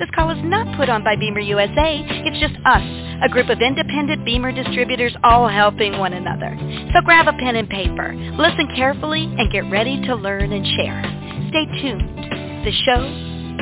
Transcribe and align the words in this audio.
This 0.00 0.08
call 0.14 0.30
is 0.30 0.42
not 0.42 0.78
put 0.78 0.88
on 0.88 1.04
by 1.04 1.14
BEMER 1.14 1.40
USA. 1.40 2.00
It's 2.24 2.40
just 2.40 2.54
us, 2.64 2.80
a 3.22 3.28
group 3.28 3.50
of 3.50 3.60
independent 3.60 4.24
BEMER 4.24 4.50
distributors 4.50 5.14
all 5.22 5.46
helping 5.46 5.98
one 5.98 6.14
another. 6.14 6.56
So 6.94 7.04
grab 7.04 7.28
a 7.28 7.34
pen 7.34 7.54
and 7.56 7.68
paper, 7.68 8.14
listen 8.14 8.66
carefully, 8.74 9.24
and 9.24 9.52
get 9.52 9.70
ready 9.70 10.00
to 10.06 10.14
learn 10.14 10.52
and 10.52 10.64
share. 10.64 11.02
Stay 11.50 11.66
tuned. 11.82 12.64
The 12.64 12.72
show 12.86 13.04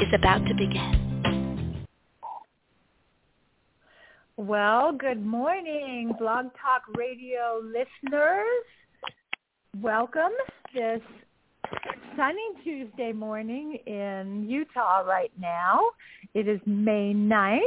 is 0.00 0.14
about 0.14 0.46
to 0.46 0.54
begin. 0.54 1.84
Well, 4.36 4.92
good 4.92 5.26
morning, 5.26 6.12
Blog 6.20 6.52
Talk 6.62 6.82
Radio 6.96 7.60
listeners. 7.64 8.62
Welcome 9.82 10.30
this 10.72 11.00
sunny 12.16 12.48
Tuesday 12.64 13.12
morning 13.12 13.78
in 13.86 14.46
Utah 14.48 15.00
right 15.00 15.30
now. 15.40 15.80
It 16.34 16.48
is 16.48 16.60
May 16.66 17.12
9th. 17.14 17.60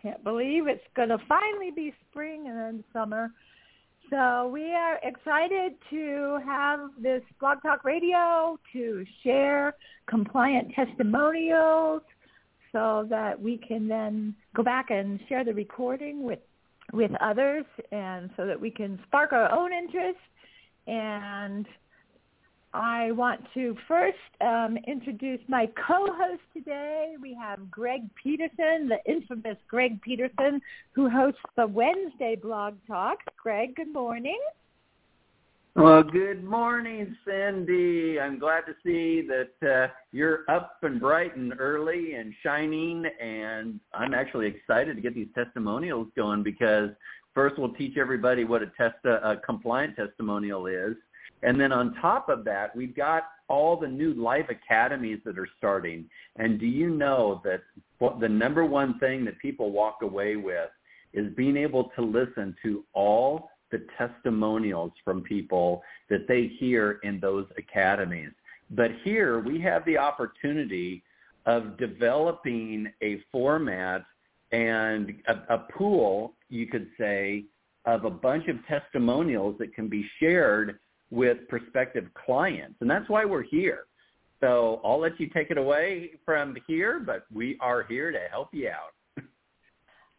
Can't 0.00 0.22
believe 0.22 0.66
it's 0.66 0.84
going 0.94 1.08
to 1.08 1.18
finally 1.28 1.70
be 1.70 1.94
spring 2.10 2.46
and 2.46 2.58
then 2.58 2.84
summer. 2.92 3.30
So 4.10 4.50
we 4.52 4.72
are 4.72 4.98
excited 5.02 5.74
to 5.90 6.38
have 6.44 6.90
this 7.00 7.22
Blog 7.40 7.62
Talk 7.62 7.84
Radio 7.84 8.58
to 8.72 9.04
share 9.22 9.74
compliant 10.06 10.72
testimonials 10.74 12.02
so 12.70 13.06
that 13.08 13.40
we 13.40 13.56
can 13.56 13.88
then 13.88 14.34
go 14.54 14.62
back 14.62 14.90
and 14.90 15.18
share 15.28 15.44
the 15.44 15.54
recording 15.54 16.22
with 16.22 16.40
with 16.92 17.10
others 17.20 17.64
and 17.92 18.30
so 18.36 18.46
that 18.46 18.60
we 18.60 18.70
can 18.70 19.00
spark 19.06 19.32
our 19.32 19.50
own 19.50 19.72
interest 19.72 20.18
and 20.86 21.66
I 22.74 23.12
want 23.12 23.40
to 23.54 23.76
first 23.86 24.18
um, 24.40 24.76
introduce 24.88 25.38
my 25.46 25.66
co-host 25.86 26.42
today. 26.52 27.14
We 27.22 27.32
have 27.34 27.70
Greg 27.70 28.02
Peterson, 28.20 28.88
the 28.88 28.98
infamous 29.06 29.56
Greg 29.68 30.02
Peterson, 30.02 30.60
who 30.90 31.08
hosts 31.08 31.40
the 31.56 31.68
Wednesday 31.68 32.34
Blog 32.34 32.74
Talk. 32.88 33.18
Greg, 33.40 33.76
good 33.76 33.92
morning. 33.92 34.40
Well, 35.76 36.02
good 36.02 36.42
morning, 36.42 37.16
Cyndy. 37.26 38.20
I'm 38.20 38.40
glad 38.40 38.62
to 38.62 38.74
see 38.84 39.26
that 39.28 39.68
uh, 39.68 39.92
you're 40.10 40.40
up 40.48 40.78
and 40.82 41.00
bright 41.00 41.36
and 41.36 41.54
early 41.58 42.14
and 42.14 42.34
shining, 42.42 43.04
and 43.22 43.78
I'm 43.92 44.14
actually 44.14 44.48
excited 44.48 44.96
to 44.96 45.02
get 45.02 45.14
these 45.14 45.28
testimonials 45.34 46.08
going 46.16 46.42
because 46.42 46.90
first 47.34 47.56
we'll 47.56 47.74
teach 47.74 47.96
everybody 47.96 48.44
what 48.44 48.62
a, 48.62 48.70
test, 48.76 48.96
a 49.04 49.36
compliant 49.44 49.94
testimonial 49.94 50.66
is, 50.66 50.94
and 51.44 51.60
then 51.60 51.72
on 51.72 51.94
top 52.00 52.28
of 52.28 52.44
that, 52.44 52.74
we've 52.74 52.96
got 52.96 53.24
all 53.48 53.76
the 53.76 53.86
new 53.86 54.14
live 54.14 54.46
academies 54.48 55.18
that 55.24 55.38
are 55.38 55.48
starting. 55.58 56.06
And 56.36 56.58
do 56.58 56.66
you 56.66 56.90
know 56.90 57.42
that 57.44 57.60
the 58.20 58.28
number 58.28 58.64
one 58.64 58.98
thing 58.98 59.24
that 59.26 59.38
people 59.38 59.70
walk 59.70 59.98
away 60.02 60.36
with 60.36 60.70
is 61.12 61.32
being 61.34 61.56
able 61.56 61.90
to 61.96 62.02
listen 62.02 62.56
to 62.62 62.84
all 62.94 63.50
the 63.70 63.86
testimonials 63.98 64.92
from 65.04 65.20
people 65.20 65.82
that 66.08 66.26
they 66.26 66.46
hear 66.58 67.00
in 67.02 67.20
those 67.20 67.46
academies. 67.58 68.30
But 68.70 68.90
here 69.02 69.40
we 69.40 69.60
have 69.60 69.84
the 69.84 69.98
opportunity 69.98 71.02
of 71.46 71.76
developing 71.76 72.90
a 73.02 73.22
format 73.30 74.04
and 74.52 75.14
a, 75.26 75.54
a 75.54 75.58
pool, 75.76 76.34
you 76.48 76.66
could 76.66 76.88
say, 76.98 77.44
of 77.84 78.04
a 78.04 78.10
bunch 78.10 78.48
of 78.48 78.56
testimonials 78.66 79.56
that 79.58 79.74
can 79.74 79.88
be 79.88 80.08
shared 80.18 80.78
with 81.14 81.46
prospective 81.48 82.06
clients. 82.14 82.74
And 82.80 82.90
that's 82.90 83.08
why 83.08 83.24
we're 83.24 83.44
here. 83.44 83.84
So 84.40 84.80
I'll 84.84 85.00
let 85.00 85.18
you 85.20 85.28
take 85.28 85.50
it 85.50 85.56
away 85.56 86.10
from 86.24 86.56
here, 86.66 86.98
but 86.98 87.24
we 87.32 87.56
are 87.60 87.84
here 87.84 88.10
to 88.10 88.18
help 88.30 88.48
you 88.52 88.68
out. 88.68 89.24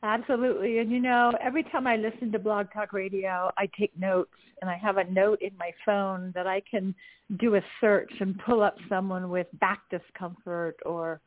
Absolutely. 0.03 0.79
And 0.79 0.89
you 0.89 0.99
know, 0.99 1.33
every 1.43 1.63
time 1.63 1.85
I 1.85 1.97
listen 1.97 2.31
to 2.31 2.39
Blog 2.39 2.67
Talk 2.73 2.93
Radio, 2.93 3.51
I 3.57 3.69
take 3.77 3.97
notes 3.99 4.31
and 4.61 4.69
I 4.69 4.77
have 4.77 4.97
a 4.97 5.03
note 5.03 5.41
in 5.41 5.51
my 5.59 5.71
phone 5.85 6.31
that 6.33 6.47
I 6.47 6.61
can 6.69 6.95
do 7.39 7.55
a 7.55 7.61
search 7.81 8.11
and 8.21 8.39
pull 8.39 8.63
up 8.63 8.77
someone 8.87 9.29
with 9.29 9.47
back 9.59 9.81
discomfort 9.91 10.77
or 10.85 11.19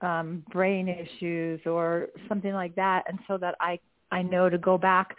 um, 0.00 0.42
brain 0.52 0.88
issues 0.88 1.60
or 1.66 2.08
something 2.28 2.52
like 2.52 2.74
that. 2.74 3.04
And 3.08 3.20
so 3.28 3.38
that 3.38 3.54
I, 3.60 3.78
I 4.10 4.22
know 4.22 4.50
to 4.50 4.58
go 4.58 4.76
back 4.76 5.16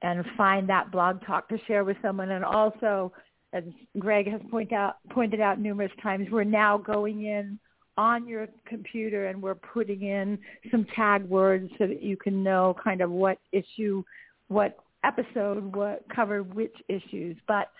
and 0.00 0.24
find 0.36 0.68
that 0.68 0.90
blog 0.90 1.24
talk 1.26 1.48
to 1.50 1.58
share 1.66 1.84
with 1.84 1.96
someone 2.02 2.30
and 2.30 2.44
also 2.44 3.12
as 3.54 3.62
Greg 3.98 4.30
has 4.30 4.40
out, 4.72 4.96
pointed 5.10 5.40
out 5.40 5.60
numerous 5.60 5.92
times, 6.02 6.26
we're 6.30 6.44
now 6.44 6.76
going 6.76 7.24
in 7.24 7.58
on 7.96 8.26
your 8.26 8.48
computer 8.66 9.28
and 9.28 9.40
we're 9.40 9.54
putting 9.54 10.02
in 10.02 10.36
some 10.72 10.84
tag 10.96 11.24
words 11.24 11.70
so 11.78 11.86
that 11.86 12.02
you 12.02 12.16
can 12.16 12.42
know 12.42 12.74
kind 12.82 13.00
of 13.00 13.10
what 13.10 13.38
issue, 13.52 14.02
what 14.48 14.76
episode 15.04 15.74
what 15.76 16.04
covered 16.14 16.52
which 16.54 16.74
issues. 16.88 17.36
But 17.46 17.70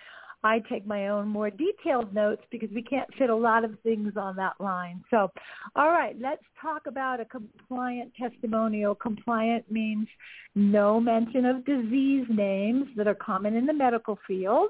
I 0.45 0.59
take 0.69 0.85
my 0.85 1.09
own 1.09 1.27
more 1.27 1.49
detailed 1.49 2.13
notes 2.13 2.43
because 2.51 2.69
we 2.73 2.83
can't 2.83 3.09
fit 3.17 3.29
a 3.29 3.35
lot 3.35 3.65
of 3.65 3.77
things 3.81 4.13
on 4.15 4.35
that 4.37 4.53
line. 4.59 5.03
So, 5.09 5.31
all 5.75 5.89
right, 5.89 6.15
let's 6.21 6.43
talk 6.61 6.83
about 6.87 7.19
a 7.19 7.25
compliant 7.25 8.13
testimonial. 8.17 8.95
Compliant 8.95 9.69
means 9.69 10.07
no 10.53 11.01
mention 11.01 11.45
of 11.45 11.65
disease 11.65 12.27
names 12.29 12.85
that 12.95 13.07
are 13.07 13.15
common 13.15 13.55
in 13.55 13.65
the 13.65 13.73
medical 13.73 14.19
field 14.27 14.69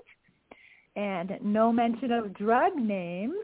and 0.96 1.38
no 1.42 1.72
mention 1.72 2.12
of 2.12 2.34
drug 2.34 2.76
names 2.76 3.36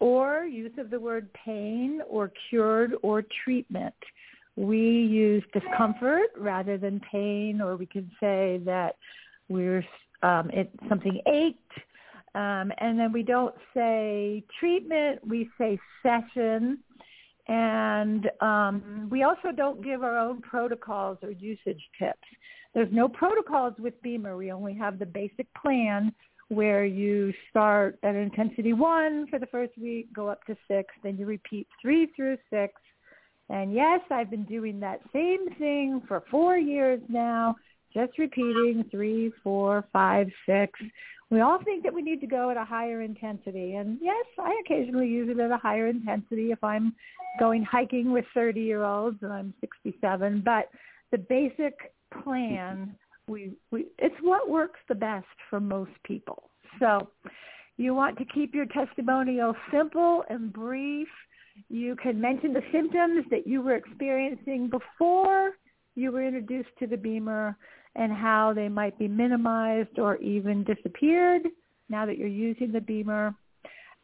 or 0.00 0.44
use 0.44 0.72
of 0.78 0.90
the 0.90 1.00
word 1.00 1.28
pain 1.32 2.00
or 2.08 2.30
cured 2.48 2.94
or 3.02 3.24
treatment. 3.44 3.94
We 4.56 4.78
use 4.78 5.42
discomfort 5.52 6.30
rather 6.36 6.78
than 6.78 7.00
pain, 7.10 7.60
or 7.60 7.76
we 7.76 7.86
can 7.86 8.10
say 8.20 8.60
that 8.64 8.96
we're 9.48 9.84
um, 10.22 10.50
it, 10.50 10.70
something 10.88 11.20
ached. 11.26 11.58
Um, 12.34 12.72
and 12.78 12.98
then 12.98 13.12
we 13.12 13.22
don't 13.22 13.54
say 13.74 14.44
treatment, 14.58 15.20
we 15.26 15.48
say 15.58 15.78
session. 16.02 16.78
And 17.46 18.30
um, 18.40 19.08
we 19.10 19.22
also 19.22 19.52
don't 19.54 19.84
give 19.84 20.02
our 20.02 20.18
own 20.18 20.40
protocols 20.40 21.18
or 21.22 21.30
usage 21.30 21.82
tips. 21.98 22.18
There's 22.74 22.92
no 22.92 23.08
protocols 23.08 23.74
with 23.78 24.00
BEMER. 24.02 24.36
We 24.36 24.50
only 24.50 24.74
have 24.74 24.98
the 24.98 25.06
basic 25.06 25.46
plan 25.54 26.12
where 26.54 26.84
you 26.84 27.32
start 27.50 27.98
at 28.02 28.14
intensity 28.14 28.72
one 28.72 29.26
for 29.28 29.38
the 29.38 29.46
first 29.46 29.72
week, 29.78 30.12
go 30.12 30.28
up 30.28 30.44
to 30.46 30.56
six, 30.68 30.94
then 31.02 31.16
you 31.16 31.26
repeat 31.26 31.66
three 31.80 32.08
through 32.14 32.38
six. 32.50 32.74
And 33.50 33.74
yes, 33.74 34.00
I've 34.10 34.30
been 34.30 34.44
doing 34.44 34.80
that 34.80 35.00
same 35.12 35.50
thing 35.58 36.02
for 36.08 36.22
four 36.30 36.56
years 36.56 37.00
now, 37.08 37.56
just 37.92 38.18
repeating 38.18 38.84
three, 38.90 39.32
four, 39.42 39.84
five, 39.92 40.28
six. 40.46 40.78
We 41.30 41.40
all 41.40 41.58
think 41.62 41.82
that 41.84 41.94
we 41.94 42.02
need 42.02 42.20
to 42.20 42.26
go 42.26 42.50
at 42.50 42.56
a 42.56 42.64
higher 42.64 43.02
intensity. 43.02 43.74
And 43.74 43.98
yes, 44.00 44.24
I 44.38 44.60
occasionally 44.64 45.08
use 45.08 45.28
it 45.30 45.40
at 45.40 45.50
a 45.50 45.56
higher 45.56 45.88
intensity 45.88 46.52
if 46.52 46.62
I'm 46.62 46.94
going 47.38 47.64
hiking 47.64 48.12
with 48.12 48.24
30-year-olds 48.36 49.18
and 49.22 49.32
I'm 49.32 49.54
67. 49.60 50.42
But 50.44 50.68
the 51.10 51.18
basic 51.18 51.74
plan 52.22 52.94
we, 53.26 53.52
we 53.70 53.86
it's 53.98 54.14
what 54.22 54.48
works 54.48 54.80
the 54.88 54.94
best 54.94 55.26
for 55.50 55.60
most 55.60 55.92
people. 56.04 56.50
So 56.78 57.08
you 57.76 57.94
want 57.94 58.18
to 58.18 58.24
keep 58.24 58.54
your 58.54 58.66
testimonial 58.66 59.54
simple 59.72 60.24
and 60.28 60.52
brief. 60.52 61.08
You 61.68 61.96
can 61.96 62.20
mention 62.20 62.52
the 62.52 62.62
symptoms 62.72 63.24
that 63.30 63.46
you 63.46 63.62
were 63.62 63.76
experiencing 63.76 64.68
before 64.70 65.52
you 65.94 66.10
were 66.10 66.26
introduced 66.26 66.70
to 66.80 66.86
the 66.86 66.96
BEMER 66.96 67.56
and 67.96 68.12
how 68.12 68.52
they 68.52 68.68
might 68.68 68.98
be 68.98 69.06
minimized 69.06 69.98
or 69.98 70.16
even 70.16 70.64
disappeared 70.64 71.42
now 71.88 72.04
that 72.06 72.18
you're 72.18 72.26
using 72.26 72.72
the 72.72 72.80
BEMER. 72.80 73.34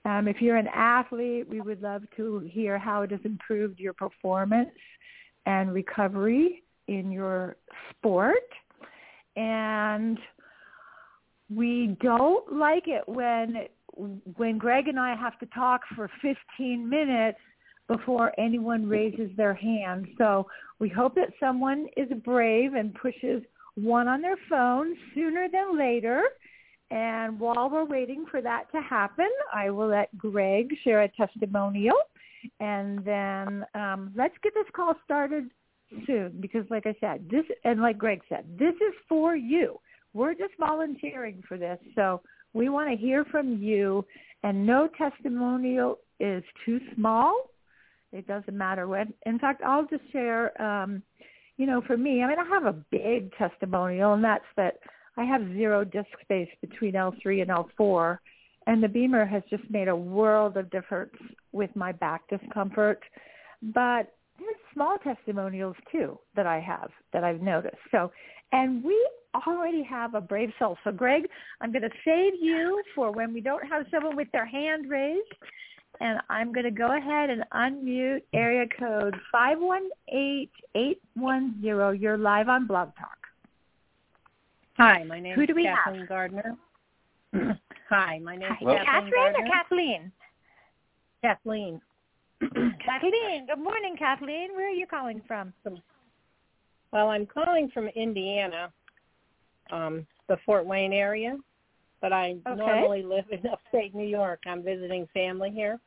Um, 0.05 0.29
if 0.29 0.41
you're 0.41 0.57
an 0.57 0.69
athlete, 0.69 1.49
we 1.49 1.61
would 1.61 1.83
love 1.83 2.03
to 2.17 2.49
hear 2.51 2.79
how 2.79 3.03
it 3.03 3.11
has 3.11 3.21
improved 3.25 3.79
your 3.79 3.93
performance 3.93 4.71
and 5.47 5.75
recovery 5.75 6.63
in 6.89 7.11
your 7.11 7.57
sport. 7.91 8.37
And 9.37 10.19
we 11.55 11.97
don't 12.01 12.53
like 12.53 12.87
it 12.87 13.03
when 13.07 13.67
when 14.37 14.57
Greg 14.57 14.89
and 14.89 14.99
I 14.99 15.17
have 15.17 15.39
to 15.41 15.47
talk 15.47 15.83
for 15.97 16.09
15 16.23 16.89
minutes 16.89 17.39
before 17.89 18.33
anyone 18.39 18.89
raises 18.89 19.31
their 19.37 19.53
hand. 19.53 20.07
So 20.17 20.47
we 20.79 20.89
hope 20.89 21.17
that 21.17 21.31
someone 21.41 21.89
is 21.97 22.09
brave 22.25 22.75
and 22.75 22.95
pushes 22.95 23.43
one 23.75 24.07
on 24.07 24.23
their 24.23 24.37
phone 24.49 24.95
sooner 25.13 25.49
than 25.51 25.77
later. 25.77 26.23
And 26.93 27.39
while 27.39 27.69
we're 27.69 27.85
waiting 27.85 28.27
for 28.31 28.41
that 28.43 28.65
to 28.73 28.81
happen, 28.81 29.29
I 29.53 29.71
will 29.71 29.89
let 29.89 30.17
Greg 30.17 30.73
share 30.85 31.03
a 31.03 31.09
testimonial. 31.09 31.97
And 32.59 33.05
then 33.05 33.65
um, 33.75 34.13
let's 34.17 34.35
get 34.43 34.55
this 34.55 34.67
call 34.75 34.95
started 35.05 35.51
soon 36.07 36.39
because 36.41 36.65
like 36.71 36.87
I 36.87 36.95
said, 37.01 37.29
this, 37.31 37.45
and 37.65 37.81
like 37.81 37.99
Greg 37.99 38.21
said, 38.29 38.45
this 38.59 38.75
is 38.75 38.95
for 39.09 39.37
you. 39.37 39.79
We're 40.13 40.35
just 40.35 40.55
volunteering 40.59 41.43
for 41.47 41.57
this. 41.57 41.79
So 41.95 42.21
we 42.53 42.69
want 42.69 42.91
to 42.91 42.97
hear 42.97 43.25
from 43.25 43.63
you 43.63 44.05
and 44.43 44.67
no 44.67 44.89
testimonial 44.99 45.99
is 46.19 46.43
too 46.65 46.81
small 46.95 47.51
it 48.13 48.27
doesn't 48.27 48.57
matter 48.57 48.89
when. 48.89 49.13
In 49.27 49.39
fact, 49.39 49.63
I'll 49.63 49.87
just 49.87 50.11
share, 50.13 50.61
um, 50.61 51.03
you 51.57 51.67
know, 51.67 51.81
for 51.87 51.97
me, 51.97 52.23
I 52.23 52.29
mean, 52.29 52.39
I 52.39 52.49
have 52.49 52.67
a 52.67 52.85
big 52.91 53.33
testimonial, 53.37 54.15
and 54.15 54.25
that's 54.25 54.45
that 54.57 54.79
I 55.17 55.25
have 55.25 55.43
zero 55.53 55.85
disk 55.85 56.09
space 56.23 56.49
between 56.61 56.95
L3 56.95 57.43
and 57.43 57.51
L4, 57.51 58.19
and 58.67 58.83
the 58.83 58.89
BEMER 58.89 59.27
has 59.27 59.43
just 59.49 59.63
made 59.71 59.89
a 59.89 59.97
world 59.97 60.57
of 60.57 60.71
difference 60.71 61.15
with 61.53 61.75
my 61.77 61.93
back 61.93 62.23
discomfort. 62.29 63.03
But 63.63 64.13
small 64.75 64.99
testimonials 64.99 65.77
too 65.91 66.19
that 66.37 66.47
I 66.47 66.61
have 66.61 66.91
that 67.13 67.25
I've 67.25 67.41
noticed. 67.41 67.77
So, 67.91 68.11
and 68.53 68.83
we 68.83 68.97
already 69.47 69.83
have 69.83 70.15
a 70.15 70.21
brave 70.21 70.51
soul. 70.59 70.77
So, 70.85 70.91
Greg, 70.91 71.29
I'm 71.61 71.73
going 71.73 71.83
to 71.83 71.91
save 72.05 72.35
you 72.41 72.83
for 72.95 73.13
when 73.13 73.33
we 73.33 73.41
don't 73.41 73.67
have 73.67 73.87
someone 73.91 74.17
with 74.17 74.31
their 74.33 74.47
hand 74.47 74.91
raised 74.91 75.33
and 76.01 76.19
I'm 76.29 76.53
going 76.53 76.65
to 76.65 76.71
go 76.71 76.97
ahead 76.97 77.31
and 77.31 77.45
unmute 77.53 78.23
area 78.33 78.67
code 78.79 79.15
518810. 79.33 82.01
You're 82.01 82.17
live 82.17 82.49
on 82.49 82.67
Blog 82.67 82.89
Talk. 82.99 83.19
Hi, 84.79 85.05
my 85.05 85.21
name 85.21 85.35
Who 85.35 85.47
do 85.47 85.53
is 85.53 85.57
we 85.57 85.65
Kathleen 85.65 86.01
have? 86.01 86.09
Gardner. 86.09 86.57
Hi, 87.91 88.19
my 88.21 88.37
name 88.37 88.51
is 88.51 88.57
Hi, 88.61 88.65
Kathleen 88.65 88.85
Catherine 88.87 89.13
Gardner. 89.13 89.41
or 89.41 89.47
Kathleen? 89.53 90.13
Kathleen. 91.23 91.81
Kathleen. 92.85 93.47
Good 93.47 93.63
morning, 93.63 93.97
Kathleen. 93.99 94.55
Where 94.55 94.69
are 94.69 94.75
you 94.75 94.87
calling 94.87 95.21
from? 95.27 95.53
Well, 96.93 97.09
I'm 97.09 97.27
calling 97.27 97.71
from 97.73 97.89
Indiana, 97.89 98.73
um, 99.71 100.07
the 100.29 100.39
Fort 100.47 100.65
Wayne 100.67 100.93
area, 100.93 101.37
but 102.01 102.13
I 102.13 102.37
Okay. 102.47 102.57
normally 102.57 103.03
live 103.03 103.27
in 103.31 103.47
upstate 103.53 103.95
New 103.95 104.07
York. 104.07 104.41
I'm 104.47 104.63
visiting 104.63 105.07
family 105.13 105.51
here. 105.51 105.79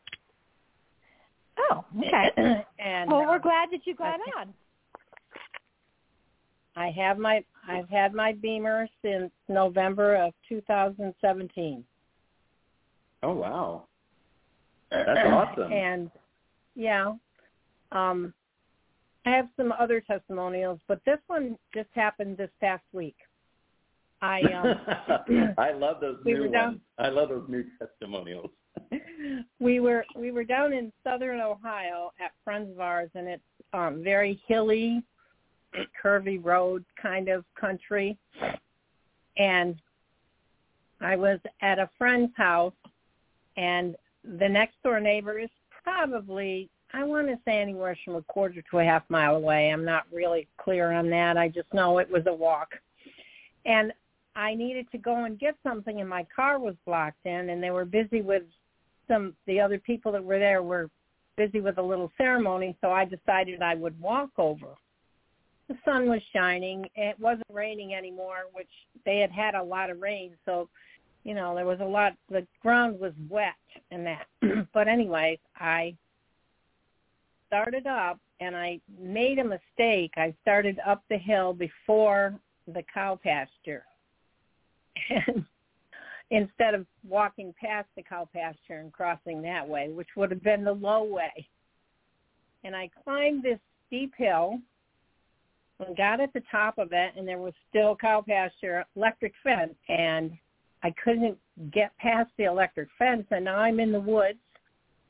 Oh, 1.57 1.83
okay. 2.00 2.31
and 2.79 3.11
well, 3.11 3.21
uh, 3.21 3.31
we're 3.31 3.39
glad 3.39 3.69
that 3.71 3.85
you 3.85 3.95
got 3.95 4.19
okay. 4.19 4.31
on. 4.39 4.53
I 6.75 6.89
have 6.91 7.17
my 7.17 7.44
I've 7.67 7.89
had 7.89 8.13
my 8.13 8.33
BEMER 8.33 8.88
since 9.03 9.31
November 9.47 10.15
of 10.15 10.33
2017. 10.50 11.83
Oh 13.21 13.33
wow. 13.33 13.83
That's 14.89 15.19
awesome. 15.25 15.71
and 15.71 16.11
yeah, 16.75 17.13
um, 17.91 18.33
I 19.25 19.31
have 19.31 19.47
some 19.55 19.71
other 19.71 20.01
testimonials, 20.01 20.79
but 20.87 20.99
this 21.05 21.19
one 21.27 21.57
just 21.73 21.89
happened 21.93 22.37
this 22.37 22.49
past 22.59 22.83
week. 22.91 23.15
I 24.21 24.41
um, 24.41 25.53
I 25.57 25.71
love 25.71 25.97
those 26.01 26.17
we 26.25 26.33
new 26.33 26.49
down- 26.49 26.67
ones. 26.67 26.81
I 26.97 27.09
love 27.09 27.29
those 27.29 27.47
new 27.47 27.65
testimonials. 27.79 28.49
we 29.59 29.79
were 29.79 30.05
we 30.15 30.31
were 30.31 30.43
down 30.43 30.73
in 30.73 30.91
southern 31.03 31.39
Ohio 31.39 32.11
at 32.19 32.31
friends 32.43 32.71
of 32.71 32.79
ours, 32.79 33.09
and 33.15 33.27
it's 33.27 33.43
um, 33.73 34.03
very 34.03 34.41
hilly, 34.47 35.03
curvy 36.01 36.43
road 36.43 36.83
kind 37.01 37.29
of 37.29 37.45
country. 37.59 38.17
And 39.37 39.75
I 41.01 41.15
was 41.15 41.39
at 41.61 41.79
a 41.79 41.89
friend's 41.97 42.31
house, 42.35 42.73
and 43.57 43.95
the 44.23 44.47
next 44.47 44.81
door 44.83 44.99
neighbor 44.99 45.39
is 45.39 45.49
probably 45.83 46.69
I 46.94 47.03
want 47.03 47.27
to 47.27 47.39
say 47.44 47.59
anywhere 47.59 47.97
from 48.06 48.15
a 48.15 48.21
quarter 48.21 48.62
to 48.69 48.80
a 48.80 48.83
half 48.83 49.03
mile 49.09 49.35
away. 49.35 49.69
I'm 49.69 49.83
not 49.83 50.03
really 50.12 50.47
clear 50.57 50.91
on 50.91 51.09
that. 51.09 51.38
I 51.38 51.47
just 51.47 51.74
know 51.74 51.97
it 51.97 52.09
was 52.09 52.24
a 52.27 52.33
walk. 52.33 52.69
And 53.65 53.91
I 54.35 54.53
needed 54.53 54.91
to 54.91 54.97
go 55.00 55.25
and 55.25 55.39
get 55.39 55.56
something 55.63 56.00
and 56.00 56.09
my 56.09 56.25
car 56.35 56.59
was 56.59 56.75
blocked 56.85 57.25
in 57.25 57.50
and 57.50 57.62
they 57.63 57.71
were 57.71 57.85
busy 57.85 58.21
with 58.21 58.44
some 59.07 59.33
the 59.47 59.59
other 59.59 59.80
people 59.80 60.12
that 60.12 60.24
were 60.24 60.39
there 60.39 60.63
were 60.63 60.89
busy 61.35 61.62
with 61.62 61.77
a 61.77 61.81
little 61.81 62.12
ceremony 62.18 62.75
so 62.81 62.91
I 62.91 63.06
decided 63.06 63.62
I 63.62 63.75
would 63.75 64.00
walk 64.00 64.29
over. 64.38 64.68
The 65.68 65.75
sun 65.86 66.09
was 66.09 66.21
shining. 66.33 66.86
It 66.95 67.18
wasn't 67.19 67.47
raining 67.51 67.94
anymore, 67.94 68.47
which 68.53 68.68
they 69.06 69.19
had 69.19 69.31
had 69.31 69.56
a 69.56 69.63
lot 69.63 69.89
of 69.89 70.01
rain, 70.01 70.31
so 70.45 70.68
you 71.23 71.33
know, 71.33 71.55
there 71.55 71.65
was 71.65 71.79
a 71.79 71.85
lot 71.85 72.13
the 72.29 72.45
ground 72.61 72.99
was 72.99 73.13
wet 73.29 73.53
and 73.91 74.05
that. 74.05 74.27
but 74.73 74.87
anyways, 74.87 75.39
I 75.57 75.95
started 77.47 77.87
up 77.87 78.19
and 78.39 78.55
I 78.55 78.79
made 78.99 79.39
a 79.39 79.43
mistake. 79.43 80.11
I 80.17 80.33
started 80.41 80.79
up 80.85 81.03
the 81.09 81.17
hill 81.17 81.53
before 81.53 82.35
the 82.67 82.83
cow 82.93 83.19
pasture. 83.21 83.83
And 85.09 85.45
instead 86.31 86.73
of 86.73 86.85
walking 87.07 87.53
past 87.59 87.87
the 87.95 88.03
cow 88.03 88.27
pasture 88.33 88.79
and 88.79 88.91
crossing 88.91 89.41
that 89.43 89.67
way, 89.67 89.89
which 89.89 90.09
would 90.15 90.31
have 90.31 90.43
been 90.43 90.63
the 90.63 90.73
low 90.73 91.03
way. 91.03 91.47
And 92.63 92.75
I 92.75 92.89
climbed 93.03 93.43
this 93.43 93.59
steep 93.87 94.13
hill 94.17 94.59
and 95.79 95.95
got 95.97 96.21
at 96.21 96.33
the 96.33 96.43
top 96.49 96.77
of 96.77 96.89
it 96.91 97.13
and 97.17 97.27
there 97.27 97.37
was 97.37 97.53
still 97.69 97.95
cow 97.95 98.23
pasture 98.25 98.85
electric 98.95 99.33
fence 99.43 99.75
and 99.89 100.31
I 100.83 100.94
couldn't 101.03 101.38
get 101.71 101.97
past 101.97 102.30
the 102.38 102.44
electric 102.44 102.89
fence 103.00 103.25
and 103.31 103.46
now 103.46 103.57
I'm 103.57 103.79
in 103.79 103.91
the 103.91 104.00
woods 104.00 104.39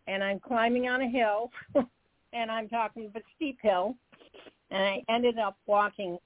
and 0.08 0.24
I'm 0.24 0.40
climbing 0.40 0.88
on 0.88 1.02
a 1.02 1.10
hill 1.10 1.52
and 2.34 2.52
I'm 2.52 2.70
talking 2.70 3.08
of 3.08 3.16
a 3.16 3.22
steep 3.36 3.58
hill 3.62 3.96
and 4.72 4.84
I 4.84 5.04
ended 5.10 5.40
up 5.40 5.58
walking 5.66 6.18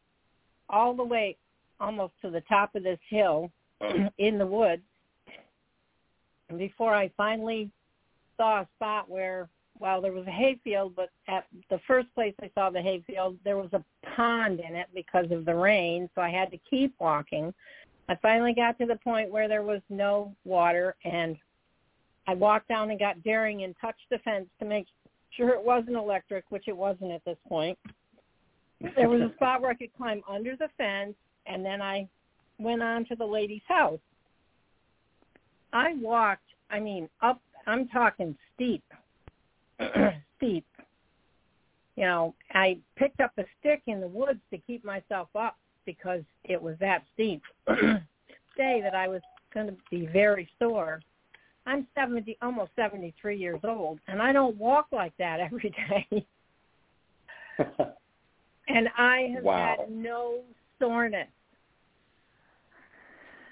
all 0.69 0.93
the 0.93 1.03
way 1.03 1.37
almost 1.79 2.13
to 2.21 2.29
the 2.29 2.41
top 2.41 2.75
of 2.75 2.83
this 2.83 2.99
hill 3.09 3.51
in 4.17 4.37
the 4.37 4.45
woods 4.45 4.81
before 6.57 6.93
I 6.93 7.11
finally 7.15 7.69
saw 8.35 8.61
a 8.61 8.67
spot 8.75 9.09
where 9.09 9.49
well 9.79 10.01
there 10.01 10.13
was 10.13 10.27
a 10.27 10.31
hayfield 10.31 10.93
but 10.95 11.09
at 11.27 11.45
the 11.69 11.79
first 11.87 12.13
place 12.15 12.33
I 12.41 12.49
saw 12.55 12.69
the 12.69 12.81
hayfield 12.81 13.37
there 13.43 13.57
was 13.57 13.71
a 13.73 13.83
pond 14.15 14.59
in 14.59 14.75
it 14.75 14.87
because 14.93 15.31
of 15.31 15.45
the 15.45 15.55
rain 15.55 16.09
so 16.15 16.21
I 16.21 16.29
had 16.29 16.51
to 16.51 16.57
keep 16.69 16.93
walking. 16.99 17.53
I 18.09 18.15
finally 18.21 18.53
got 18.53 18.77
to 18.79 18.85
the 18.85 18.95
point 18.95 19.31
where 19.31 19.47
there 19.47 19.63
was 19.63 19.81
no 19.89 20.33
water 20.45 20.95
and 21.03 21.37
I 22.25 22.33
walked 22.33 22.67
down 22.67 22.89
and 22.89 22.99
got 22.99 23.23
daring 23.23 23.63
and 23.63 23.75
touched 23.79 24.09
the 24.09 24.19
fence 24.19 24.47
to 24.59 24.65
make 24.65 24.87
sure 25.31 25.49
it 25.49 25.63
wasn't 25.63 25.95
electric, 25.95 26.45
which 26.49 26.67
it 26.67 26.75
wasn't 26.75 27.11
at 27.11 27.23
this 27.25 27.37
point. 27.47 27.77
There 28.95 29.09
was 29.09 29.21
a 29.21 29.33
spot 29.35 29.61
where 29.61 29.71
I 29.71 29.75
could 29.75 29.95
climb 29.95 30.21
under 30.29 30.55
the 30.55 30.69
fence 30.77 31.15
and 31.45 31.65
then 31.65 31.81
I 31.81 32.07
went 32.59 32.81
on 32.81 33.05
to 33.05 33.15
the 33.15 33.25
lady's 33.25 33.61
house. 33.67 33.99
I 35.73 35.93
walked, 35.95 36.47
I 36.69 36.79
mean, 36.79 37.09
up, 37.21 37.41
I'm 37.65 37.87
talking 37.89 38.37
steep, 38.55 38.83
steep. 40.37 40.65
You 41.97 42.05
know, 42.05 42.35
I 42.53 42.77
picked 42.95 43.19
up 43.21 43.31
a 43.37 43.43
stick 43.59 43.81
in 43.87 43.99
the 43.99 44.07
woods 44.07 44.39
to 44.51 44.57
keep 44.59 44.85
myself 44.85 45.29
up 45.35 45.57
because 45.87 46.21
it 46.43 46.61
was 46.61 46.75
that 46.79 47.03
steep. 47.15 47.41
Day 47.67 48.81
that 48.83 48.93
I 48.93 49.07
was 49.07 49.21
going 49.53 49.67
to 49.67 49.75
be 49.89 50.05
very 50.07 50.47
sore. 50.59 50.99
I'm 51.65 51.87
70, 51.95 52.37
almost 52.41 52.71
73 52.75 53.37
years 53.37 53.59
old, 53.63 53.99
and 54.07 54.21
I 54.21 54.31
don't 54.31 54.55
walk 54.57 54.87
like 54.91 55.13
that 55.17 55.39
every 55.51 55.73
day. 55.89 56.25
and 58.67 58.89
I 58.97 59.31
have 59.33 59.43
Wow. 59.43 59.75
had 59.79 59.91
no 59.91 60.41
soreness. 60.79 61.27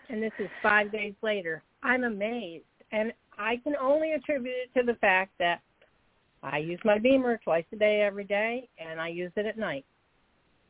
And 0.09 0.21
this 0.21 0.33
is 0.37 0.49
five 0.61 0.91
days 0.91 1.15
later. 1.23 1.63
I'm 1.81 2.03
amazed. 2.03 2.65
And 2.91 3.11
I 3.37 3.57
can 3.57 3.75
only 3.75 4.11
attribute 4.11 4.55
it 4.55 4.79
to 4.79 4.85
the 4.85 4.97
fact 4.99 5.31
that 5.39 5.61
I 6.43 6.59
use 6.59 6.79
my 6.85 6.99
BEMER 6.99 7.39
twice 7.43 7.65
a 7.73 7.75
day 7.75 8.01
every 8.01 8.23
day, 8.23 8.69
and 8.77 9.01
I 9.01 9.07
use 9.07 9.31
it 9.35 9.47
at 9.47 9.57
night. 9.57 9.85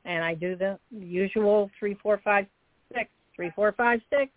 And 0.05 0.23
I 0.23 0.33
do 0.35 0.55
the 0.55 0.77
usual 0.91 1.69
three, 1.79 1.95
four, 2.01 2.21
five, 2.23 2.45
six, 2.93 3.09
three, 3.35 3.51
four, 3.55 3.71
five, 3.73 3.99
six. 4.09 4.31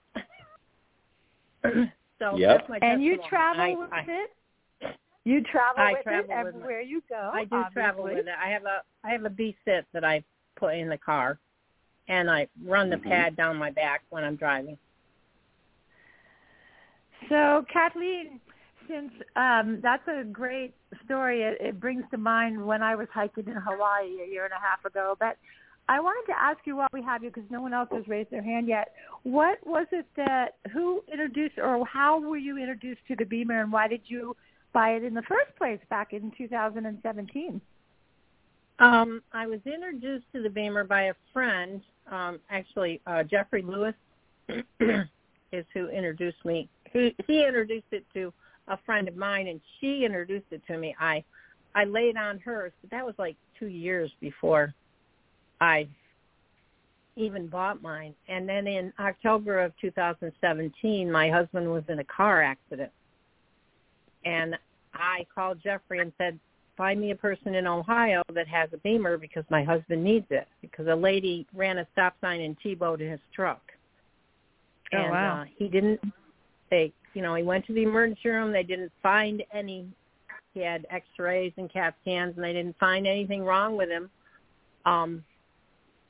so 2.19 2.37
Yep. 2.37 2.41
that's 2.41 2.69
my 2.69 2.79
And 2.83 3.03
you 3.03 3.19
travel 3.29 3.63
I, 3.63 3.77
with 3.79 3.93
I, 3.93 4.05
it? 4.09 4.31
You 5.25 5.43
travel 5.43 5.85
I 5.85 5.93
with 5.93 6.03
travel 6.05 6.21
it 6.21 6.29
with 6.29 6.31
my- 6.31 6.41
everywhere 6.41 6.81
you 6.81 7.03
go. 7.09 7.31
I 7.35 7.45
do 7.45 7.63
travel 7.73 8.05
with 8.05 8.19
it. 8.19 8.27
I 8.43 8.49
have 8.49 8.65
a 8.65 8.83
I 9.05 9.11
have 9.11 9.25
a 9.25 9.31
B 9.31 9.55
sit 9.65 9.85
that 9.93 10.05
I 10.05 10.25
put 10.57 10.75
in 10.75 10.89
the 10.89 10.97
car, 10.99 11.39
and 12.09 12.31
I 12.31 12.49
run 12.65 12.89
the 12.89 12.97
Mhm. 12.97 13.03
pad 13.03 13.37
down 13.37 13.57
my 13.57 13.71
back 13.71 14.03
when 14.11 14.25
I'm 14.25 14.37
driving. 14.37 14.79
So, 17.29 17.67
Kathleen, 17.71 18.41
since 18.89 19.13
um, 19.37 19.81
that's 19.83 20.07
a 20.09 20.25
great 20.25 20.75
story, 21.05 21.43
it, 21.43 21.59
it 21.61 21.81
brings 21.81 22.05
to 22.11 22.17
mind 22.17 22.65
when 22.65 22.83
I 22.83 22.95
was 22.95 23.09
hiking 23.13 23.47
in 23.47 23.53
Hawaii 23.55 24.23
a 24.23 24.27
year 24.27 24.45
and 24.45 24.53
a 24.55 24.61
half 24.61 24.83
ago. 24.85 25.15
But 25.21 25.37
I 25.89 26.01
wanted 26.01 26.31
to 26.31 26.39
ask 26.39 26.59
you 26.67 26.77
while 26.77 26.89
we 26.93 27.03
have 27.03 27.25
you, 27.25 27.31
because 27.31 27.51
no 27.51 27.63
one 27.63 27.73
else 27.73 27.89
has 27.93 28.07
raised 28.07 28.31
their 28.31 28.43
hand 28.43 28.69
yet. 28.69 28.93
What 29.23 29.59
was 29.67 29.87
it 29.91 30.07
that 30.17 30.57
who 30.73 31.03
introduced, 31.11 31.59
or 31.59 31.85
how 31.87 32.21
were 32.21 32.37
you 32.37 32.59
introduced 32.59 33.01
to 33.09 33.17
the 33.17 33.25
BEMER, 33.25 33.63
and 33.63 33.73
why 33.73 33.89
did 33.89 34.03
you 34.05 34.37
buy 34.75 34.91
it 34.91 35.03
in 35.03 35.15
the 35.15 35.23
first 35.23 35.57
place 35.57 35.81
back 35.89 36.13
in 36.13 36.31
2017? 36.37 37.61
Um, 38.81 39.23
I 39.33 39.47
was 39.47 39.61
introduced 39.65 40.27
to 40.35 40.43
the 40.43 40.51
BEMER 40.51 40.85
by 40.85 41.05
a 41.05 41.15
friend. 41.33 41.81
Um, 42.11 42.39
actually, 42.51 43.01
uh, 43.07 43.23
Jeffrey 43.23 43.63
Lewis 43.63 43.95
is 45.53 45.65
who 45.73 45.89
introduced 45.89 46.45
me. 46.45 46.69
He 46.93 47.15
he 47.27 47.45
introduced 47.45 47.93
it 47.93 48.05
to 48.15 48.33
a 48.69 48.79
friend 48.85 49.09
of 49.09 49.17
mine, 49.17 49.49
and 49.49 49.61
she 49.81 50.05
introduced 50.05 50.47
it 50.51 50.63
to 50.67 50.77
me. 50.77 50.95
I 51.01 51.25
I 51.75 51.85
laid 51.85 52.17
on 52.17 52.39
hers, 52.39 52.73
but 52.83 52.91
that 52.91 53.05
was 53.05 53.15
like 53.19 53.37
two 53.59 53.67
years 53.67 54.11
before 54.21 54.75
I 55.61 55.89
even 57.17 57.49
bought 57.49 57.83
mine. 57.83 58.15
And 58.29 58.49
then 58.49 58.67
in 58.67 58.93
October 59.01 59.61
of 59.61 59.73
2017, 59.81 61.11
my 61.11 61.31
husband 61.31 61.71
was 61.71 61.83
in 61.89 61.99
a 61.99 62.05
car 62.05 62.43
accident, 62.43 62.93
and 64.25 64.57
I 64.95 65.27
called 65.35 65.59
Jeffrey 65.63 66.01
and 66.01 66.13
said, 66.19 66.39
find 66.79 67.01
me 67.01 67.11
a 67.11 67.17
person 67.17 67.57
in 67.57 67.67
Ohio 67.67 68.23
that 68.33 68.47
has 68.47 68.71
a 68.73 68.79
BEMER 68.79 69.19
because 69.19 69.45
my 69.51 69.65
husband 69.65 70.03
needs 70.03 70.27
it 70.31 70.47
because 70.63 70.87
a 70.87 70.95
lady 70.95 71.45
ran 71.53 71.79
a 71.79 71.87
stop 71.93 72.15
sign 72.21 72.41
and 72.41 72.57
T-bowed 72.63 73.01
his 73.01 73.19
truck. 73.35 73.61
Oh, 74.95 74.97
and 74.97 75.11
wow. 75.11 75.43
uh, 75.43 75.45
he 75.57 75.69
didn't 75.69 76.01
they 76.71 76.93
you 77.15 77.23
know, 77.23 77.35
he 77.35 77.43
went 77.43 77.67
to 77.67 77.73
the 77.73 77.83
emergency 77.83 78.29
room, 78.29 78.53
they 78.53 78.63
didn't 78.63 78.93
find 79.03 79.43
any 79.53 79.87
he 80.55 80.61
had 80.61 80.87
x-rays 80.91 81.53
and 81.57 81.71
CAT 81.71 81.95
scans 82.03 82.37
and 82.37 82.45
they 82.45 82.53
didn't 82.53 82.79
find 82.79 83.07
anything 83.07 83.45
wrong 83.45 83.77
with 83.77 83.91
him. 83.91 84.09
Um 84.87 85.25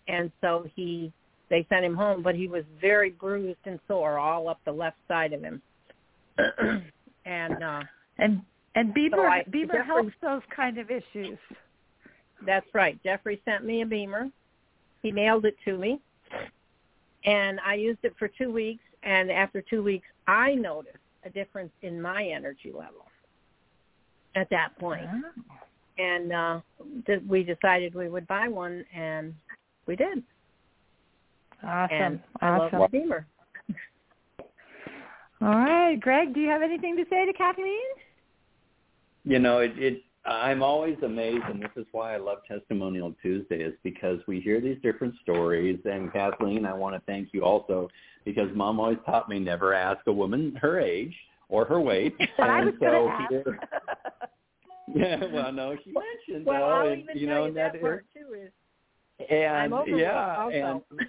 and 0.09 0.33
so 0.41 0.67
he 0.75 1.13
they 1.51 1.67
sent 1.71 1.85
him 1.85 1.95
home, 1.95 2.23
but 2.23 2.35
he 2.35 2.47
was 2.49 2.65
very 2.81 3.11
bruised 3.11 3.59
and 3.65 3.79
sore 3.89 4.19
all 4.19 4.49
up 4.49 4.61
the 4.65 4.73
left 4.73 4.99
side 5.07 5.33
of 5.33 5.43
him. 5.43 5.63
and 7.25 7.63
uh 7.63 7.83
And 8.19 8.43
and 8.75 8.93
BEMER 8.95 9.27
I- 9.29 9.45
BEMER 9.45 9.67
Jeffrey- 9.75 9.87
helps 9.87 10.13
those 10.21 10.43
kind 10.55 10.79
of 10.79 10.91
issues. 10.91 11.39
That's 12.45 12.67
right. 12.75 12.99
Jeffrey 13.03 13.41
sent 13.45 13.65
me 13.65 13.83
a 13.83 13.87
BEMER. 13.87 14.31
He 15.03 15.11
mailed 15.11 15.45
it 15.45 15.57
to 15.65 15.77
me. 15.79 16.01
And 17.25 17.59
I 17.65 17.75
used 17.75 18.01
it 18.03 18.15
for 18.19 18.29
two 18.29 18.53
weeks. 18.53 18.83
And 19.03 19.31
after 19.31 19.63
two 19.63 19.83
weeks, 19.83 20.07
I 20.27 20.55
noticed 20.55 20.97
a 21.25 21.31
difference 21.31 21.73
in 21.83 22.01
my 22.01 22.25
energy 22.25 22.73
level 22.73 23.07
at 24.37 24.49
that 24.51 24.79
point. 24.79 25.09
And 25.99 26.33
uh, 26.33 26.61
we 27.27 27.43
decided 27.43 27.95
we 27.95 28.09
would 28.09 28.27
buy 28.29 28.47
one, 28.47 28.85
and 28.95 29.35
we 29.89 29.97
did. 29.97 30.23
Awesome. 31.65 31.97
And 31.97 32.21
I 32.41 32.47
awesome. 32.47 32.79
love 32.79 32.91
the. 32.93 33.25
All 35.41 35.49
right, 35.49 35.99
Greg, 36.01 36.35
do 36.35 36.41
you 36.41 36.49
have 36.49 36.63
anything 36.63 36.97
to 36.97 37.05
say 37.11 37.27
to 37.27 37.33
Kathleen? 37.33 37.79
You 39.25 39.39
know, 39.39 39.59
it, 39.59 39.73
it 39.77 40.03
I'm 40.25 40.63
always 40.63 40.97
amazed, 41.03 41.45
and 41.49 41.63
this 41.63 41.71
is 41.77 41.87
why 41.93 42.15
I 42.15 42.19
love 42.19 42.39
Testimonial 42.47 43.15
Tuesday, 43.23 43.63
is 43.63 43.75
because 43.83 44.19
we 44.27 44.41
hear 44.41 44.61
these 44.61 44.79
different 44.83 45.15
stories. 45.23 45.79
And 45.85 46.13
Kathleen, 46.13 46.67
I 46.67 46.75
want 46.75 46.95
to 46.97 47.03
thank 47.07 47.29
you 47.33 47.43
also 47.43 47.89
because 48.25 48.49
Mom 48.55 48.79
always 48.79 48.99
taught 49.07 49.29
me 49.29 49.39
never 49.39 49.73
ask 49.75 50.01
a 50.07 50.13
woman 50.13 50.55
her 50.61 50.81
age 50.81 51.15
or 51.49 51.65
her 51.65 51.81
weight. 51.81 52.17
But 52.19 52.29
I 52.51 52.59
and 52.59 52.67
was 52.67 52.75
so 52.75 52.87
going 52.87 53.07
to 53.07 53.11
ask. 53.11 53.31
here, 53.31 53.61
yeah, 54.95 55.25
well, 55.33 55.53
no, 55.53 55.77
she 55.83 55.93
mentioned 55.93 56.47
Well, 56.47 56.61
though, 56.61 56.69
I'll 56.69 56.89
and, 56.89 57.03
even 57.03 57.17
you 57.17 57.27
tell 57.27 57.35
know, 57.35 57.43
you 57.43 57.49
and 57.49 57.57
that 57.57 57.73
that 57.73 57.81
part 57.81 58.07
too 58.13 58.35
is 58.35 58.51
and 59.31 59.73
yeah, 59.87 60.37
also. 60.39 60.85
and 60.99 61.09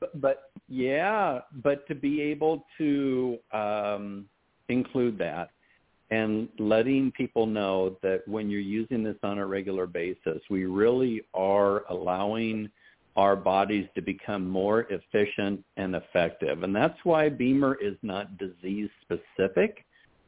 but, 0.00 0.20
but 0.20 0.50
yeah, 0.68 1.40
but 1.62 1.86
to 1.88 1.94
be 1.94 2.20
able 2.22 2.64
to 2.78 3.38
um, 3.52 4.26
include 4.68 5.18
that 5.18 5.50
and 6.10 6.48
letting 6.58 7.12
people 7.12 7.46
know 7.46 7.96
that 8.02 8.26
when 8.26 8.50
you're 8.50 8.60
using 8.60 9.02
this 9.02 9.16
on 9.22 9.38
a 9.38 9.46
regular 9.46 9.86
basis, 9.86 10.40
we 10.50 10.64
really 10.66 11.22
are 11.34 11.84
allowing 11.88 12.68
our 13.16 13.36
bodies 13.36 13.86
to 13.94 14.02
become 14.02 14.48
more 14.48 14.86
efficient 14.90 15.62
and 15.76 15.94
effective. 15.94 16.62
And 16.62 16.74
that's 16.74 16.98
why 17.04 17.28
BEMER 17.28 17.76
is 17.80 17.96
not 18.02 18.38
disease 18.38 18.88
specific 19.02 19.84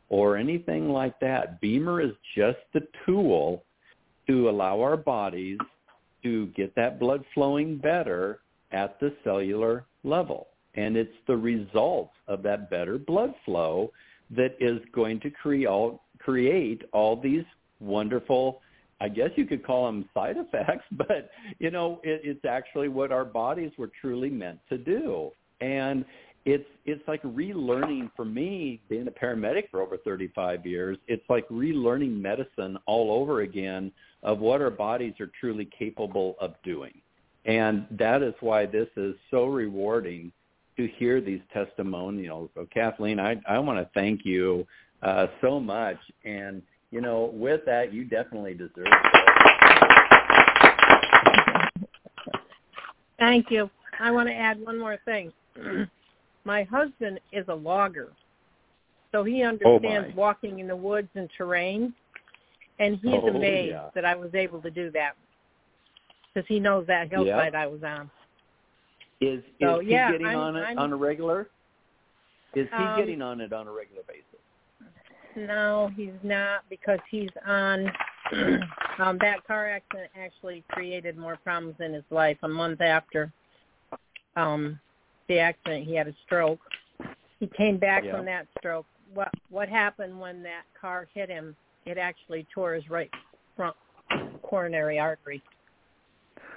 or 0.09 0.37
anything 0.37 0.90
like 0.90 1.19
that. 1.21 1.61
BEMER 1.61 2.00
is 2.00 2.12
just 2.37 2.59
the 2.75 2.87
tool 3.07 3.64
to 4.28 4.49
allow 4.50 4.81
our 4.81 4.97
bodies 4.97 5.59
to 6.22 6.46
get 6.48 6.74
that 6.76 6.98
blood 6.98 7.24
flowing 7.34 7.78
better 7.78 8.40
at 8.72 8.98
the 9.00 9.14
cellular 9.24 9.84
level. 10.04 10.48
And 10.74 10.96
it's 10.96 11.14
the 11.26 11.36
result 11.36 12.10
of 12.28 12.42
that 12.44 12.70
better 12.70 12.98
blood 12.98 13.34
flow 13.44 13.92
that 14.30 14.56
is 14.60 14.78
going 14.94 15.20
to 15.20 15.30
create 15.30 15.66
all, 15.66 16.02
create 16.18 16.82
all 16.92 17.20
these 17.20 17.44
wonderful, 17.80 18.60
I 19.00 19.08
guess 19.08 19.30
you 19.36 19.44
could 19.44 19.64
call 19.64 19.86
them 19.86 20.08
side 20.14 20.36
effects, 20.38 20.84
but 20.92 21.30
you 21.58 21.70
know, 21.70 22.00
it, 22.02 22.22
it's 22.24 22.44
actually 22.44 22.88
what 22.88 23.12
our 23.12 23.24
bodies 23.24 23.72
were 23.76 23.90
truly 24.00 24.30
meant 24.30 24.60
to 24.70 24.78
do. 24.78 25.30
And 25.60 26.04
it's 26.44 26.64
it's 26.84 27.06
like 27.06 27.22
relearning 27.22 28.11
for 28.16 28.25
me 28.25 28.80
being 28.88 29.06
a 29.06 29.11
paramedic 29.11 29.70
for 29.70 29.80
over 29.80 29.96
35 29.99 30.66
years 30.66 30.99
it's 31.06 31.22
like 31.28 31.49
relearning 31.49 32.20
medicine 32.20 32.76
all 32.87 33.12
over 33.12 33.42
again 33.42 33.92
of 34.22 34.40
what 34.40 34.61
our 34.61 34.70
bodies 34.70 35.14
are 35.20 35.30
truly 35.38 35.68
capable 35.76 36.34
of 36.40 36.54
doing 36.64 37.00
and 37.44 37.87
that 37.90 38.22
is 38.22 38.34
why 38.40 38.66
this 38.66 38.88
is 38.96 39.14
so 39.30 39.46
rewarding 39.46 40.32
to 40.76 40.88
hear 40.96 41.20
these 41.20 41.40
testimonials 41.52 42.50
so 42.54 42.66
kathleen 42.72 43.20
i 43.20 43.37
i 43.49 43.58
want 43.58 43.78
to 43.78 43.88
thank 43.94 44.25
you 44.25 44.66
uh 45.02 45.26
so 45.40 45.61
much 45.61 45.99
and 46.25 46.61
you 46.90 47.00
know 47.00 47.30
with 47.34 47.61
that 47.64 47.92
you 47.92 48.04
definitely 48.04 48.54
deserve 48.54 48.87
it 48.87 49.32
Thank 53.18 53.52
you. 53.52 53.70
I 54.00 54.11
want 54.11 54.28
to 54.28 54.34
add 54.34 54.61
one 54.61 54.80
more 54.80 54.99
thing. 55.04 55.32
My 56.44 56.64
husband 56.64 57.20
is 57.32 57.44
a 57.49 57.54
logger, 57.54 58.11
so 59.12 59.22
he 59.25 59.42
understands 59.42 60.08
my. 60.08 60.14
walking 60.14 60.58
in 60.58 60.66
the 60.66 60.76
woods 60.76 61.08
and 61.14 61.30
terrain, 61.37 61.94
and 62.78 62.96
he's 63.02 63.14
Oh, 63.22 63.28
amazed 63.28 63.72
yeah. 63.72 63.90
that 63.94 64.04
I 64.04 64.14
was 64.14 64.34
able 64.34 64.61
to 64.62 64.70
do 64.70 64.90
that 64.90 65.12
because 66.34 66.46
he 66.49 66.58
knows 66.58 66.87
that 66.88 67.11
hillside 67.11 67.54
I 67.54 67.66
was 67.66 67.82
on. 67.84 68.11
is 69.20 69.38
is 69.38 69.44
So, 69.61 69.78
he 69.80 69.90
yeah, 69.92 70.11
getting 70.11 70.26
I'm- 70.26 70.38
on 70.38 70.56
it 70.56 70.62
I'm- 70.62 70.78
on 70.78 70.92
a 70.92 70.96
regular 70.96 71.49
is 72.54 72.68
he 72.68 72.75
Um, 72.75 72.96
getting 72.99 73.22
on 73.22 73.40
it 73.40 73.52
on 73.52 73.68
a 73.68 73.72
regular 73.72 74.02
basis 74.02 74.26
No, 75.37 75.88
he's 75.96 76.12
not 76.25 76.68
because 76.68 76.99
he's 77.08 77.30
on. 77.46 77.90
um, 78.99 79.16
that 79.18 79.42
car 79.46 79.68
accident 79.68 80.11
actually 80.16 80.62
created 80.68 81.16
more 81.16 81.37
problems 81.37 81.76
in 81.80 81.92
his 81.94 82.04
life. 82.11 82.37
A 82.42 82.49
month 82.49 82.80
after 82.80 83.32
um, 84.37 84.78
the 85.32 85.38
accident, 85.40 85.86
he 85.86 85.94
had 85.94 86.08
a 86.08 86.14
stroke. 86.26 86.60
He 87.40 87.46
came 87.46 87.78
back 87.78 88.04
Yeah. 88.04 88.12
from 88.16 88.26
that 88.26 88.46
stroke. 88.58 88.86
What 89.14 89.30
what 89.50 89.68
happened 89.68 90.18
when 90.18 90.42
that 90.42 90.64
car 90.78 91.08
hit 91.14 91.28
him? 91.28 91.56
It 91.86 91.98
actually 91.98 92.44
tore 92.54 92.74
his 92.74 92.88
right 92.90 93.10
front 93.56 93.76
coronary 94.42 94.98
artery, 94.98 95.42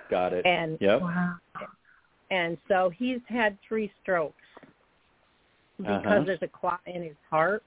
got 0.10 0.34
it 0.34 0.46
and 0.46 0.78
yep 0.82 1.02
Wow. 1.02 1.36
and 2.32 2.58
so 2.68 2.90
he's 2.90 3.22
had 3.28 3.58
three 3.62 3.92
strokes 4.02 4.36
because 5.78 6.06
Uh-huh. 6.06 6.24
there's 6.26 6.42
a 6.42 6.48
clot 6.48 6.82
in 6.86 7.02
his 7.04 7.18
heart. 7.30 7.64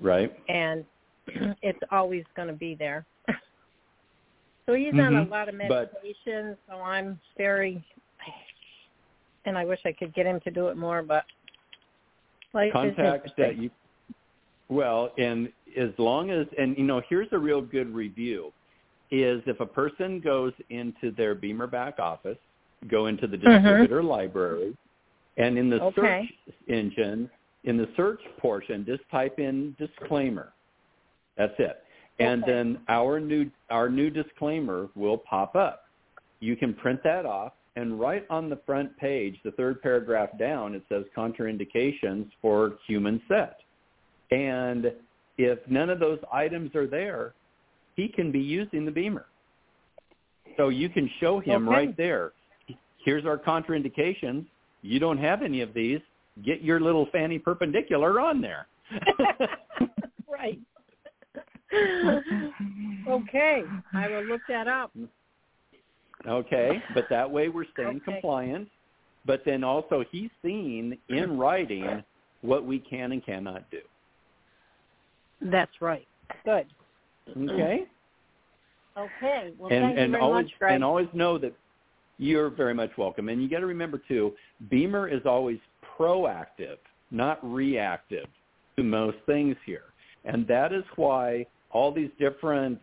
right 0.00 0.32
and 0.48 0.84
it's 1.62 1.80
always 1.90 2.24
going 2.36 2.48
to 2.48 2.54
be 2.54 2.74
there. 2.76 3.04
so 4.66 4.74
he's 4.74 4.94
on 4.94 5.16
a 5.16 5.24
Mhm. 5.24 5.30
lot 5.30 5.48
of 5.48 5.56
But- 5.68 5.92
so 6.68 6.80
I'm 6.80 7.20
very, 7.36 7.82
and 9.48 9.58
I 9.58 9.64
wish 9.64 9.80
I 9.84 9.92
could 9.92 10.14
get 10.14 10.26
him 10.26 10.40
to 10.40 10.50
do 10.50 10.68
it 10.68 10.76
more, 10.76 11.02
but 11.02 11.24
like, 12.54 12.68
it's 12.68 12.72
contact 12.72 13.30
that 13.36 13.58
you 13.58 13.70
well 14.70 15.10
and 15.18 15.50
as 15.78 15.90
long 15.98 16.30
as 16.30 16.46
and 16.58 16.76
you 16.76 16.84
know 16.84 17.00
here's 17.08 17.28
a 17.32 17.38
real 17.38 17.60
good 17.60 17.92
review 17.94 18.52
is 19.10 19.42
if 19.46 19.58
a 19.60 19.66
person 19.66 20.20
goes 20.20 20.52
into 20.68 21.10
their 21.12 21.34
BEMER 21.34 21.66
back 21.66 21.98
office 21.98 22.36
go 22.88 23.06
into 23.06 23.26
the 23.26 23.36
Mhm. 23.36 23.54
distributor 23.54 24.02
library 24.02 24.76
and 25.38 25.56
in 25.56 25.70
the 25.70 25.80
Okay. 25.82 26.28
search 26.40 26.58
engine 26.68 27.30
in 27.64 27.76
the 27.76 27.88
search 27.96 28.20
portion, 28.38 28.84
just 28.84 29.02
type 29.10 29.38
in 29.38 29.74
disclaimer. 29.78 30.54
That's 31.36 31.58
it. 31.58 31.84
And 32.18 32.42
Okay. 32.42 32.52
then 32.52 32.84
our 32.88 33.20
new 33.20 33.50
our 33.70 33.88
new 33.88 34.10
disclaimer 34.10 34.90
will 34.94 35.18
pop 35.18 35.56
up. 35.56 35.84
You 36.40 36.56
can 36.56 36.74
print 36.74 37.02
that 37.04 37.26
off 37.26 37.52
and 37.78 38.00
right 38.00 38.26
on 38.28 38.50
the 38.50 38.58
front 38.66 38.96
page, 38.98 39.38
the 39.44 39.52
third 39.52 39.80
paragraph 39.80 40.30
down, 40.36 40.74
it 40.74 40.82
says 40.88 41.04
contraindications 41.16 42.28
for 42.42 42.72
human 42.88 43.22
set. 43.28 43.60
And 44.32 44.92
if 45.36 45.60
none 45.70 45.88
of 45.88 46.00
those 46.00 46.18
items 46.32 46.74
are 46.74 46.88
there, 46.88 47.34
he 47.94 48.08
can 48.08 48.32
be 48.32 48.40
using 48.40 48.84
the 48.84 48.90
BEMER. 48.90 49.26
So 50.56 50.70
you 50.70 50.88
can 50.88 51.08
show 51.20 51.38
him 51.38 51.68
Okay. 51.68 51.76
right 51.76 51.96
there. 51.96 52.32
Here's 53.04 53.24
our 53.24 53.38
contraindications. 53.38 54.44
You 54.82 54.98
don't 54.98 55.18
have 55.18 55.42
any 55.42 55.60
of 55.60 55.72
these. 55.72 56.00
Get 56.44 56.62
your 56.62 56.80
little 56.80 57.06
fanny 57.12 57.38
perpendicular 57.38 58.18
on 58.20 58.40
there. 58.40 58.66
right. 60.28 60.58
okay, 63.08 63.62
I 63.94 64.08
will 64.08 64.24
look 64.24 64.40
that 64.48 64.66
up. 64.66 64.90
okay, 66.28 66.82
but 66.94 67.08
that 67.10 67.30
way 67.30 67.48
we're 67.48 67.64
staying 67.72 68.00
Okay. 68.02 68.12
compliant. 68.12 68.68
But 69.24 69.44
then 69.44 69.62
also 69.62 70.04
he's 70.10 70.30
seen 70.42 70.96
in 71.08 71.38
writing 71.38 72.02
what 72.40 72.64
we 72.64 72.78
can 72.78 73.12
and 73.12 73.24
cannot 73.24 73.70
do. 73.70 73.80
That's 75.40 75.80
right. 75.80 76.06
Good. 76.44 76.66
Okay? 77.36 77.86
Okay. 78.96 79.52
Well, 79.58 79.70
and 79.70 79.84
thank 79.84 79.98
and 79.98 80.06
you 80.06 80.12
very 80.12 80.22
always 80.22 80.44
much, 80.44 80.58
Greg. 80.58 80.74
and 80.74 80.84
always 80.84 81.08
know 81.12 81.38
that 81.38 81.52
you're 82.18 82.50
very 82.50 82.74
much 82.74 82.90
welcome. 82.96 83.28
And 83.28 83.42
you 83.42 83.48
got 83.48 83.60
to 83.60 83.66
remember 83.66 84.00
too, 84.08 84.34
BEMER 84.70 85.08
is 85.08 85.24
always 85.24 85.58
proactive, 85.98 86.78
not 87.10 87.38
reactive 87.42 88.26
to 88.76 88.82
most 88.82 89.18
things 89.26 89.56
here, 89.64 89.92
and 90.24 90.46
that 90.48 90.72
is 90.72 90.84
why 90.96 91.46
all 91.70 91.92
these 91.92 92.10
different 92.18 92.80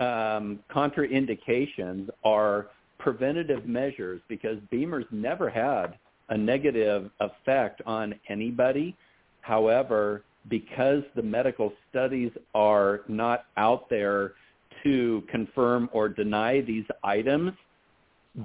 um, 0.00 0.58
contraindications 0.70 2.08
are 2.24 2.68
preventative 2.98 3.66
measures 3.66 4.20
because 4.28 4.58
BEMER's 4.70 5.06
never 5.10 5.48
had 5.48 5.98
a 6.30 6.36
negative 6.36 7.10
effect 7.20 7.82
on 7.86 8.14
anybody. 8.28 8.96
However, 9.42 10.24
because 10.48 11.02
the 11.14 11.22
medical 11.22 11.72
studies 11.90 12.30
are 12.54 13.02
not 13.08 13.46
out 13.56 13.88
there 13.90 14.32
to 14.82 15.22
confirm 15.30 15.88
or 15.92 16.08
deny 16.08 16.60
these 16.60 16.84
items, 17.02 17.52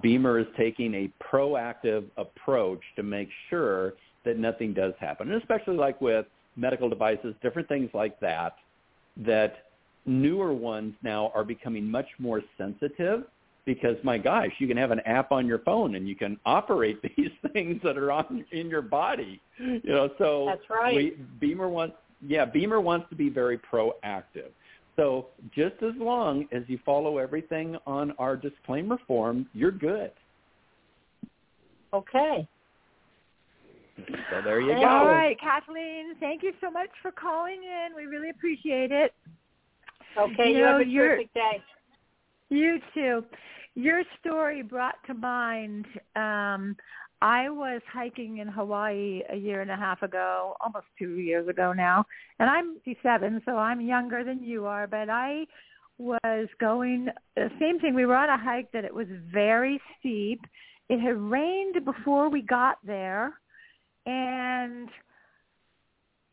BEMER 0.01 0.39
is 0.39 0.47
taking 0.57 0.93
a 0.93 1.11
proactive 1.23 2.05
approach 2.17 2.81
to 2.95 3.03
make 3.03 3.29
sure 3.49 3.93
that 4.25 4.37
nothing 4.37 4.73
does 4.73 4.93
happen, 4.99 5.31
and 5.31 5.41
especially 5.41 5.75
like 5.75 5.99
with 6.01 6.25
medical 6.55 6.89
devices, 6.89 7.33
different 7.41 7.67
things 7.67 7.89
like 7.93 8.19
that, 8.19 8.57
that 9.17 9.68
newer 10.09 10.53
ones 10.53 10.95
now 11.03 11.31
are 11.35 11.43
becoming 11.43 11.89
much 11.89 12.07
more 12.17 12.41
sensitive 12.57 13.23
because 13.65 13.95
my 14.03 14.17
gosh, 14.17 14.49
you 14.57 14.67
can 14.67 14.77
have 14.77 14.91
an 14.91 14.99
app 15.01 15.31
on 15.31 15.45
your 15.45 15.59
phone 15.59 15.95
and 15.95 16.07
you 16.07 16.15
can 16.15 16.39
operate 16.45 16.99
these 17.17 17.29
things 17.53 17.79
that 17.83 17.97
are 17.97 18.11
on 18.11 18.43
in 18.51 18.67
your 18.67 18.81
body. 18.81 19.39
You 19.59 19.81
know, 19.85 20.09
so 20.17 20.45
That's 20.47 20.69
right. 20.69 20.95
we, 20.95 21.17
BEMER 21.39 21.69
wants 21.69 21.95
yeah, 22.25 22.43
BEMER 22.45 22.81
wants 22.81 23.07
to 23.09 23.15
be 23.15 23.29
very 23.29 23.57
proactive. 23.57 24.49
So 24.97 25.27
just 25.55 25.75
as 25.81 25.93
long 25.97 26.45
as 26.51 26.63
you 26.67 26.79
follow 26.85 27.17
everything 27.17 27.77
on 27.87 28.11
our 28.19 28.35
disclaimer 28.35 28.97
form, 29.07 29.47
you're 29.53 29.71
good. 29.71 30.11
Okay. 31.93 32.47
So 33.97 34.41
there 34.43 34.59
you 34.59 34.73
All 34.73 34.81
go. 34.81 34.87
All 34.87 35.07
right, 35.07 35.39
Kathleen, 35.39 36.15
thank 36.19 36.43
you 36.43 36.51
so 36.59 36.69
much 36.69 36.89
for 37.01 37.11
calling 37.11 37.61
in. 37.63 37.95
We 37.95 38.05
really 38.05 38.29
appreciate 38.29 38.91
it. 38.91 39.13
Okay. 40.17 40.49
You 40.49 40.57
You, 40.57 40.61
know, 40.61 40.71
have 40.77 40.81
a 40.81 40.85
terrific 40.85 41.33
day. 41.33 41.63
You 42.49 42.79
too. 42.93 43.23
Your 43.75 44.03
story 44.19 44.61
brought 44.61 44.95
to 45.07 45.13
mind. 45.13 45.85
Um, 46.15 46.75
I 47.21 47.49
was 47.49 47.81
hiking 47.91 48.37
in 48.37 48.47
Hawaii 48.47 49.21
a 49.29 49.35
year 49.35 49.61
and 49.61 49.69
a 49.69 49.75
half 49.75 50.01
ago, 50.03 50.55
almost 50.61 50.85
two 50.97 51.19
years 51.19 51.47
ago 51.47 51.73
now, 51.73 52.05
and 52.39 52.49
I'm 52.49 52.75
57, 52.85 53.41
so 53.45 53.57
I'm 53.57 53.81
younger 53.81 54.23
than 54.23 54.41
you 54.41 54.65
are. 54.65 54.87
But 54.87 55.09
I 55.09 55.45
was 55.97 56.47
going 56.61 57.09
the 57.35 57.49
same 57.59 57.79
thing. 57.79 57.93
We 57.93 58.05
were 58.05 58.15
on 58.15 58.29
a 58.29 58.37
hike 58.37 58.71
that 58.71 58.85
it 58.85 58.93
was 58.93 59.07
very 59.31 59.81
steep. 59.99 60.41
It 60.87 60.99
had 60.99 61.17
rained 61.17 61.83
before 61.83 62.29
we 62.29 62.41
got 62.41 62.77
there, 62.85 63.33
and 64.05 64.89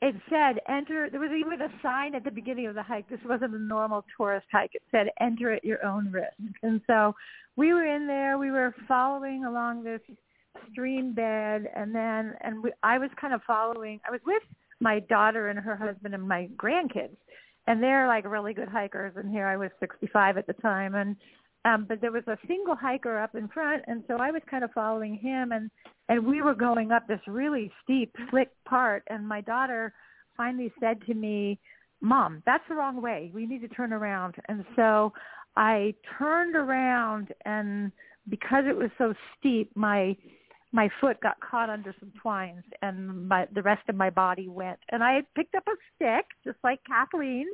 it 0.03 0.15
said 0.29 0.61
enter 0.69 1.09
there 1.11 1.21
was 1.21 1.31
even 1.31 1.61
a 1.61 1.71
sign 1.83 2.15
at 2.15 2.25
the 2.25 2.31
beginning 2.31 2.67
of 2.67 2.75
the 2.75 2.83
hike. 2.83 3.09
This 3.09 3.21
wasn't 3.25 3.55
a 3.55 3.59
normal 3.59 4.05
tourist 4.17 4.47
hike. 4.53 4.75
It 4.75 4.83
said 4.91 5.09
enter 5.21 5.53
at 5.53 5.65
your 5.65 5.85
own 5.85 6.13
risk. 6.13 6.35
And 6.63 6.81
so 6.87 7.15
we 7.57 7.73
were 7.73 7.87
in 7.87 8.07
there. 8.07 8.37
We 8.37 8.51
were 8.51 8.75
following 8.87 9.45
along 9.45 9.85
this 9.85 10.01
stream 10.71 11.15
bed. 11.15 11.71
And 11.75 11.95
then 11.95 12.35
and 12.43 12.63
we, 12.63 12.73
i 12.83 12.99
was 12.99 13.11
kind 13.21 13.33
of 13.33 13.41
following 13.47 14.01
i 14.07 14.11
was 14.11 14.21
with 14.27 14.43
my 14.81 15.01
daughter 15.01 15.49
and 15.49 15.59
her 15.59 15.77
husband 15.77 16.15
and 16.15 16.29
my 16.29 16.49
grandkids. 16.57 17.17
And 17.67 17.83
they're 17.83 18.07
like 18.07 18.27
really 18.27 18.53
good 18.53 18.69
hikers. 18.69 19.15
And 19.17 19.31
here 19.31 19.47
i 19.47 19.57
was 19.57 19.71
sixty 19.81 20.09
five 20.13 20.37
at 20.37 20.47
the 20.47 20.53
time. 20.55 20.95
And 20.95 21.17
um 21.67 21.85
but 21.89 22.01
there 22.01 22.13
was 22.13 22.27
a 22.29 22.39
single 22.47 22.75
hiker 22.75 23.19
up 23.19 23.35
in 23.35 23.49
front 23.49 23.83
and 23.87 24.03
so 24.09 24.17
i 24.17 24.31
was 24.31 24.43
kind 24.51 24.65
of 24.65 24.71
following 24.73 25.15
him 25.17 25.53
and 25.53 25.71
and 26.09 26.25
we 26.25 26.41
were 26.41 26.55
going 26.55 26.93
up 26.93 27.07
this 27.07 27.21
really 27.27 27.71
steep 27.83 28.15
slick 28.31 28.51
part 28.69 29.03
and 29.09 29.27
my 29.27 29.41
daughter 29.41 29.93
finally 30.37 30.73
said 30.81 30.99
to 31.07 31.15
me 31.15 31.59
mom 32.01 32.43
that's 32.47 32.65
the 32.69 32.75
wrong 32.75 33.01
way. 33.01 33.31
We 33.35 33.47
need 33.47 33.61
to 33.63 33.69
turn 33.69 33.93
around. 33.93 34.35
And 34.49 34.65
so 34.75 35.13
i 35.57 35.95
turned 36.19 36.55
around 36.55 37.29
and 37.45 37.91
because 38.29 38.65
it 38.69 38.77
was 38.77 38.91
so 38.99 39.15
steep 39.39 39.71
my 39.75 40.17
my 40.73 40.91
foot 41.01 41.19
got 41.21 41.37
caught 41.41 41.71
under 41.71 41.95
some 41.99 42.13
twines 42.21 42.65
and 42.83 43.29
my 43.29 43.47
the 43.55 43.63
rest 43.63 43.89
of 43.89 43.95
my 43.95 44.11
body 44.11 44.49
went. 44.49 44.79
And 44.91 45.03
i 45.03 45.15
had 45.15 45.25
picked 45.35 45.55
up 45.55 45.65
a 45.67 45.77
stick 45.95 46.27
just 46.45 46.59
like 46.63 46.81
kathleen 46.87 47.47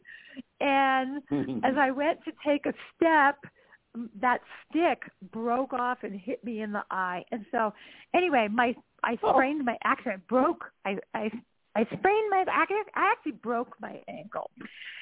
and 0.61 1.22
as 1.64 1.75
i 1.79 1.90
went 1.90 2.18
to 2.25 2.33
take 2.44 2.66
a 2.66 2.75
step 2.96 3.37
that 4.20 4.40
stick 4.70 5.02
broke 5.33 5.72
off 5.72 5.98
and 6.02 6.18
hit 6.18 6.42
me 6.44 6.62
in 6.62 6.72
the 6.72 6.85
eye. 6.90 7.24
And 7.31 7.44
so 7.50 7.72
anyway, 8.14 8.48
my 8.50 8.74
I 9.05 9.18
Oh. 9.22 9.33
sprained 9.35 9.64
my 9.64 9.76
accident 9.85 10.26
broke 10.28 10.64
I 10.85 10.98
I 11.14 11.31
I 11.74 11.85
sprained 11.85 12.31
my 12.31 12.44
I 12.48 12.64
I 12.94 13.12
actually 13.12 13.33
broke 13.33 13.74
my 13.81 14.00
ankle. 14.09 14.50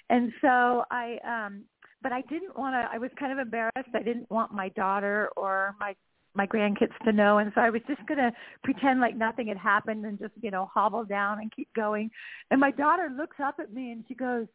And 0.08 0.32
so 0.40 0.84
I 0.90 1.18
um 1.26 1.64
but 2.02 2.12
I 2.12 2.22
didn't 2.22 2.58
want 2.58 2.74
to 2.74 2.88
I 2.92 2.98
was 2.98 3.10
kind 3.18 3.32
of 3.32 3.38
embarrassed. 3.38 3.94
I 3.94 4.02
didn't 4.02 4.30
want 4.30 4.52
my 4.52 4.68
daughter 4.70 5.30
or 5.36 5.74
my 5.78 5.94
my 6.34 6.46
grandkids 6.46 6.96
to 7.04 7.12
know 7.12 7.38
and 7.38 7.50
so 7.54 7.60
I 7.60 7.70
was 7.70 7.82
just 7.88 8.06
going 8.06 8.18
to 8.18 8.30
pretend 8.62 9.00
like 9.00 9.16
nothing 9.16 9.48
had 9.48 9.56
happened 9.56 10.04
and 10.06 10.18
just, 10.18 10.32
you 10.40 10.50
know, 10.52 10.70
hobble 10.72 11.04
down 11.04 11.40
and 11.40 11.50
keep 11.54 11.68
going. 11.74 12.08
And 12.52 12.60
my 12.60 12.70
daughter 12.70 13.10
looks 13.16 13.36
up 13.42 13.56
at 13.58 13.72
me 13.72 13.90
and 13.90 14.04
she 14.06 14.14
goes, 14.14 14.46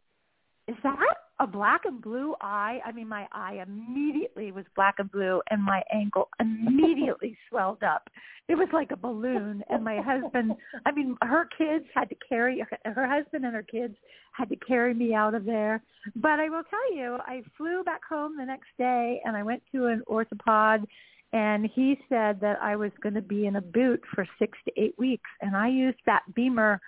is 0.68 0.76
that 0.84 0.98
a 1.40 1.46
black 1.46 1.82
and 1.86 2.02
blue 2.02 2.34
eye? 2.42 2.80
I 2.84 2.92
mean, 2.92 3.08
my 3.08 3.28
eye 3.32 3.64
immediately 3.66 4.52
was 4.52 4.66
black 4.76 4.96
and 4.98 5.12
blue, 5.12 5.42
and 5.52 5.62
my 5.62 5.84
ankle 5.94 6.30
immediately 6.40 7.38
swelled 7.50 7.84
up. 7.84 8.10
It 8.48 8.56
was 8.56 8.68
like 8.74 8.92
a 8.92 8.98
balloon. 8.98 9.64
And 9.70 9.84
my 9.84 10.02
husband, 10.02 10.54
I 10.86 10.92
mean, 10.92 11.18
her 11.22 11.48
kids 11.58 11.86
had 11.94 12.10
to 12.10 12.16
carry, 12.28 12.64
her 12.84 13.08
husband 13.08 13.46
and 13.46 13.54
her 13.54 13.64
kids 13.64 13.96
had 14.34 14.50
to 14.50 14.56
carry 14.56 14.94
me 14.94 15.14
out 15.14 15.36
of 15.36 15.46
there. 15.46 15.84
But 16.16 16.40
I 16.40 16.50
will 16.50 16.64
tell 16.64 16.96
you, 16.96 17.18
I 17.22 17.44
flew 17.58 17.84
back 17.84 18.02
home 18.08 18.38
the 18.38 18.46
next 18.46 18.70
day, 18.78 19.22
and 19.24 19.38
I 19.38 19.44
went 19.44 19.62
to 19.72 19.86
an 19.86 20.04
orthopod, 20.08 20.86
and 21.34 21.70
he 21.74 22.00
said 22.10 22.40
that 22.42 22.58
I 22.62 22.76
was 22.76 22.92
going 23.02 23.16
to 23.16 23.22
be 23.22 23.46
in 23.46 23.58
a 23.58 23.62
boot 23.62 24.02
for 24.14 24.28
six 24.40 24.58
to 24.66 24.82
eight 24.82 24.98
weeks. 24.98 25.30
And 25.42 25.56
I 25.56 25.68
used 25.68 26.00
that 26.06 26.24
BEMER 26.34 26.80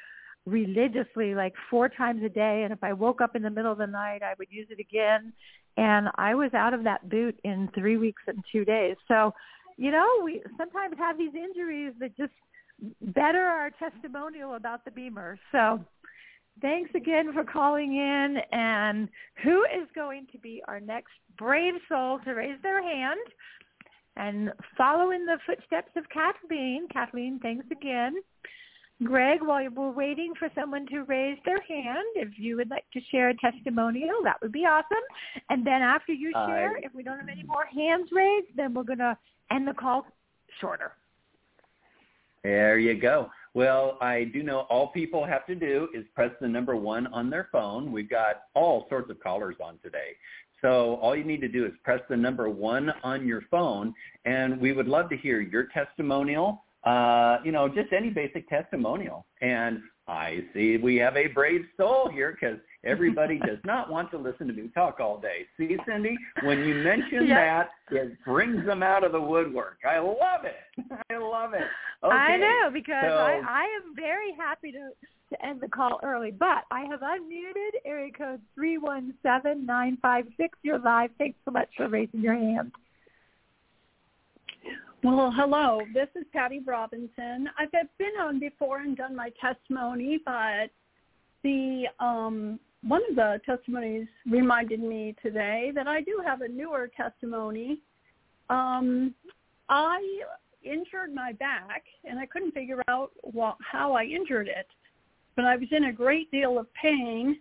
religiously 0.48 1.36
like 1.36 1.54
four 1.70 1.90
times 1.90 2.24
a 2.24 2.30
day 2.30 2.64
and 2.64 2.72
if 2.72 2.82
I 2.82 2.94
woke 2.94 3.20
up 3.20 3.36
in 3.36 3.42
the 3.42 3.50
middle 3.50 3.72
of 3.72 3.78
the 3.78 3.88
night 3.88 4.24
I 4.24 4.34
would 4.40 4.48
use 4.50 4.68
it 4.70 4.80
again 4.80 5.34
and 5.76 6.08
I 6.16 6.36
was 6.36 6.54
out 6.54 6.74
of 6.74 6.84
that 6.86 7.10
boot 7.10 7.38
in 7.44 7.70
3 7.76 7.98
weeks 7.98 8.24
and 8.28 8.44
2 8.52 8.66
days. 8.66 8.96
So, 9.08 9.34
you 9.78 9.92
know, 9.92 10.08
we 10.24 10.42
sometimes 10.58 10.96
have 10.98 11.18
these 11.18 11.36
injuries 11.36 11.94
that 12.00 12.18
just 12.18 12.34
better 13.02 13.44
our 13.44 13.72
testimonial 13.72 14.56
about 14.56 14.86
the 14.86 14.92
BEMER. 14.92 15.38
So, 15.52 15.84
thanks 16.62 16.90
again 16.96 17.34
for 17.34 17.44
calling 17.44 17.96
in 17.96 18.38
and 18.52 19.10
who 19.44 19.64
is 19.66 19.88
going 19.94 20.28
to 20.32 20.40
be 20.40 20.64
our 20.68 20.80
next 20.80 21.14
brave 21.38 21.76
soul 21.88 22.20
to 22.26 22.32
raise 22.32 22.60
their 22.64 22.82
hand 22.82 23.20
and 24.16 24.52
follow 24.76 25.12
in 25.12 25.26
the 25.26 25.38
footsteps 25.46 25.92
of 25.96 26.10
Kathleen. 26.10 26.88
Kathleen, 26.92 27.40
thanks 27.40 27.68
again. 27.72 28.16
Greg, 29.04 29.44
while 29.44 29.68
we're 29.70 29.92
waiting 29.92 30.34
for 30.40 30.50
someone 30.56 30.88
to 30.88 31.04
raise 31.04 31.38
their 31.46 31.62
hand, 31.62 32.06
if 32.16 32.30
you 32.38 32.56
would 32.58 32.70
like 32.72 32.86
to 32.94 33.02
share 33.12 33.30
a 33.30 33.38
testimonial, 33.38 34.16
that 34.24 34.42
would 34.42 34.52
be 34.52 34.66
awesome. 34.66 35.04
And 35.50 35.66
then 35.66 35.84
after 35.84 36.14
you 36.14 36.32
share, 36.32 36.78
I- 36.78 36.80
if 36.82 36.94
we 36.96 37.04
don't 37.04 37.20
have 37.20 37.30
any 37.30 37.44
more 37.44 37.66
hands 37.66 38.12
raised, 38.12 38.56
then 38.56 38.74
we're 38.74 38.84
going 38.84 39.00
to 39.00 39.16
end 39.52 39.68
the 39.68 39.74
call 39.74 40.08
shorter. 40.60 40.94
There 42.44 42.80
you 42.80 42.96
go. 42.96 43.30
Well, 43.54 43.98
I 44.02 44.24
do 44.26 44.42
know 44.42 44.62
all 44.62 44.88
people 44.88 45.26
have 45.26 45.46
to 45.48 45.56
do 45.56 45.90
is 45.94 46.06
press 46.16 46.32
the 46.40 46.48
number 46.48 46.76
one 46.76 47.08
on 47.08 47.30
their 47.30 47.50
phone. 47.52 47.92
We've 47.92 48.10
got 48.10 48.44
all 48.54 48.88
sorts 48.90 49.10
of 49.12 49.20
callers 49.20 49.56
on 49.60 49.78
today. 49.80 50.16
So 50.62 50.96
all 50.96 51.16
you 51.16 51.24
need 51.24 51.42
to 51.42 51.48
do 51.48 51.66
is 51.66 51.72
press 51.84 52.02
the 52.10 52.18
number 52.18 52.50
one 52.50 52.92
on 53.04 53.28
your 53.28 53.42
phone, 53.52 53.94
and 54.26 54.60
we 54.60 54.74
would 54.74 54.88
love 54.88 55.10
to 55.10 55.18
hear 55.18 55.40
your 55.40 55.66
testimonial, 55.66 56.64
uh, 56.88 57.40
you 57.44 57.52
know, 57.52 57.68
just 57.68 57.92
any 57.92 58.10
basic 58.10 58.48
testimonial. 58.48 59.26
And 59.42 59.82
I 60.08 60.40
see 60.54 60.78
we 60.78 60.96
have 60.98 61.18
a 61.18 61.28
brave 61.28 61.66
soul 61.76 62.10
here 62.10 62.38
because 62.40 62.60
everybody 62.86 63.40
does 63.46 63.60
not 63.66 63.92
want 63.92 64.10
to 64.12 64.18
listen 64.18 64.48
to 64.48 64.54
me 64.54 64.70
talk 64.74 65.00
all 65.02 65.20
day. 65.20 65.46
See, 65.58 65.76
Cyndy, 65.88 66.16
when 66.44 66.60
you 66.60 66.76
mention 66.76 67.28
that, 67.30 67.72
it 67.92 68.18
brings 68.24 68.66
them 68.66 68.84
out 68.84 69.04
of 69.04 69.12
the 69.12 69.20
woodwork. 69.20 69.80
I 69.86 70.00
love 70.00 70.46
it. 70.46 70.56
I 71.10 71.18
love 71.18 71.54
it. 71.54 71.68
Okay. 72.04 72.16
I 72.16 72.38
know 72.38 72.70
because 72.72 73.04
so, 73.04 73.16
I, 73.16 73.42
I 73.46 73.64
am 73.64 73.96
very 73.96 74.34
happy 74.38 74.72
to 74.72 74.90
to 75.30 75.46
end 75.46 75.60
the 75.60 75.68
call 75.68 76.00
early, 76.04 76.32
but 76.32 76.64
I 76.72 76.86
have 76.86 77.02
unmuted 77.02 77.82
area 77.86 78.14
code 78.18 78.40
three 78.56 78.78
one 78.78 79.14
seven 79.24 79.66
nine 79.66 79.98
five 80.02 80.26
six. 80.38 80.58
You're 80.64 80.80
live. 80.80 81.10
Thanks 81.18 81.38
so 81.44 81.52
much 81.52 81.68
for 81.76 81.90
raising 81.90 82.22
your 82.22 82.36
hand. 82.36 82.72
Well, 85.04 85.32
hello. 85.36 85.82
This 85.94 86.08
is 86.16 86.26
Patty 86.34 86.60
Robinson. 86.66 87.50
I've 87.58 87.72
been 87.72 88.20
on 88.20 88.40
before 88.40 88.80
and 88.80 88.98
done 88.98 89.16
my 89.16 89.32
testimony, 89.40 90.20
but 90.26 90.72
the 91.44 91.86
um, 92.00 92.60
one 92.82 93.02
of 93.10 93.16
the 93.16 93.40
testimonies 93.46 94.08
reminded 94.30 94.80
me 94.80 95.16
today 95.22 95.72
that 95.76 95.88
I 95.88 96.02
do 96.02 96.22
have 96.26 96.42
a 96.42 96.48
newer 96.48 96.90
testimony. 96.98 97.80
Um, 98.50 99.14
I 99.70 100.02
injured 100.64 101.14
my 101.14 101.32
back, 101.34 101.84
and 102.04 102.18
I 102.18 102.26
couldn't 102.26 102.54
figure 102.54 102.82
out 102.88 103.12
what, 103.22 103.58
how 103.60 103.94
I 103.94 104.04
injured 104.04 104.48
it, 104.48 104.68
but 105.36 105.46
I 105.46 105.58
was 105.58 105.68
in 105.72 105.86
a 105.86 105.94
great 105.94 106.32
deal 106.32 106.58
of 106.58 106.66
pain, 106.74 107.38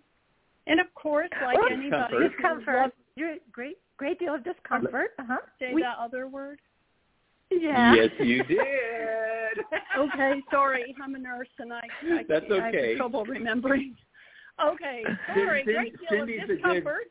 and 0.67 0.79
of 0.79 0.93
course, 0.95 1.31
like 1.43 1.57
oh, 1.59 1.73
anybody, 1.73 2.29
discomfort. 2.29 2.93
You're 3.15 3.37
great, 3.51 3.79
great 3.97 4.19
deal 4.19 4.35
of 4.35 4.45
discomfort. 4.45 5.13
Uh 5.19 5.25
huh. 5.27 5.39
Say 5.59 5.73
we, 5.73 5.81
that 5.81 5.97
other 5.99 6.29
word. 6.29 6.61
Yeah. 7.51 7.95
Yes, 7.95 8.11
you 8.19 8.43
did. 8.45 8.59
okay, 9.99 10.43
sorry. 10.51 10.95
I'm 11.03 11.15
a 11.15 11.19
nurse 11.19 11.49
and 11.59 11.73
I, 11.73 11.81
I, 12.03 12.23
That's 12.29 12.45
okay. 12.51 12.79
I 12.85 12.89
have 12.89 12.97
trouble 12.97 13.25
remembering. 13.25 13.95
Okay, 14.65 15.03
sorry. 15.35 15.65
Great 15.65 15.95
deal 15.99 16.09
Cyndy's 16.11 16.43
of 16.43 16.49
discomfort. 16.49 17.11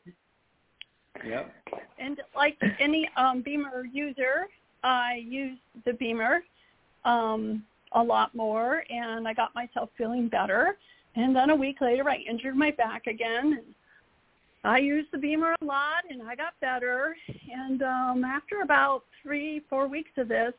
Yep. 1.24 1.54
And 1.98 2.20
like 2.34 2.58
any 2.78 3.08
um, 3.16 3.42
BEMER 3.42 3.86
user, 3.92 4.48
I 4.82 5.22
use 5.24 5.58
the 5.84 5.92
BEMER 5.94 6.40
um, 7.04 7.64
a 7.92 8.02
lot 8.02 8.34
more, 8.34 8.82
and 8.90 9.26
I 9.26 9.32
got 9.32 9.54
myself 9.54 9.90
feeling 9.96 10.28
better. 10.28 10.76
And 11.14 11.34
then 11.34 11.50
a 11.50 11.56
week 11.56 11.80
later, 11.80 12.08
I 12.08 12.18
injured 12.28 12.56
my 12.56 12.70
back 12.72 13.06
again. 13.06 13.54
And 13.58 13.74
I 14.66 14.78
used 14.78 15.08
the 15.12 15.18
BEMER 15.18 15.54
a 15.60 15.64
lot, 15.64 16.02
and 16.10 16.20
I 16.22 16.34
got 16.34 16.58
better. 16.60 17.16
And 17.52 17.82
um, 17.82 18.24
after 18.24 18.62
about 18.62 19.04
three, 19.22 19.62
four 19.70 19.86
weeks 19.86 20.10
of 20.16 20.26
this, 20.26 20.52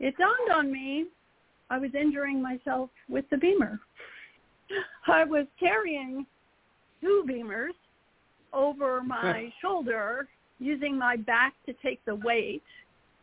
it 0.00 0.16
dawned 0.18 0.52
on 0.52 0.72
me 0.72 1.06
I 1.70 1.78
was 1.78 1.90
injuring 1.94 2.42
myself 2.42 2.90
with 3.08 3.24
the 3.30 3.36
BEMER. 3.36 3.78
I 5.06 5.24
was 5.24 5.46
carrying 5.60 6.26
two 7.00 7.24
BEMERs 7.26 7.74
over 8.52 9.00
my 9.00 9.52
shoulder 9.62 10.26
using 10.58 10.98
my 10.98 11.14
back 11.14 11.54
to 11.66 11.72
take 11.84 12.04
the 12.04 12.16
weight 12.16 12.64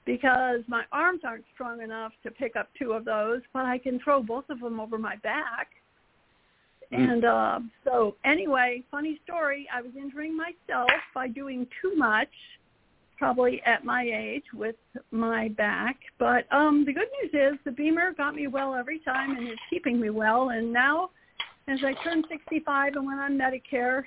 because 0.05 0.61
my 0.67 0.83
arms 0.93 1.21
aren't 1.25 1.45
strong 1.53 1.81
enough 1.81 2.13
to 2.23 2.31
pick 2.31 2.55
up 2.55 2.69
two 2.79 2.93
of 2.93 3.03
those, 3.03 3.41
but 3.51 3.65
I 3.65 3.77
can 3.77 3.99
throw 3.99 4.23
both 4.23 4.49
of 4.49 4.61
them 4.61 4.79
over 4.79 4.97
my 4.97 5.17
back. 5.17 5.67
Mm. 6.93 7.11
And 7.11 7.25
uh, 7.25 7.59
so 7.83 8.15
anyway, 8.23 8.83
funny 8.91 9.19
story, 9.25 9.67
I 9.73 9.81
was 9.81 9.91
injuring 9.97 10.35
myself 10.37 10.89
by 11.13 11.27
doing 11.27 11.67
too 11.81 11.95
much 11.95 12.29
probably 13.17 13.61
at 13.65 13.85
my 13.85 14.03
age 14.03 14.43
with 14.53 14.75
my 15.11 15.47
back. 15.49 15.97
But 16.19 16.51
um, 16.51 16.83
the 16.85 16.93
good 16.93 17.07
news 17.21 17.53
is 17.53 17.59
the 17.63 17.71
BEMER 17.71 18.13
got 18.17 18.35
me 18.35 18.47
well 18.47 18.75
every 18.75 18.99
time 18.99 19.37
and 19.37 19.47
is 19.47 19.57
keeping 19.69 19.99
me 19.99 20.09
well. 20.09 20.49
And 20.49 20.73
now, 20.73 21.09
as 21.67 21.79
I 21.85 21.93
turn 22.03 22.23
65 22.29 22.95
and 22.95 23.05
went 23.05 23.19
on 23.19 23.37
Medicare, 23.37 24.03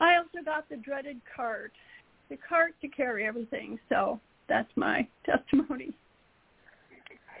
I 0.00 0.16
also 0.16 0.42
got 0.44 0.68
the 0.68 0.76
dreaded 0.76 1.20
cart, 1.36 1.72
the 2.30 2.38
cart 2.48 2.74
to 2.80 2.88
carry 2.88 3.26
everything. 3.26 3.78
So 3.88 4.18
that's 4.48 4.70
my 4.76 5.06
testimony. 5.26 5.94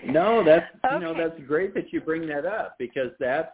No, 0.06 0.44
that's 0.44 0.66
okay. 0.84 0.96
you 0.96 1.00
know 1.00 1.14
that's 1.16 1.40
great 1.46 1.72
that 1.74 1.92
you 1.92 2.00
bring 2.00 2.26
that 2.28 2.44
up 2.44 2.74
because 2.78 3.10
that's 3.18 3.48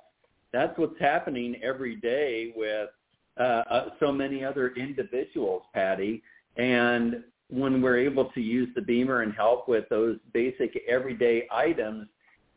that's 0.52 0.76
what's 0.78 0.98
happening 1.00 1.56
every 1.62 1.96
day 1.96 2.52
with 2.56 2.90
uh, 3.38 3.62
uh, 3.70 3.88
so 4.00 4.12
many 4.12 4.44
other 4.44 4.70
individuals, 4.76 5.62
Patty. 5.72 6.22
And 6.56 7.22
when 7.48 7.80
we're 7.80 7.98
able 7.98 8.26
to 8.26 8.40
use 8.40 8.68
the 8.74 8.82
BEMER 8.82 9.22
and 9.22 9.32
help 9.32 9.68
with 9.68 9.88
those 9.88 10.16
basic 10.32 10.82
everyday 10.88 11.46
items, 11.50 12.08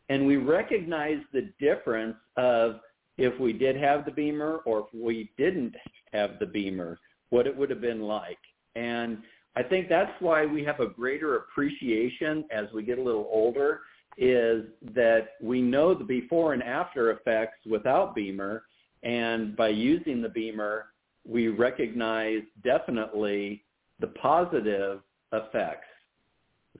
and 0.08 0.26
we 0.26 0.36
recognize 0.36 1.18
the 1.32 1.50
difference 1.58 2.16
of 2.36 2.80
if 3.16 3.38
we 3.40 3.52
did 3.52 3.76
have 3.76 4.04
the 4.04 4.10
BEMER 4.10 4.58
or 4.66 4.80
if 4.80 4.86
we 4.94 5.30
didn't 5.38 5.74
have 6.12 6.38
the 6.38 6.46
BEMER, 6.46 6.98
what 7.30 7.46
it 7.46 7.56
would 7.56 7.70
have 7.70 7.80
been 7.80 8.02
like. 8.02 8.38
And 8.76 9.18
I 9.56 9.62
think 9.62 9.88
that's 9.88 10.12
why 10.20 10.44
we 10.46 10.64
have 10.64 10.80
a 10.80 10.86
greater 10.86 11.36
appreciation 11.36 12.44
as 12.50 12.66
we 12.74 12.82
get 12.82 12.98
a 12.98 13.02
little 13.02 13.28
older 13.32 13.80
is 14.16 14.64
that 14.94 15.30
we 15.42 15.60
know 15.60 15.94
the 15.94 16.04
before 16.04 16.52
and 16.52 16.62
after 16.62 17.10
effects 17.10 17.58
without 17.66 18.14
BEMER, 18.14 18.64
and 19.02 19.56
by 19.56 19.68
using 19.68 20.22
the 20.22 20.28
BEMER, 20.28 20.86
we 21.26 21.48
recognize 21.48 22.42
definitely 22.62 23.64
the 24.00 24.08
positive 24.08 25.00
effects. 25.32 25.86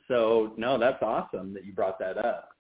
So 0.09 0.53
no, 0.57 0.79
that's 0.79 1.03
awesome 1.03 1.55
that 1.55 1.65
you 1.65 1.73
brought 1.73 1.99
that 1.99 2.19
up. 2.19 2.51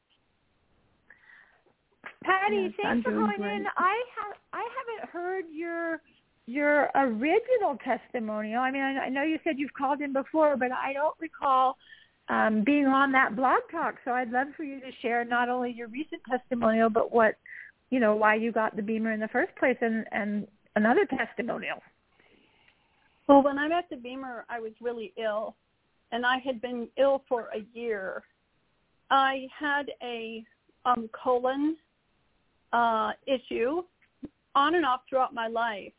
Patty, 2.23 2.57
yes, 2.57 2.73
thanks 2.83 2.87
I'm 2.87 3.03
for 3.03 3.11
calling 3.11 3.37
great. 3.37 3.57
in. 3.57 3.67
I 3.77 4.03
have 4.17 4.37
I 4.53 4.67
haven't 4.77 5.11
heard 5.11 5.45
your 5.53 6.01
your 6.47 6.91
original 6.95 7.77
testimonial. 7.85 8.61
I 8.61 8.71
mean, 8.71 8.83
I, 8.83 9.05
I 9.05 9.09
know 9.09 9.23
you 9.23 9.39
said 9.45 9.59
you've 9.59 9.75
called 9.75 10.01
in 10.01 10.13
before, 10.13 10.57
but 10.57 10.73
I 10.73 10.93
don't 10.93 11.15
recall 11.21 11.77
um, 12.29 12.63
being 12.65 12.87
on 12.87 13.13
that 13.13 13.37
blog 13.37 13.61
talk. 13.71 13.97
So 14.05 14.13
I'd 14.13 14.31
love 14.31 14.49
for 14.57 14.65
you 14.65 14.81
to 14.81 14.91
share 15.03 15.25
not 15.25 15.49
only 15.49 15.73
your 15.73 15.89
recent 15.89 16.23
testimonial, 16.31 16.91
but 16.91 17.13
what 17.13 17.35
you 17.91 18.01
know 18.01 18.17
why 18.17 18.35
you 18.35 18.53
got 18.53 18.77
the 18.77 18.83
BEMER 18.83 19.13
in 19.13 19.21
the 19.21 19.29
first 19.29 19.55
place, 19.57 19.77
and 19.81 20.05
and 20.13 20.47
another 20.77 21.07
testimonial. 21.07 21.83
Well, 23.29 23.43
when 23.43 23.59
I 23.59 23.69
met 23.69 23.87
the 23.91 23.97
BEMER, 23.97 24.45
I 24.49 24.61
was 24.61 24.73
really 24.81 25.13
ill, 25.17 25.55
and 26.13 26.27
I 26.27 26.39
had 26.45 26.61
been 26.61 26.89
ill 26.99 27.23
for 27.29 27.49
a 27.55 27.65
year. 27.79 28.23
I 29.11 29.47
had 29.59 29.91
a 30.03 30.45
um, 30.85 31.09
colon 31.13 31.77
uh, 32.73 33.13
issue 33.27 33.83
on 34.55 34.75
and 34.75 34.85
off 34.85 35.01
throughout 35.09 35.35
my 35.35 35.47
life. 35.47 35.93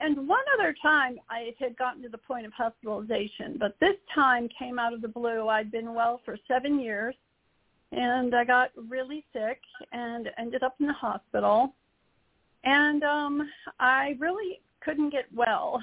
And 0.00 0.28
one 0.28 0.44
other 0.58 0.74
time 0.82 1.18
I 1.30 1.54
had 1.58 1.76
gotten 1.76 2.02
to 2.02 2.08
the 2.08 2.18
point 2.18 2.46
of 2.46 2.52
hospitalization, 2.52 3.56
but 3.58 3.76
this 3.80 3.96
time 4.14 4.48
came 4.56 4.78
out 4.78 4.92
of 4.92 5.00
the 5.00 5.08
blue. 5.08 5.48
I'd 5.48 5.70
been 5.70 5.94
well 5.94 6.20
for 6.24 6.36
seven 6.46 6.78
years, 6.78 7.14
and 7.92 8.34
I 8.34 8.44
got 8.44 8.70
really 8.88 9.24
sick 9.32 9.60
and 9.92 10.28
ended 10.36 10.62
up 10.62 10.76
in 10.80 10.86
the 10.86 10.92
hospital. 10.92 11.74
And 12.64 13.02
um, 13.04 13.48
I 13.80 14.16
really 14.18 14.60
couldn't 14.82 15.10
get 15.10 15.26
well 15.34 15.82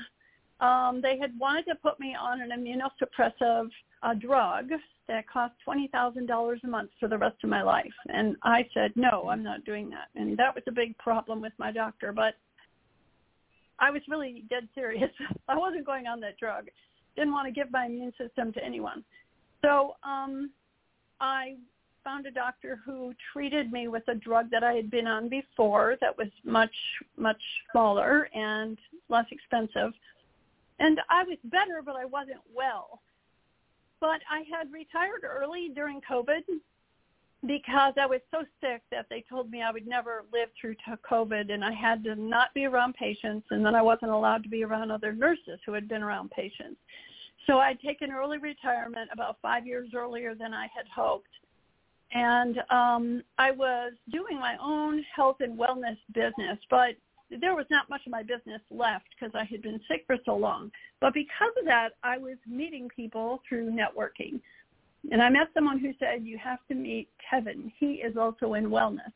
um, 0.63 1.01
they 1.01 1.17
had 1.17 1.37
wanted 1.37 1.65
to 1.65 1.75
put 1.75 1.99
me 1.99 2.15
on 2.15 2.41
an 2.41 2.51
immunosuppressive 2.51 3.69
uh, 4.01 4.13
drug 4.13 4.69
that 5.07 5.27
cost 5.27 5.53
twenty 5.63 5.87
thousand 5.87 6.27
dollars 6.27 6.61
a 6.63 6.67
month 6.67 6.91
for 6.99 7.09
the 7.09 7.17
rest 7.17 7.35
of 7.43 7.49
my 7.49 7.61
life, 7.61 7.93
and 8.07 8.37
I 8.43 8.67
said 8.73 8.93
no, 8.95 9.27
I'm 9.29 9.43
not 9.43 9.65
doing 9.65 9.89
that, 9.89 10.07
and 10.15 10.37
that 10.37 10.55
was 10.55 10.63
a 10.67 10.71
big 10.71 10.97
problem 10.97 11.41
with 11.41 11.53
my 11.57 11.71
doctor. 11.71 12.13
But 12.13 12.35
I 13.79 13.91
was 13.91 14.01
really 14.07 14.43
dead 14.49 14.67
serious. 14.75 15.11
I 15.47 15.57
wasn't 15.57 15.85
going 15.85 16.07
on 16.07 16.19
that 16.21 16.37
drug. 16.37 16.67
Didn't 17.15 17.33
want 17.33 17.47
to 17.47 17.51
give 17.51 17.71
my 17.71 17.85
immune 17.85 18.13
system 18.17 18.51
to 18.53 18.63
anyone. 18.63 19.03
So 19.61 19.95
um, 20.03 20.51
I 21.19 21.55
found 22.03 22.25
a 22.25 22.31
doctor 22.31 22.79
who 22.85 23.13
treated 23.31 23.71
me 23.71 23.87
with 23.87 24.03
a 24.07 24.15
drug 24.15 24.49
that 24.51 24.63
I 24.63 24.73
had 24.73 24.91
been 24.91 25.07
on 25.07 25.29
before 25.29 25.95
that 26.01 26.17
was 26.17 26.27
much, 26.43 26.73
much 27.17 27.41
smaller 27.71 28.29
and 28.33 28.77
less 29.09 29.25
expensive. 29.31 29.93
And 30.79 30.99
I 31.09 31.23
was 31.23 31.37
better, 31.45 31.81
but 31.85 31.95
I 31.95 32.05
wasn't 32.05 32.41
well. 32.53 33.01
But 34.01 34.19
I 34.29 34.43
had 34.51 34.71
retired 34.71 35.23
early 35.23 35.69
during 35.73 36.01
COVID 36.01 36.41
because 37.45 37.93
I 37.99 38.05
was 38.05 38.21
so 38.31 38.43
sick 38.61 38.81
that 38.91 39.07
they 39.09 39.23
told 39.29 39.51
me 39.51 39.61
I 39.61 39.71
would 39.71 39.85
never 39.87 40.23
live 40.31 40.49
through 40.59 40.75
COVID 41.09 41.51
and 41.51 41.63
I 41.63 41.73
had 41.73 42.03
to 42.05 42.15
not 42.15 42.53
be 42.53 42.65
around 42.65 42.93
patients 42.93 43.45
and 43.51 43.65
then 43.65 43.75
I 43.75 43.81
wasn't 43.81 44.11
allowed 44.11 44.43
to 44.43 44.49
be 44.49 44.63
around 44.63 44.91
other 44.91 45.11
nurses 45.11 45.59
who 45.65 45.73
had 45.73 45.87
been 45.89 46.03
around 46.03 46.31
patients. 46.31 46.79
So 47.45 47.57
I'd 47.57 47.79
taken 47.81 48.11
early 48.11 48.37
retirement 48.37 49.09
about 49.11 49.37
five 49.41 49.67
years 49.67 49.89
earlier 49.93 50.33
than 50.35 50.53
I 50.53 50.67
had 50.73 50.85
hoped. 50.93 51.27
and 52.13 52.59
um, 52.69 53.23
I 53.37 53.51
was 53.51 53.93
doing 54.11 54.39
my 54.39 54.55
own 54.61 55.03
health 55.13 55.37
and 55.41 55.59
wellness 55.59 55.97
business, 56.13 56.57
but 56.69 56.95
there 57.41 57.55
was 57.55 57.65
not 57.69 57.89
much 57.89 58.01
of 58.05 58.11
my 58.11 58.21
business 58.23 58.61
left 58.69 59.05
because 59.09 59.33
I 59.35 59.43
had 59.43 59.61
been 59.61 59.81
sick 59.89 60.03
for 60.05 60.17
so 60.25 60.35
long. 60.35 60.71
But 61.01 61.13
because 61.13 61.51
of 61.59 61.65
that, 61.65 61.89
I 62.03 62.17
was 62.17 62.37
meeting 62.47 62.87
people 62.95 63.41
through 63.47 63.71
networking. 63.71 64.39
And 65.11 65.21
I 65.21 65.29
met 65.29 65.49
someone 65.53 65.79
who 65.79 65.91
said, 65.99 66.23
you 66.23 66.37
have 66.37 66.59
to 66.69 66.75
meet 66.75 67.09
Kevin. 67.29 67.71
He 67.77 67.95
is 67.95 68.15
also 68.17 68.53
in 68.53 68.69
wellness. 68.69 69.11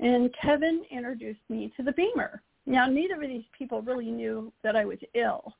And 0.00 0.34
Kevin 0.40 0.82
introduced 0.90 1.40
me 1.48 1.72
to 1.76 1.82
the 1.82 1.92
BEMER. 1.92 2.42
Now, 2.66 2.86
neither 2.86 3.14
of 3.14 3.28
these 3.28 3.44
people 3.56 3.82
really 3.82 4.10
knew 4.10 4.52
that 4.62 4.76
I 4.76 4.84
was 4.84 4.98
ill, 5.14 5.54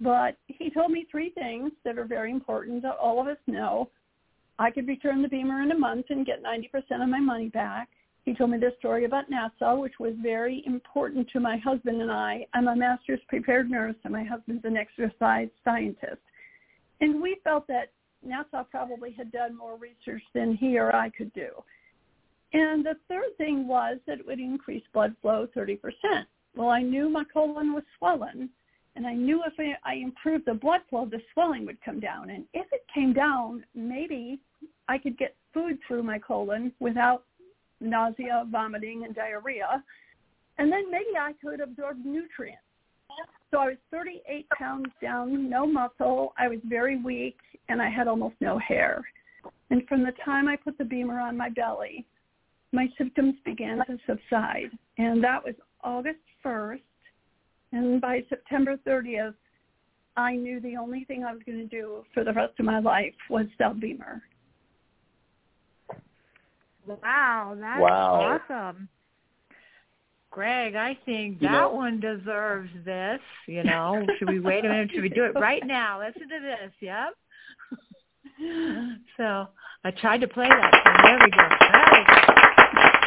but 0.00 0.36
he 0.46 0.70
told 0.70 0.90
me 0.90 1.06
three 1.10 1.30
things 1.30 1.72
that 1.84 1.98
are 1.98 2.04
very 2.04 2.30
important 2.30 2.82
that 2.82 2.96
all 2.96 3.20
of 3.20 3.26
us 3.26 3.38
know. 3.46 3.90
I 4.58 4.70
could 4.70 4.86
return 4.86 5.22
the 5.22 5.28
BEMER 5.28 5.62
in 5.62 5.72
a 5.72 5.78
month 5.78 6.06
and 6.10 6.26
get 6.26 6.42
90% 6.42 7.02
of 7.02 7.08
my 7.08 7.18
money 7.18 7.48
back. 7.48 7.88
He 8.24 8.34
told 8.34 8.50
me 8.50 8.58
this 8.58 8.72
story 8.78 9.04
about 9.04 9.24
NASA, 9.30 9.78
which 9.78 9.98
was 9.98 10.14
very 10.22 10.62
important 10.66 11.28
to 11.30 11.40
my 11.40 11.58
husband 11.58 12.00
and 12.00 12.10
I. 12.10 12.46
I'm 12.54 12.68
a 12.68 12.76
master's 12.76 13.20
prepared 13.28 13.70
nurse, 13.70 13.96
and 14.04 14.12
my 14.12 14.24
husband's 14.24 14.64
an 14.64 14.76
exercise 14.76 15.48
scientist. 15.62 16.22
And 17.00 17.20
we 17.20 17.38
felt 17.44 17.66
that 17.66 17.90
NASA 18.26 18.68
probably 18.70 19.12
had 19.12 19.32
done 19.32 19.56
more 19.56 19.76
research 19.76 20.22
than 20.34 20.56
he 20.56 20.78
or 20.78 20.94
I 20.94 21.10
could 21.10 21.32
do. 21.32 21.50
And 22.52 22.84
the 22.84 22.94
third 23.08 23.36
thing 23.36 23.66
was 23.66 23.98
that 24.06 24.20
it 24.20 24.26
would 24.26 24.38
increase 24.38 24.84
blood 24.92 25.14
flow 25.20 25.48
30%. 25.56 25.78
Well, 26.56 26.68
I 26.68 26.82
knew 26.82 27.08
my 27.08 27.24
colon 27.24 27.74
was 27.74 27.82
swollen, 27.98 28.48
and 28.94 29.06
I 29.06 29.14
knew 29.14 29.42
if 29.44 29.76
I 29.84 29.94
improved 29.94 30.46
the 30.46 30.54
blood 30.54 30.82
flow, 30.88 31.04
the 31.04 31.20
swelling 31.32 31.66
would 31.66 31.82
come 31.84 31.98
down. 31.98 32.30
And 32.30 32.44
if 32.54 32.66
it 32.72 32.86
came 32.94 33.12
down, 33.12 33.64
maybe 33.74 34.38
I 34.88 34.98
could 34.98 35.18
get 35.18 35.34
food 35.52 35.78
through 35.86 36.04
my 36.04 36.18
colon 36.18 36.72
without 36.78 37.24
nausea, 37.80 38.46
vomiting, 38.50 39.04
and 39.04 39.14
diarrhea. 39.14 39.82
And 40.58 40.70
then 40.70 40.90
maybe 40.90 41.16
I 41.18 41.32
could 41.42 41.60
absorb 41.60 42.04
nutrients. 42.04 42.62
So 43.54 43.60
I 43.60 43.66
was 43.66 43.76
38 43.92 44.48
pounds 44.58 44.88
down, 45.00 45.48
no 45.48 45.64
muscle. 45.64 46.34
I 46.36 46.48
was 46.48 46.58
very 46.64 47.00
weak, 47.00 47.36
and 47.68 47.80
I 47.80 47.88
had 47.88 48.08
almost 48.08 48.34
no 48.40 48.58
hair. 48.58 49.00
And 49.70 49.86
from 49.86 50.02
the 50.02 50.10
time 50.24 50.48
I 50.48 50.56
put 50.56 50.76
the 50.76 50.84
BEMER 50.84 51.20
on 51.20 51.36
my 51.36 51.50
belly, 51.50 52.04
my 52.72 52.88
symptoms 52.98 53.36
began 53.44 53.78
to 53.86 53.96
subside. 54.08 54.70
And 54.98 55.22
that 55.22 55.44
was 55.44 55.54
August 55.84 56.18
1st. 56.44 56.80
And 57.70 58.00
by 58.00 58.24
September 58.28 58.76
30th, 58.84 59.34
I 60.16 60.34
knew 60.34 60.58
the 60.58 60.76
only 60.76 61.04
thing 61.04 61.22
I 61.24 61.32
was 61.32 61.42
going 61.46 61.58
to 61.58 61.66
do 61.66 62.04
for 62.12 62.24
the 62.24 62.32
rest 62.32 62.54
of 62.58 62.64
my 62.64 62.80
life 62.80 63.14
was 63.30 63.46
sell 63.56 63.74
BEMER. 63.74 64.20
Wow, 66.86 67.56
that's 67.56 67.80
Wow. 67.80 68.40
awesome. 68.50 68.88
Greg, 70.34 70.74
I 70.74 70.98
think 71.06 71.40
You 71.40 71.46
that 71.46 71.52
know- 71.52 71.68
one 71.68 72.00
deserves 72.00 72.68
this. 72.84 73.20
You 73.46 73.62
know, 73.62 74.04
should 74.18 74.28
we 74.28 74.40
wait 74.40 74.64
a 74.64 74.68
minute? 74.68 74.90
Should 74.92 75.02
we 75.02 75.08
do 75.08 75.22
it 75.24 75.34
right 75.38 75.64
now? 75.64 76.00
Listen 76.00 76.28
to 76.28 76.40
this. 76.40 76.72
Yep. 76.80 77.14
so 79.16 79.46
I 79.84 79.90
tried 79.92 80.20
to 80.22 80.28
play 80.28 80.48
that. 80.48 80.82
So 80.84 81.06
there 81.06 81.18
we 81.22 81.30
go. 81.30 81.48
There 81.70 81.92
we 81.92 82.04
go. 82.04 82.14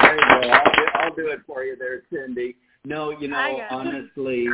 There 0.01 0.15
you 0.15 0.21
go. 0.41 0.55
I'll 0.55 0.71
do, 0.73 0.85
I'll 0.93 1.15
do 1.15 1.27
it 1.27 1.39
for 1.45 1.63
you 1.65 1.75
there, 1.75 2.03
Cyndy. 2.11 2.55
No, 2.85 3.09
you 3.11 3.27
know, 3.27 3.35
got 3.35 3.59
it. 3.59 3.65
honestly, 3.71 4.47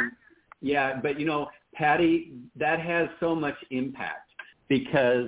yeah, 0.61 0.99
but 0.99 1.19
you 1.19 1.27
know, 1.27 1.49
Patty, 1.75 2.33
that 2.55 2.79
has 2.79 3.07
so 3.19 3.35
much 3.35 3.55
impact 3.69 4.31
because 4.67 5.27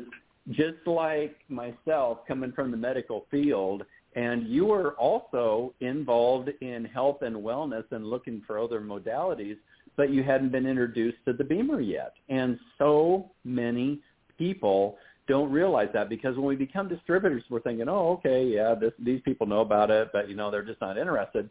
just 0.50 0.78
like 0.88 1.36
myself 1.50 2.20
coming 2.28 2.52
from 2.54 2.72
the 2.72 2.78
medical 2.78 3.28
field, 3.30 3.84
and 4.16 4.48
you 4.48 4.66
were 4.66 4.94
also 4.94 5.74
involved 5.82 6.50
in 6.62 6.86
health 6.86 7.22
and 7.22 7.36
wellness 7.36 7.84
and 7.92 8.06
looking 8.06 8.42
for 8.48 8.58
other 8.58 8.80
modalities, 8.80 9.58
but 9.98 10.10
you 10.10 10.24
hadn't 10.24 10.52
been 10.52 10.66
introduced 10.66 11.18
to 11.26 11.34
the 11.34 11.44
BEMER 11.44 11.82
yet. 11.82 12.14
And 12.30 12.58
so 12.78 13.30
many 13.44 14.00
people 14.38 14.98
don't 15.28 15.52
realize 15.52 15.90
that 15.94 16.08
because 16.08 16.36
when 16.38 16.46
we 16.46 16.56
become 16.56 16.88
distributors, 16.88 17.44
we're 17.50 17.62
thinking, 17.62 17.90
oh, 17.90 18.14
okay, 18.14 18.46
yeah, 18.46 18.74
this, 18.74 18.94
these 19.00 19.22
people 19.26 19.48
know 19.48 19.62
about 19.62 19.92
it, 19.92 20.10
but 20.14 20.30
you 20.30 20.36
know, 20.36 20.50
they're 20.50 20.64
just 20.64 20.82
not 20.82 20.98
interested. 20.98 21.50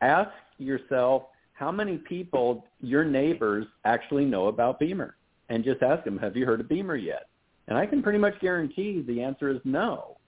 Ask 0.00 0.30
yourself 0.58 1.24
how 1.54 1.70
many 1.70 1.96
people, 1.96 2.66
your 2.80 3.04
neighbors, 3.04 3.66
actually 3.84 4.24
know 4.24 4.48
about 4.48 4.78
BEMER 4.78 5.14
and 5.48 5.64
just 5.64 5.82
ask 5.82 6.04
them, 6.04 6.18
have 6.18 6.36
you 6.36 6.44
heard 6.44 6.60
of 6.60 6.68
BEMER 6.68 6.96
yet? 6.96 7.28
And 7.68 7.78
I 7.78 7.86
can 7.86 8.02
pretty 8.02 8.18
much 8.18 8.38
guarantee 8.40 9.02
the 9.06 9.22
answer 9.22 9.48
is 9.48 9.60
no. 9.64 10.18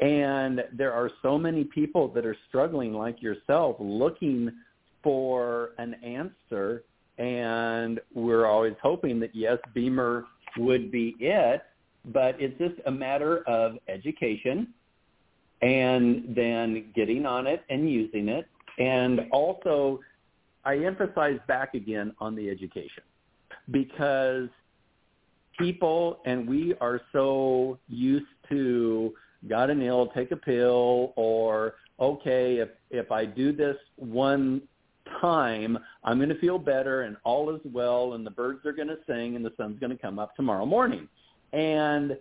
And 0.00 0.62
there 0.72 0.92
are 0.92 1.10
so 1.22 1.38
many 1.38 1.64
people 1.64 2.08
that 2.08 2.24
are 2.24 2.36
struggling 2.48 2.92
like 2.92 3.20
yourself 3.20 3.76
looking 3.80 4.50
for 5.02 5.70
an 5.78 5.94
answer. 6.04 6.84
And 7.18 8.00
we're 8.14 8.46
always 8.46 8.74
hoping 8.80 9.18
that 9.20 9.34
yes, 9.34 9.58
BEMER 9.74 10.24
would 10.56 10.92
be 10.92 11.16
it, 11.18 11.62
but 12.06 12.40
it's 12.40 12.56
just 12.58 12.80
a 12.86 12.90
matter 12.90 13.42
of 13.48 13.76
education 13.88 14.68
and 15.62 16.34
then 16.36 16.92
getting 16.94 17.26
on 17.26 17.48
it 17.48 17.64
and 17.68 17.90
using 17.90 18.28
it. 18.28 18.46
And 18.78 19.22
also, 19.32 19.98
I 20.64 20.76
emphasize 20.78 21.40
back 21.48 21.74
again 21.74 22.14
on 22.20 22.36
the 22.36 22.48
education. 22.48 23.02
Because 23.70 24.48
people 25.58 26.20
and 26.24 26.48
we 26.48 26.74
are 26.80 27.00
so 27.12 27.78
used 27.88 28.26
to 28.48 29.12
got 29.46 29.70
an 29.70 29.82
ill, 29.82 30.08
take 30.08 30.30
a 30.32 30.36
pill, 30.36 31.12
or 31.16 31.74
okay, 32.00 32.56
if 32.56 32.70
if 32.90 33.12
I 33.12 33.24
do 33.24 33.52
this 33.52 33.76
one 33.96 34.62
time, 35.20 35.78
I'm 36.04 36.18
going 36.18 36.28
to 36.28 36.38
feel 36.38 36.58
better 36.58 37.02
and 37.02 37.16
all 37.24 37.54
is 37.54 37.60
well 37.64 38.14
and 38.14 38.26
the 38.26 38.30
birds 38.30 38.64
are 38.66 38.72
going 38.72 38.88
to 38.88 38.98
sing 39.06 39.36
and 39.36 39.44
the 39.44 39.52
sun's 39.56 39.78
going 39.78 39.90
to 39.90 39.98
come 39.98 40.18
up 40.18 40.34
tomorrow 40.36 40.66
morning. 40.66 41.08
And 41.52 42.16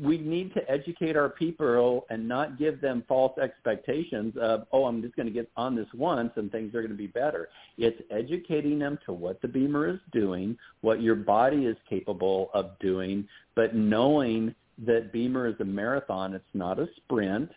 we 0.00 0.18
need 0.18 0.54
to 0.54 0.70
educate 0.70 1.16
our 1.16 1.28
people 1.28 2.06
and 2.10 2.28
not 2.28 2.58
give 2.58 2.80
them 2.80 3.02
false 3.08 3.36
expectations 3.38 4.34
of, 4.40 4.66
oh, 4.70 4.84
I'm 4.84 5.02
just 5.02 5.16
going 5.16 5.26
to 5.26 5.32
get 5.32 5.50
on 5.56 5.74
this 5.74 5.88
once 5.94 6.30
and 6.36 6.52
things 6.52 6.74
are 6.76 6.80
going 6.80 6.92
to 6.92 6.96
be 6.96 7.08
better. 7.08 7.48
It's 7.76 8.00
educating 8.10 8.78
them 8.78 8.98
to 9.06 9.12
what 9.12 9.42
the 9.42 9.48
BEMER 9.48 9.88
is 9.88 10.00
doing, 10.12 10.56
what 10.82 11.02
your 11.02 11.16
body 11.16 11.66
is 11.66 11.76
capable 11.88 12.50
of 12.54 12.78
doing, 12.78 13.26
but 13.56 13.74
knowing 13.74 14.54
that 14.86 15.12
BEMER 15.12 15.48
is 15.48 15.54
a 15.60 15.64
marathon, 15.64 16.34
it's 16.34 16.44
not 16.54 16.78
a 16.78 16.88
sprint, 16.96 17.50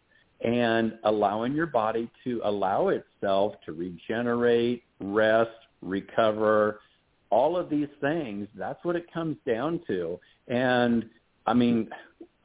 and 0.43 0.97
allowing 1.05 1.53
your 1.53 1.67
body 1.67 2.09
to 2.23 2.41
allow 2.43 2.89
itself 2.89 3.55
to 3.65 3.71
regenerate, 3.71 4.83
rest, 4.99 5.51
recover, 5.81 6.79
all 7.29 7.57
of 7.57 7.69
these 7.69 7.87
things, 7.99 8.47
that's 8.55 8.83
what 8.83 8.95
it 8.95 9.11
comes 9.11 9.37
down 9.47 9.81
to. 9.87 10.19
And 10.47 11.09
I 11.47 11.53
mean, 11.53 11.89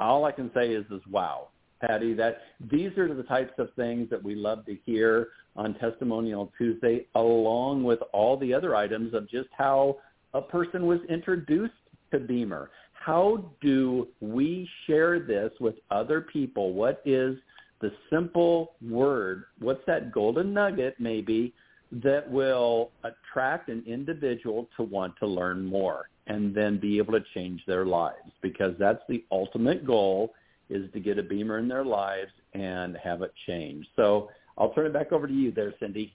all 0.01 0.25
I 0.25 0.33
can 0.33 0.51
say 0.55 0.69
is 0.69 0.87
is 0.91 1.03
wow, 1.11 1.49
Patty, 1.81 2.15
that 2.15 2.39
these 2.71 2.97
are 2.97 3.13
the 3.13 3.23
types 3.25 3.53
of 3.59 3.69
things 3.75 4.09
that 4.11 4.23
we 4.23 4.35
love 4.35 4.65
to 4.67 4.77
hear 4.87 5.29
on 5.57 5.75
Testimonial 5.75 6.53
Tuesday, 6.57 7.07
along 7.17 7.85
with 7.85 7.99
all 8.13 8.37
the 8.37 8.55
other 8.55 8.77
items 8.77 9.13
of 9.13 9.29
just 9.29 9.49
how 9.57 9.97
a 10.33 10.41
person 10.41 10.87
was 10.87 11.01
introduced 11.09 11.75
to 12.13 12.19
BEMER. 12.19 12.71
How 13.09 13.43
do 13.63 14.07
we 14.21 14.69
share 14.87 15.19
this 15.19 15.51
with 15.61 15.77
other 15.91 16.21
people? 16.21 16.75
What 16.75 17.01
is 17.07 17.39
the 17.81 17.91
simple 18.11 18.73
word? 18.87 19.45
What's 19.61 19.81
that 19.87 20.13
golden 20.13 20.53
nugget 20.53 20.97
maybe 20.99 21.55
that 21.91 22.31
will 22.31 22.91
attract 23.05 23.71
an 23.71 23.83
individual 23.87 24.69
to 24.77 24.83
want 24.83 25.15
to 25.21 25.27
learn 25.27 25.65
more 25.65 26.11
and 26.27 26.55
then 26.55 26.79
be 26.79 26.99
able 26.99 27.15
to 27.15 27.25
change 27.33 27.63
their 27.67 27.87
lives 27.87 28.31
because 28.43 28.75
that's 28.79 29.01
the 29.09 29.25
ultimate 29.33 29.87
goal 29.87 30.35
is 30.69 30.93
to 30.93 31.01
get 31.01 31.19
a 31.19 31.23
BEMER 31.23 31.61
in 31.61 31.67
their 31.67 31.87
lives 31.87 32.33
and 32.53 32.95
have 33.03 33.23
it 33.23 33.33
change. 33.47 33.87
So 33.97 34.29
I'll 34.59 34.75
turn 34.75 34.85
it 34.85 34.93
back 34.93 35.13
over 35.13 35.27
to 35.27 35.33
you 35.33 35.51
there, 35.51 35.73
Cyndy. 35.81 36.13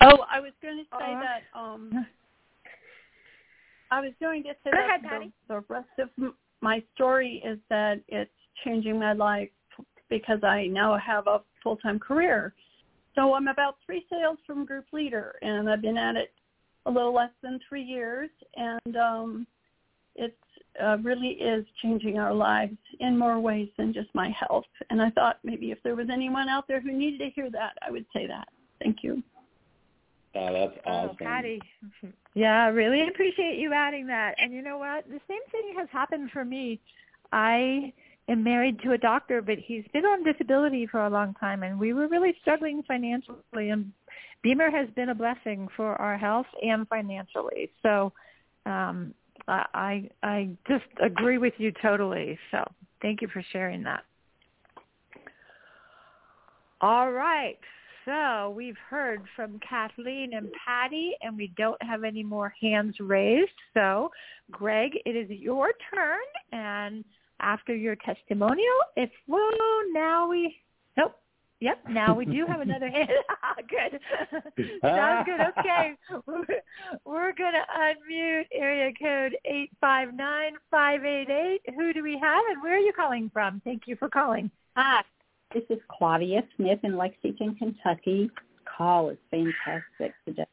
Oh, 0.00 0.24
I 0.32 0.40
was 0.40 0.52
going 0.62 0.78
to 0.78 0.84
say 0.98 1.12
Uh, 1.12 1.20
that. 1.20 1.42
Um, 1.54 2.06
I 3.92 4.00
was 4.00 4.12
going 4.20 4.42
to 4.44 4.54
say 4.64 4.70
Go 4.70 4.78
that 4.78 5.04
ahead, 5.04 5.32
the, 5.48 5.54
the 5.54 5.64
rest 5.68 5.88
of 5.98 6.08
my 6.62 6.82
story 6.94 7.42
is 7.44 7.58
that 7.68 8.00
it's 8.08 8.30
changing 8.64 8.98
my 8.98 9.12
life 9.12 9.50
because 10.08 10.42
I 10.42 10.66
now 10.66 10.96
have 10.96 11.26
a 11.26 11.42
full-time 11.62 11.98
career. 11.98 12.54
So 13.14 13.34
I'm 13.34 13.48
about 13.48 13.76
three 13.84 14.06
sales 14.08 14.38
from 14.46 14.64
group 14.64 14.86
leader, 14.94 15.34
and 15.42 15.68
I've 15.68 15.82
been 15.82 15.98
at 15.98 16.16
it 16.16 16.32
a 16.86 16.90
little 16.90 17.14
less 17.14 17.32
than 17.42 17.60
three 17.68 17.82
years, 17.82 18.30
and 18.56 18.96
um, 18.96 19.46
it 20.16 20.38
uh, 20.82 20.96
really 21.02 21.32
is 21.32 21.66
changing 21.82 22.18
our 22.18 22.32
lives 22.32 22.78
in 23.00 23.18
more 23.18 23.38
ways 23.40 23.68
than 23.76 23.92
just 23.92 24.08
my 24.14 24.30
health. 24.30 24.64
And 24.88 25.02
I 25.02 25.10
thought 25.10 25.38
maybe 25.44 25.70
if 25.70 25.82
there 25.82 25.96
was 25.96 26.08
anyone 26.10 26.48
out 26.48 26.66
there 26.66 26.80
who 26.80 26.92
needed 26.92 27.18
to 27.18 27.30
hear 27.34 27.50
that, 27.50 27.72
I 27.86 27.90
would 27.90 28.06
say 28.14 28.26
that. 28.26 28.48
Thank 28.80 28.98
you. 29.02 29.22
Oh, 30.34 30.52
that's 30.52 30.78
Oh. 30.86 31.14
Patty. 31.18 31.60
Yeah, 32.34 32.64
I 32.64 32.68
really 32.68 33.06
appreciate 33.08 33.58
you 33.58 33.74
adding 33.74 34.06
that. 34.06 34.36
And 34.38 34.54
you 34.54 34.62
know 34.62 34.78
what? 34.78 35.06
The 35.06 35.20
same 35.28 35.42
thing 35.50 35.74
has 35.76 35.86
happened 35.92 36.30
for 36.30 36.46
me. 36.46 36.80
I 37.30 37.92
am 38.26 38.42
married 38.42 38.80
to 38.84 38.92
a 38.92 38.98
doctor, 38.98 39.42
but 39.42 39.58
he's 39.58 39.84
been 39.92 40.06
on 40.06 40.24
disability 40.24 40.86
for 40.86 41.04
a 41.04 41.10
long 41.10 41.34
time, 41.34 41.62
and 41.62 41.78
we 41.78 41.92
were 41.92 42.08
really 42.08 42.34
struggling 42.40 42.82
financially. 42.84 43.68
And 43.68 43.92
BEMER 44.42 44.70
has 44.70 44.88
been 44.96 45.10
a 45.10 45.14
blessing 45.14 45.68
for 45.76 45.94
our 46.00 46.16
health 46.16 46.46
and 46.62 46.88
financially. 46.88 47.70
So 47.82 48.14
um, 48.64 49.12
I 49.46 50.08
I 50.22 50.50
just 50.66 50.84
agree 51.02 51.38
with 51.38 51.54
you 51.58 51.72
totally. 51.82 52.38
So 52.50 52.64
thank 53.02 53.20
you 53.20 53.28
for 53.28 53.42
sharing 53.52 53.82
that. 53.82 54.04
All 56.80 57.12
right. 57.12 57.58
So 58.04 58.52
we've 58.56 58.76
heard 58.90 59.22
from 59.36 59.60
Kathleen 59.60 60.34
and 60.34 60.48
Patty, 60.64 61.12
and 61.22 61.36
we 61.36 61.52
don't 61.56 61.80
have 61.82 62.02
any 62.02 62.22
more 62.22 62.52
hands 62.60 62.96
raised. 62.98 63.52
So, 63.74 64.10
Greg, 64.50 64.98
it 65.06 65.16
is 65.16 65.30
your 65.30 65.72
turn, 65.94 66.18
and 66.50 67.04
after 67.40 67.74
your 67.74 67.96
testimonial, 67.96 68.66
if 68.96 69.10
well, 69.28 69.50
now 69.92 70.28
we 70.28 70.56
nope. 70.96 71.14
Yep, 71.60 71.78
now 71.90 72.12
we 72.12 72.24
do 72.24 72.44
have 72.46 72.60
another 72.60 72.90
hand. 72.90 73.08
Ah, 73.44 73.54
good. 73.68 74.00
Sounds 74.82 75.26
good. 75.26 75.40
Okay. 75.58 75.94
We're, 77.04 77.32
going 77.32 77.52
to 77.52 77.64
unmute 77.78 78.46
area 78.52 78.92
code 79.00 79.36
859-588. 80.72 81.58
Who 81.76 81.92
do 81.92 82.02
we 82.02 82.18
have 82.20 82.42
and 82.50 82.62
where 82.62 82.74
are 82.74 82.78
you 82.78 82.92
calling 82.92 83.30
from? 83.32 83.60
Thank 83.64 83.82
you 83.86 83.96
for 83.96 84.08
calling. 84.08 84.50
Hi. 84.76 85.02
This 85.54 85.64
is 85.68 85.78
Claudia 85.88 86.42
Smith 86.56 86.78
in 86.82 86.96
Lexington, 86.96 87.54
Kentucky. 87.56 88.30
Call 88.64 89.10
is 89.10 89.18
fantastic 89.30 90.14
today. 90.24 90.46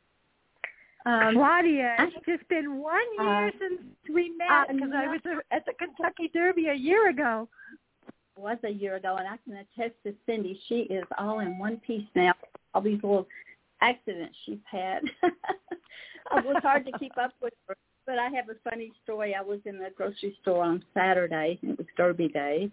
Um, 1.05 1.35
Claudia, 1.35 1.95
it's 1.99 2.25
just 2.25 2.47
been 2.49 2.81
one 2.81 3.01
year 3.17 3.47
uh, 3.47 3.51
since 3.59 3.81
we 4.13 4.33
met 4.37 4.67
because 4.67 4.91
uh, 4.93 4.97
I 4.97 5.07
was 5.07 5.21
at 5.51 5.65
the 5.65 5.71
Kentucky 5.73 6.29
Derby 6.33 6.67
a 6.67 6.73
year 6.73 7.09
ago. 7.09 7.47
It 8.35 8.41
was 8.41 8.57
a 8.65 8.69
year 8.69 8.97
ago, 8.97 9.15
and 9.17 9.25
I 9.25 9.37
can 9.45 9.53
attest 9.53 9.95
to 10.05 10.13
Cyndy. 10.27 10.59
She 10.67 10.81
is 10.93 11.05
all 11.17 11.39
in 11.39 11.57
one 11.57 11.77
piece 11.77 12.07
now. 12.13 12.33
All 12.73 12.81
these 12.81 13.01
little 13.01 13.27
accidents 13.81 14.35
she's 14.45 14.57
had. 14.69 15.03
it 15.23 16.45
was 16.45 16.57
hard 16.61 16.85
to 16.87 16.99
keep 16.99 17.17
up 17.17 17.31
with 17.41 17.53
her. 17.67 17.75
But 18.05 18.19
I 18.19 18.27
have 18.29 18.49
a 18.49 18.69
funny 18.69 18.91
story. 19.03 19.33
I 19.33 19.41
was 19.41 19.59
in 19.65 19.77
the 19.77 19.91
grocery 19.95 20.37
store 20.41 20.63
on 20.63 20.83
Saturday. 20.93 21.57
It 21.63 21.77
was 21.77 21.87
Derby 21.95 22.27
Day 22.27 22.69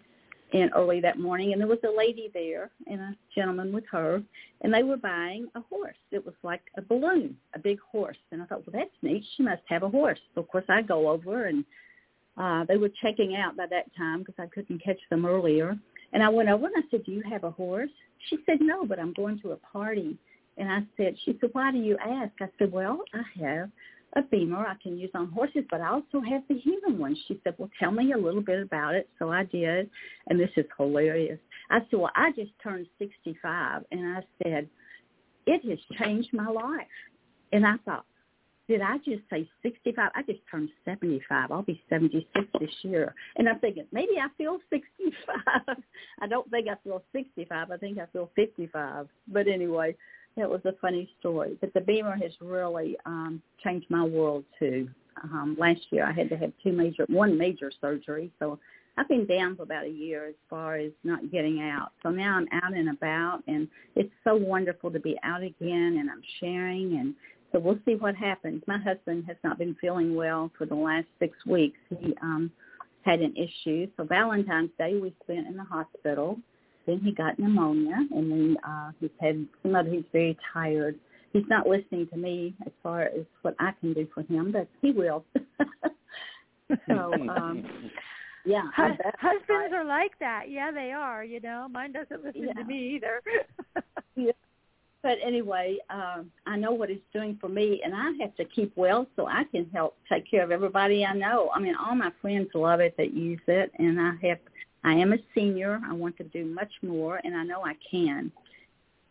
and 0.53 0.71
early 0.75 1.01
that 1.01 1.19
morning 1.19 1.51
and 1.51 1.59
there 1.59 1.67
was 1.67 1.79
a 1.83 1.97
lady 1.97 2.31
there 2.33 2.69
and 2.87 3.01
a 3.01 3.15
gentleman 3.35 3.73
with 3.73 3.83
her 3.91 4.21
and 4.61 4.73
they 4.73 4.83
were 4.83 4.97
buying 4.97 5.47
a 5.55 5.61
horse. 5.61 5.97
It 6.11 6.25
was 6.25 6.35
like 6.43 6.61
a 6.77 6.81
balloon 6.81 7.35
a 7.53 7.59
big 7.59 7.79
horse. 7.79 8.17
And 8.31 8.41
i 8.41 8.45
thought 8.45 8.65
well 8.65 8.79
that's 8.79 8.95
neat. 9.01 9.25
She 9.35 9.43
must 9.43 9.61
have 9.67 9.83
a 9.83 9.89
horse. 9.89 10.19
So 10.33 10.41
of 10.41 10.47
course 10.47 10.65
i 10.69 10.81
go 10.81 11.09
over 11.09 11.45
and 11.45 11.65
uh 12.37 12.63
they 12.65 12.77
were 12.77 12.89
checking 13.01 13.35
out 13.35 13.57
by 13.57 13.65
that 13.69 13.93
time 13.97 14.19
because 14.19 14.35
i 14.39 14.47
couldn't 14.47 14.83
catch 14.83 14.99
them 15.09 15.25
earlier. 15.25 15.77
And 16.13 16.23
i 16.23 16.29
went 16.29 16.49
over 16.49 16.65
and 16.67 16.75
i 16.77 16.87
said 16.89 17.03
do 17.03 17.11
you 17.11 17.23
have 17.29 17.43
a 17.43 17.51
horse? 17.51 17.91
She 18.29 18.37
said 18.45 18.59
no 18.61 18.85
but 18.85 18.99
i'm 18.99 19.13
going 19.13 19.39
to 19.41 19.51
a 19.51 19.57
party. 19.57 20.17
And 20.57 20.71
i 20.71 20.79
said 20.95 21.15
she 21.25 21.37
said 21.41 21.49
why 21.51 21.71
do 21.71 21.77
you 21.79 21.97
ask? 21.97 22.31
I 22.39 22.47
said 22.57 22.71
well 22.71 23.01
i 23.13 23.45
have 23.45 23.69
a 24.15 24.21
BEMER 24.21 24.65
I 24.65 24.75
can 24.81 24.97
use 24.97 25.11
on 25.13 25.31
horses, 25.31 25.63
but 25.69 25.81
I 25.81 25.89
also 25.89 26.21
have 26.21 26.43
the 26.47 26.57
human 26.57 26.97
one. 26.97 27.15
She 27.27 27.39
said, 27.43 27.55
well, 27.57 27.69
tell 27.79 27.91
me 27.91 28.13
a 28.13 28.17
little 28.17 28.41
bit 28.41 28.61
about 28.61 28.95
it. 28.95 29.09
So 29.19 29.31
I 29.31 29.43
did, 29.43 29.89
and 30.27 30.39
this 30.39 30.49
is 30.55 30.65
hilarious. 30.77 31.39
I 31.69 31.79
said, 31.79 31.99
well, 31.99 32.11
I 32.15 32.31
just 32.31 32.51
turned 32.63 32.87
65, 32.99 33.83
and 33.91 34.17
I 34.17 34.21
said, 34.43 34.69
it 35.45 35.69
has 35.69 35.97
changed 35.99 36.29
my 36.33 36.47
life. 36.47 36.87
And 37.51 37.65
I 37.65 37.75
thought, 37.85 38.05
did 38.67 38.81
I 38.81 38.97
just 38.97 39.21
say 39.29 39.47
65? 39.63 40.11
I 40.13 40.21
just 40.23 40.41
turned 40.51 40.69
75. 40.83 41.51
I'll 41.51 41.61
be 41.61 41.81
76 41.89 42.47
this 42.59 42.69
year. 42.81 43.15
And 43.37 43.47
I'm 43.47 43.59
thinking, 43.59 43.85
maybe 43.93 44.13
I 44.21 44.27
feel 44.37 44.59
65. 44.69 45.77
I 46.21 46.27
don't 46.27 46.49
think 46.51 46.67
I 46.67 46.75
feel 46.83 47.01
65. 47.13 47.71
I 47.71 47.77
think 47.77 47.97
I 47.97 48.05
feel 48.07 48.29
55. 48.35 49.07
But 49.29 49.47
anyway, 49.47 49.95
it 50.43 50.49
was 50.49 50.61
a 50.65 50.73
funny 50.81 51.09
story. 51.19 51.57
But 51.59 51.73
the 51.73 51.81
BEMER 51.81 52.17
has 52.21 52.31
really 52.41 52.95
um, 53.05 53.41
changed 53.63 53.87
my 53.89 54.03
world 54.03 54.43
too. 54.59 54.89
Um, 55.23 55.55
last 55.59 55.81
year 55.89 56.05
I 56.05 56.11
had 56.11 56.29
to 56.29 56.37
have 56.37 56.51
two 56.63 56.71
major, 56.71 57.05
one 57.09 57.37
major 57.37 57.71
surgery. 57.81 58.31
So 58.39 58.59
I've 58.97 59.07
been 59.07 59.25
down 59.25 59.55
for 59.55 59.63
about 59.63 59.85
a 59.85 59.89
year 59.89 60.27
as 60.27 60.35
far 60.49 60.75
as 60.75 60.91
not 61.03 61.31
getting 61.31 61.61
out. 61.61 61.91
So 62.03 62.09
now 62.09 62.37
I'm 62.37 62.47
out 62.63 62.73
and 62.73 62.89
about 62.89 63.41
and 63.47 63.67
it's 63.95 64.11
so 64.23 64.35
wonderful 64.35 64.91
to 64.91 64.99
be 64.99 65.17
out 65.23 65.43
again 65.43 65.97
and 65.99 66.09
I'm 66.09 66.23
sharing 66.39 66.97
and 66.99 67.13
so 67.51 67.59
we'll 67.59 67.79
see 67.85 67.95
what 67.95 68.15
happens. 68.15 68.61
My 68.67 68.77
husband 68.77 69.23
has 69.27 69.37
not 69.43 69.57
been 69.57 69.75
feeling 69.79 70.15
well 70.15 70.51
for 70.57 70.65
the 70.65 70.75
last 70.75 71.07
six 71.19 71.37
weeks. 71.45 71.77
He 71.89 72.13
um 72.21 72.51
had 73.03 73.21
an 73.21 73.33
issue. 73.37 73.87
So 73.95 74.03
Valentine's 74.03 74.71
Day 74.77 74.99
we 74.99 75.13
spent 75.23 75.47
in 75.47 75.55
the 75.55 75.63
hospital 75.63 76.37
then 76.87 77.01
he 77.03 77.11
got 77.11 77.37
pneumonia, 77.37 77.97
and 78.11 78.31
then 78.31 78.57
uh, 78.67 78.91
he's 78.99 79.11
had 79.21 79.45
some 79.61 79.75
other. 79.75 79.89
He's 79.89 80.05
very 80.11 80.37
tired. 80.53 80.95
He's 81.33 81.43
not 81.49 81.67
listening 81.67 82.07
to 82.07 82.17
me 82.17 82.55
as 82.65 82.71
far 82.81 83.03
as 83.03 83.25
what 83.41 83.55
I 83.59 83.71
can 83.79 83.93
do 83.93 84.07
for 84.13 84.23
him, 84.23 84.51
but 84.53 84.67
he 84.81 84.91
will. 84.91 85.25
so, 86.87 87.13
um, 87.13 87.91
yeah, 88.45 88.63
husbands 88.73 89.73
are 89.75 89.83
like 89.83 90.17
that. 90.19 90.45
Yeah, 90.49 90.71
they 90.71 90.93
are. 90.93 91.23
You 91.23 91.41
know, 91.41 91.67
mine 91.69 91.91
doesn't 91.91 92.23
listen 92.23 92.45
yeah. 92.47 92.53
to 92.53 92.63
me 92.63 92.95
either. 92.95 93.21
yeah. 94.15 94.31
But 95.03 95.17
anyway, 95.23 95.77
um, 95.89 96.31
I 96.45 96.57
know 96.57 96.71
what 96.71 96.89
it's 96.89 97.01
doing 97.13 97.37
for 97.39 97.49
me, 97.49 97.81
and 97.83 97.93
I 97.93 98.11
have 98.21 98.35
to 98.37 98.45
keep 98.45 98.75
well 98.75 99.05
so 99.15 99.27
I 99.27 99.43
can 99.51 99.69
help 99.73 99.95
take 100.11 100.29
care 100.29 100.43
of 100.43 100.51
everybody 100.51 101.05
I 101.05 101.13
know. 101.13 101.51
I 101.53 101.59
mean, 101.59 101.75
all 101.75 101.95
my 101.95 102.11
friends 102.21 102.49
love 102.53 102.79
it 102.79 102.95
that 102.97 103.13
use 103.13 103.39
it, 103.47 103.71
and 103.77 103.99
I 103.99 104.13
have 104.27 104.39
I 104.87 104.93
am 104.93 105.11
a 105.11 105.17
senior. 105.35 105.81
I 105.85 105.91
want 105.91 106.15
to 106.15 106.23
do 106.23 106.45
much 106.45 106.71
more, 106.81 107.19
and 107.25 107.35
I 107.35 107.43
know 107.43 107.65
I 107.65 107.73
can. 107.91 108.31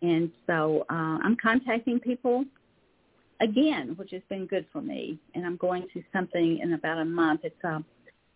And 0.00 0.30
so 0.46 0.86
uh, 0.88 1.18
I'm 1.22 1.36
contacting 1.36 2.00
people 2.00 2.46
again, 3.42 3.92
which 3.96 4.10
has 4.12 4.22
been 4.30 4.46
good 4.46 4.64
for 4.72 4.80
me. 4.80 5.18
And 5.34 5.44
I'm 5.44 5.56
going 5.58 5.86
to 5.92 6.02
something 6.14 6.60
in 6.62 6.72
about 6.72 6.96
a 6.96 7.04
month. 7.04 7.42
It's 7.44 7.62
a 7.62 7.84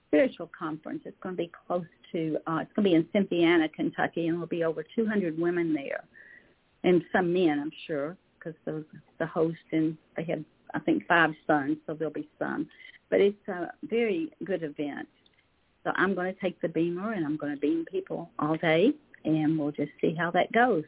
spiritual 0.09 0.50
conference. 0.57 1.00
It's 1.07 1.16
going 1.22 1.35
to 1.35 1.42
be 1.42 1.50
close 1.66 1.87
to, 2.12 2.37
uh, 2.46 2.59
it's 2.61 2.72
going 2.74 2.85
to 2.85 2.90
be 2.90 2.94
in 2.94 3.09
Cynthiana, 3.11 3.70
Kentucky, 3.70 4.26
and 4.26 4.37
there'll 4.37 4.46
be 4.46 4.64
over 4.64 4.85
200 4.94 5.38
women 5.38 5.72
there. 5.72 6.05
And 6.85 7.03
some 7.11 7.33
men, 7.33 7.59
I'm 7.59 7.72
sure, 7.87 8.18
because 8.38 8.55
the, 8.66 8.85
the 9.18 9.26
host 9.26 9.57
and 9.72 9.96
they 10.14 10.24
have, 10.24 10.44
I 10.74 10.81
think, 10.81 11.07
five 11.07 11.31
sons, 11.46 11.79
so 11.87 11.94
there'll 11.94 12.12
be 12.12 12.29
some. 12.38 12.68
But 13.09 13.22
it's 13.22 13.48
a 13.48 13.70
very 13.85 14.31
good 14.44 14.62
event. 14.62 15.09
So 15.85 15.93
I'm 15.97 16.14
going 16.14 16.33
to 16.33 16.40
take 16.40 16.61
the 16.61 16.69
BEMER 16.69 17.12
and 17.12 17.25
I'm 17.25 17.37
going 17.37 17.55
to 17.55 17.61
beam 17.61 17.85
people 17.90 18.31
all 18.38 18.57
day, 18.57 18.93
and 19.25 19.59
we'll 19.59 19.73
just 19.73 19.93
see 20.01 20.14
how 20.14 20.31
that 20.33 20.53
goes. 20.53 20.85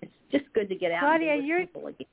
It's 0.00 0.12
just 0.30 0.44
good 0.54 0.68
to 0.68 0.76
get 0.76 0.92
out 0.92 1.00
Claudia, 1.00 1.36
with 1.36 1.44
you're, 1.44 1.60
people 1.60 1.86
again. 1.88 2.06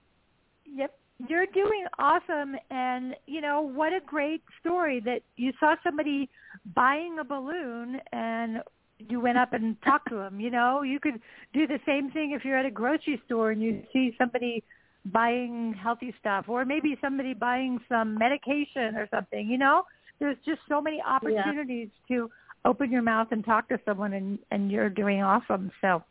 Yep, 0.65 0.97
you're 1.27 1.45
doing 1.47 1.85
awesome, 1.99 2.55
and 2.71 3.15
you 3.27 3.41
know 3.41 3.61
what 3.61 3.93
a 3.93 3.99
great 4.05 4.41
story 4.59 4.99
that 5.01 5.21
you 5.35 5.53
saw 5.59 5.75
somebody 5.83 6.29
buying 6.75 7.17
a 7.19 7.23
balloon 7.23 7.99
and 8.11 8.63
you 9.07 9.19
went 9.19 9.37
up 9.37 9.53
and 9.53 9.81
talked 9.83 10.09
to 10.09 10.15
them. 10.15 10.39
You 10.39 10.49
know, 10.49 10.81
you 10.81 10.99
could 10.99 11.21
do 11.53 11.67
the 11.67 11.79
same 11.85 12.11
thing 12.11 12.31
if 12.31 12.43
you're 12.43 12.57
at 12.57 12.65
a 12.65 12.71
grocery 12.71 13.21
store 13.25 13.51
and 13.51 13.61
you 13.61 13.83
see 13.93 14.15
somebody 14.17 14.63
buying 15.05 15.73
healthy 15.73 16.13
stuff, 16.19 16.45
or 16.49 16.65
maybe 16.65 16.97
somebody 17.01 17.33
buying 17.33 17.79
some 17.87 18.17
medication 18.17 18.95
or 18.95 19.07
something. 19.11 19.47
You 19.47 19.57
know 19.59 19.83
there's 20.19 20.37
just 20.45 20.59
so 20.67 20.81
many 20.81 21.01
opportunities 21.05 21.89
yeah. 22.07 22.17
to 22.17 22.29
open 22.65 22.91
your 22.91 23.01
mouth 23.01 23.27
and 23.31 23.45
talk 23.45 23.69
to 23.69 23.79
someone 23.85 24.13
and 24.13 24.39
and 24.51 24.71
you're 24.71 24.89
doing 24.89 25.21
awesome 25.21 25.71
so 25.81 26.03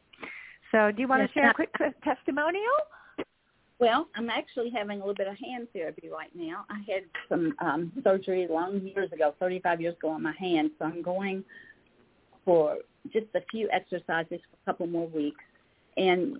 so 0.73 0.91
do 0.91 1.03
you 1.03 1.09
want 1.09 1.23
yes, 1.23 1.31
to 1.35 1.41
share 1.41 1.51
a 1.51 1.55
quick 1.55 1.75
testimonial 2.03 2.63
well, 3.81 4.09
I'm 4.17 4.29
actually 4.29 4.71
having 4.71 4.97
a 4.97 5.01
little 5.01 5.15
bit 5.15 5.29
of 5.29 5.37
hand 5.39 5.69
therapy 5.73 6.09
right 6.09 6.31
now. 6.35 6.65
I 6.69 6.79
had 6.91 7.05
some 7.29 7.55
um, 7.61 7.93
surgery 8.03 8.49
long 8.51 8.81
years 8.81 9.13
ago, 9.13 9.35
35 9.39 9.81
years 9.81 9.95
ago 9.95 10.09
on 10.09 10.23
my 10.23 10.33
hand, 10.33 10.73
so 10.79 10.87
I'm 10.87 11.01
going 11.01 11.45
for 12.45 12.79
just 13.13 13.27
a 13.37 13.41
few 13.51 13.69
exercises 13.73 14.41
for 14.51 14.57
a 14.63 14.73
couple 14.73 14.89
more 14.89 15.07
weeks. 15.07 15.45
And 15.97 16.39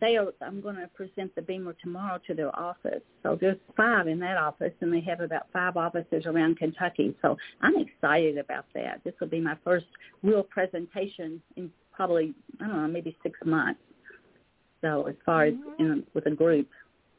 they 0.00 0.16
are 0.16 0.32
i'm 0.42 0.60
going 0.60 0.76
to 0.76 0.88
present 0.88 1.34
the 1.34 1.42
BEMER 1.42 1.74
tomorrow 1.82 2.18
to 2.26 2.34
their 2.34 2.54
office. 2.58 3.02
So 3.22 3.36
there's 3.40 3.58
five 3.76 4.08
in 4.08 4.18
that 4.20 4.36
office 4.36 4.72
and 4.80 4.92
they 4.92 5.00
have 5.00 5.20
about 5.20 5.46
five 5.52 5.76
offices 5.76 6.26
around 6.26 6.58
kentucky. 6.58 7.14
So 7.22 7.36
i'm 7.62 7.76
excited 7.76 8.38
about 8.38 8.66
that. 8.74 9.00
This 9.04 9.14
will 9.20 9.28
be 9.28 9.40
my 9.40 9.56
first 9.64 9.86
real 10.22 10.42
presentation 10.42 11.40
in 11.56 11.70
probably 11.92 12.34
i 12.60 12.66
don't 12.66 12.82
know 12.82 12.88
maybe 12.88 13.16
six 13.22 13.38
months. 13.44 13.80
So 14.80 15.06
as 15.06 15.16
far 15.24 15.44
as 15.44 15.54
mm-hmm. 15.54 15.82
in, 15.82 16.04
with 16.14 16.26
a 16.26 16.30
group. 16.30 16.68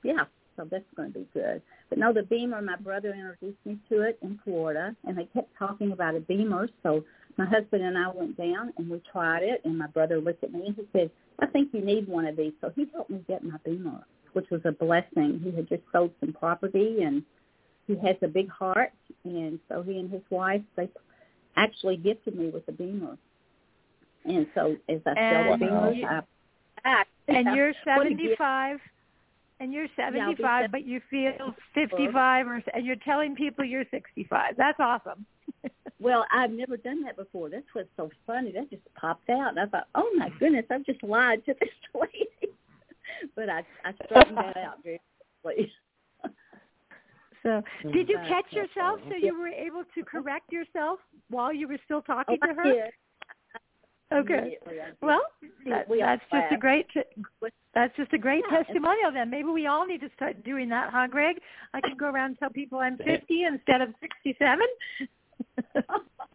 Yeah 0.03 0.25
so 0.57 0.67
that's 0.69 0.83
going 0.95 1.13
to 1.13 1.19
be 1.19 1.27
good. 1.33 1.61
But 1.89 1.99
no 1.99 2.11
the 2.11 2.23
BEMER, 2.23 2.61
my 2.61 2.75
brother 2.75 3.13
introduced 3.13 3.63
me 3.63 3.77
to 3.89 4.01
it 4.01 4.17
in 4.21 4.39
florida 4.43 4.95
and 5.05 5.17
they 5.17 5.25
kept 5.25 5.55
talking 5.57 5.91
about 5.91 6.15
a 6.15 6.19
BEMER. 6.19 6.67
so 6.83 7.05
my 7.37 7.45
husband 7.45 7.83
and 7.83 7.97
i 7.97 8.09
went 8.09 8.37
down 8.37 8.73
and 8.77 8.89
we 8.89 9.01
tried 9.11 9.43
it 9.43 9.61
and 9.63 9.77
my 9.77 9.87
brother 9.87 10.19
looked 10.19 10.43
at 10.43 10.51
me 10.51 10.67
and 10.67 10.75
he 10.75 10.83
said 10.91 11.09
I 11.39 11.45
think 11.47 11.69
you 11.73 11.81
need 11.81 12.07
one 12.07 12.25
of 12.25 12.35
these. 12.35 12.53
So 12.61 12.71
he 12.75 12.87
helped 12.93 13.09
me 13.09 13.23
get 13.27 13.43
my 13.43 13.57
BEMER, 13.63 14.03
which 14.33 14.49
was 14.49 14.61
a 14.65 14.71
blessing. 14.71 15.39
He 15.43 15.51
had 15.55 15.69
just 15.69 15.83
sold 15.91 16.11
some 16.19 16.33
property 16.33 17.03
and 17.03 17.23
he 17.85 17.95
has 17.95 18.15
a 18.21 18.27
big 18.27 18.49
heart. 18.49 18.91
And 19.23 19.59
so 19.69 19.83
he 19.83 19.99
and 19.99 20.11
his 20.11 20.23
wife, 20.29 20.61
they 20.75 20.89
actually 21.55 21.97
gifted 21.97 22.35
me 22.35 22.49
with 22.49 22.67
a 22.67 22.71
BEMER. 22.71 23.17
And 24.25 24.47
so 24.55 24.75
as 24.89 24.99
I 25.05 25.13
sell 25.13 25.57
the 25.57 25.93
you, 25.95 26.07
I, 26.83 27.03
and 27.27 27.55
you're 27.55 27.73
What 27.85 28.07
a 28.07 28.09
gift. 28.11 28.37
75 28.39 28.79
and 29.59 29.73
you're 29.73 29.87
I'll 29.97 30.11
be 30.11 30.35
75 30.37 30.71
but 30.71 30.85
you 30.85 31.01
feel 31.09 31.55
55 31.73 32.47
or 32.47 32.63
and 32.75 32.85
you're 32.85 32.95
telling 32.97 33.35
people 33.35 33.65
you're 33.65 33.85
65 33.89 34.53
that's 34.55 34.79
awesome 34.79 35.25
Well, 35.99 36.25
I've 36.31 36.51
never 36.51 36.77
done 36.77 37.03
that 37.03 37.15
before. 37.17 37.49
That's 37.49 37.65
what's 37.73 37.89
so 37.97 38.09
funny. 38.25 38.51
That 38.51 38.69
just 38.69 38.83
popped 38.95 39.29
out. 39.29 39.49
And 39.49 39.59
I 39.59 39.65
thought, 39.65 39.87
oh 39.95 40.09
my 40.17 40.29
mm-hmm. 40.29 40.37
goodness, 40.37 40.65
I've 40.69 40.85
just 40.85 41.01
lied 41.03 41.43
to 41.45 41.55
this 41.59 41.69
lady. 41.93 42.53
but 43.35 43.49
I 43.49 43.63
I 43.83 43.93
straightened 44.05 44.37
that 44.37 44.57
out 44.65 44.83
very 44.83 45.01
quickly. 45.43 45.71
so 47.43 47.61
oh, 47.85 47.91
did 47.91 48.09
you 48.09 48.17
catch 48.27 48.51
yourself 48.51 48.99
so 49.09 49.15
you 49.15 49.37
were 49.37 49.47
able 49.47 49.83
to 49.95 50.03
correct 50.03 50.51
yourself 50.51 50.99
while 51.29 51.53
you 51.53 51.67
were 51.67 51.77
still 51.85 51.97
Oh, 51.97 52.13
talking 52.13 52.37
to 52.41 52.53
her 52.53 52.63
did. 52.63 52.91
Oh, 54.11 54.17
okay 54.19 54.37
Immediately, 54.39 54.81
I 54.81 54.85
did. 54.87 54.95
well 55.01 55.21
that, 55.67 55.89
we 55.89 55.99
that's 55.99 56.21
just 56.31 56.33
a 56.33 56.37
laughed. 56.37 56.59
great 56.59 56.87
that's 57.73 57.95
just 57.95 58.13
a 58.13 58.17
great 58.17 58.43
Yeah, 58.51 58.63
testimonial 58.63 59.11
then 59.13 59.29
maybe 59.29 59.49
we 59.49 59.67
all 59.67 59.85
need 59.85 60.01
to 60.01 60.09
start 60.15 60.43
doing 60.43 60.69
that 60.69 60.89
huh 60.91 61.07
greg 61.07 61.37
i 61.73 61.81
can 61.81 61.95
go 61.97 62.07
around 62.07 62.31
and 62.31 62.39
tell 62.39 62.49
people 62.49 62.79
i'm 62.79 62.97
50 62.97 63.43
instead 63.43 63.81
of 63.81 63.89
67 64.01 64.59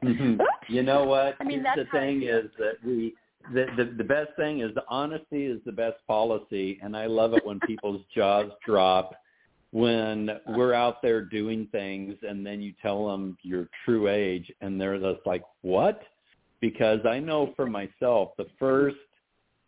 Mhm. 0.02 0.40
you 0.68 0.82
know 0.82 1.04
what? 1.04 1.36
I 1.40 1.44
mean, 1.44 1.62
the 1.62 1.86
thing 1.92 2.22
is 2.22 2.50
that 2.58 2.74
we 2.84 3.14
the, 3.52 3.66
the 3.76 3.84
the 3.98 4.04
best 4.04 4.30
thing 4.36 4.60
is 4.60 4.74
the 4.74 4.84
honesty 4.88 5.46
is 5.46 5.60
the 5.64 5.72
best 5.72 5.96
policy, 6.06 6.78
and 6.82 6.96
I 6.96 7.06
love 7.06 7.34
it 7.34 7.44
when 7.44 7.60
people's 7.66 8.02
jaws 8.14 8.50
drop 8.64 9.14
when 9.72 10.28
we're 10.48 10.74
out 10.74 11.00
there 11.00 11.22
doing 11.22 11.66
things, 11.72 12.14
and 12.28 12.44
then 12.44 12.60
you 12.60 12.74
tell 12.82 13.08
them 13.08 13.38
your 13.42 13.68
true 13.84 14.08
age, 14.08 14.52
and 14.60 14.80
they're 14.80 14.98
just 14.98 15.26
like, 15.26 15.42
"What?" 15.62 16.02
Because 16.60 17.00
I 17.06 17.18
know 17.18 17.52
for 17.56 17.66
myself, 17.66 18.32
the 18.36 18.46
first 18.58 18.96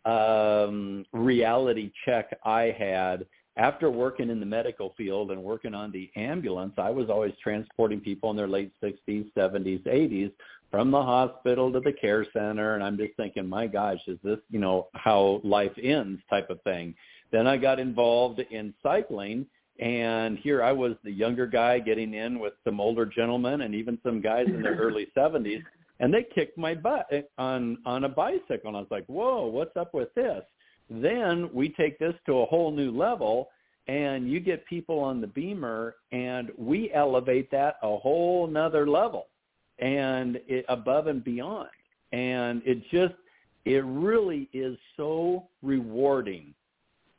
um 0.05 1.05
reality 1.13 1.91
check 2.05 2.37
I 2.45 2.75
had 2.77 3.25
after 3.57 3.89
working 3.89 4.29
in 4.29 4.39
the 4.39 4.45
medical 4.45 4.93
field 4.97 5.31
and 5.31 5.41
working 5.41 5.73
on 5.73 5.91
the 5.91 6.11
ambulance, 6.15 6.73
I 6.77 6.89
was 6.89 7.09
always 7.09 7.33
transporting 7.41 8.01
people 8.01 8.29
in 8.31 8.35
their 8.35 8.47
late 8.47 8.71
60s, 8.83 9.31
70s, 9.33 9.83
80s 9.83 10.31
from 10.71 10.91
the 10.91 11.01
hospital 11.01 11.71
to 11.71 11.79
the 11.79 11.93
care 11.93 12.25
center. 12.33 12.75
And 12.75 12.83
I'm 12.83 12.97
just 12.97 13.15
thinking, 13.15 13.47
my 13.47 13.67
gosh, 13.67 13.99
is 14.07 14.17
this, 14.23 14.39
you 14.49 14.59
know, 14.59 14.87
how 14.93 15.39
life 15.43 15.71
ends 15.81 16.21
type 16.29 16.49
of 16.49 16.61
thing. 16.63 16.93
Then 17.31 17.47
I 17.47 17.57
got 17.57 17.79
involved 17.79 18.39
in 18.39 18.73
cycling 18.83 19.45
and 19.79 20.37
here 20.37 20.63
I 20.63 20.71
was 20.71 20.93
the 21.03 21.11
younger 21.11 21.47
guy 21.47 21.79
getting 21.79 22.13
in 22.13 22.39
with 22.39 22.53
some 22.63 22.79
older 22.79 23.05
gentlemen 23.05 23.61
and 23.61 23.75
even 23.75 23.97
some 24.03 24.21
guys 24.21 24.45
in 24.47 24.61
their 24.61 24.75
early 24.79 25.07
70s 25.17 25.61
and 25.99 26.13
they 26.13 26.25
kicked 26.33 26.57
my 26.57 26.75
butt 26.75 27.07
eh, 27.11 27.21
on 27.37 27.77
on 27.85 28.03
a 28.03 28.09
bicycle 28.09 28.67
and 28.67 28.77
I 28.77 28.79
was 28.79 28.87
like, 28.91 29.05
"Whoa, 29.07 29.47
what's 29.47 29.75
up 29.77 29.93
with 29.93 30.13
this?" 30.13 30.43
Then 30.89 31.49
we 31.53 31.69
take 31.69 31.99
this 31.99 32.15
to 32.25 32.39
a 32.39 32.45
whole 32.45 32.71
new 32.71 32.91
level 32.91 33.49
and 33.87 34.29
you 34.29 34.39
get 34.39 34.65
people 34.65 34.99
on 34.99 35.21
the 35.21 35.27
BEMER 35.27 35.95
and 36.11 36.51
we 36.57 36.91
elevate 36.93 37.51
that 37.51 37.75
a 37.83 37.97
whole 37.97 38.47
nother 38.47 38.87
level 38.87 39.27
and 39.79 40.39
it 40.47 40.65
above 40.69 41.07
and 41.07 41.23
beyond. 41.23 41.69
And 42.11 42.61
it 42.65 42.81
just 42.91 43.15
it 43.65 43.83
really 43.85 44.47
is 44.53 44.77
so 44.95 45.47
rewarding 45.63 46.53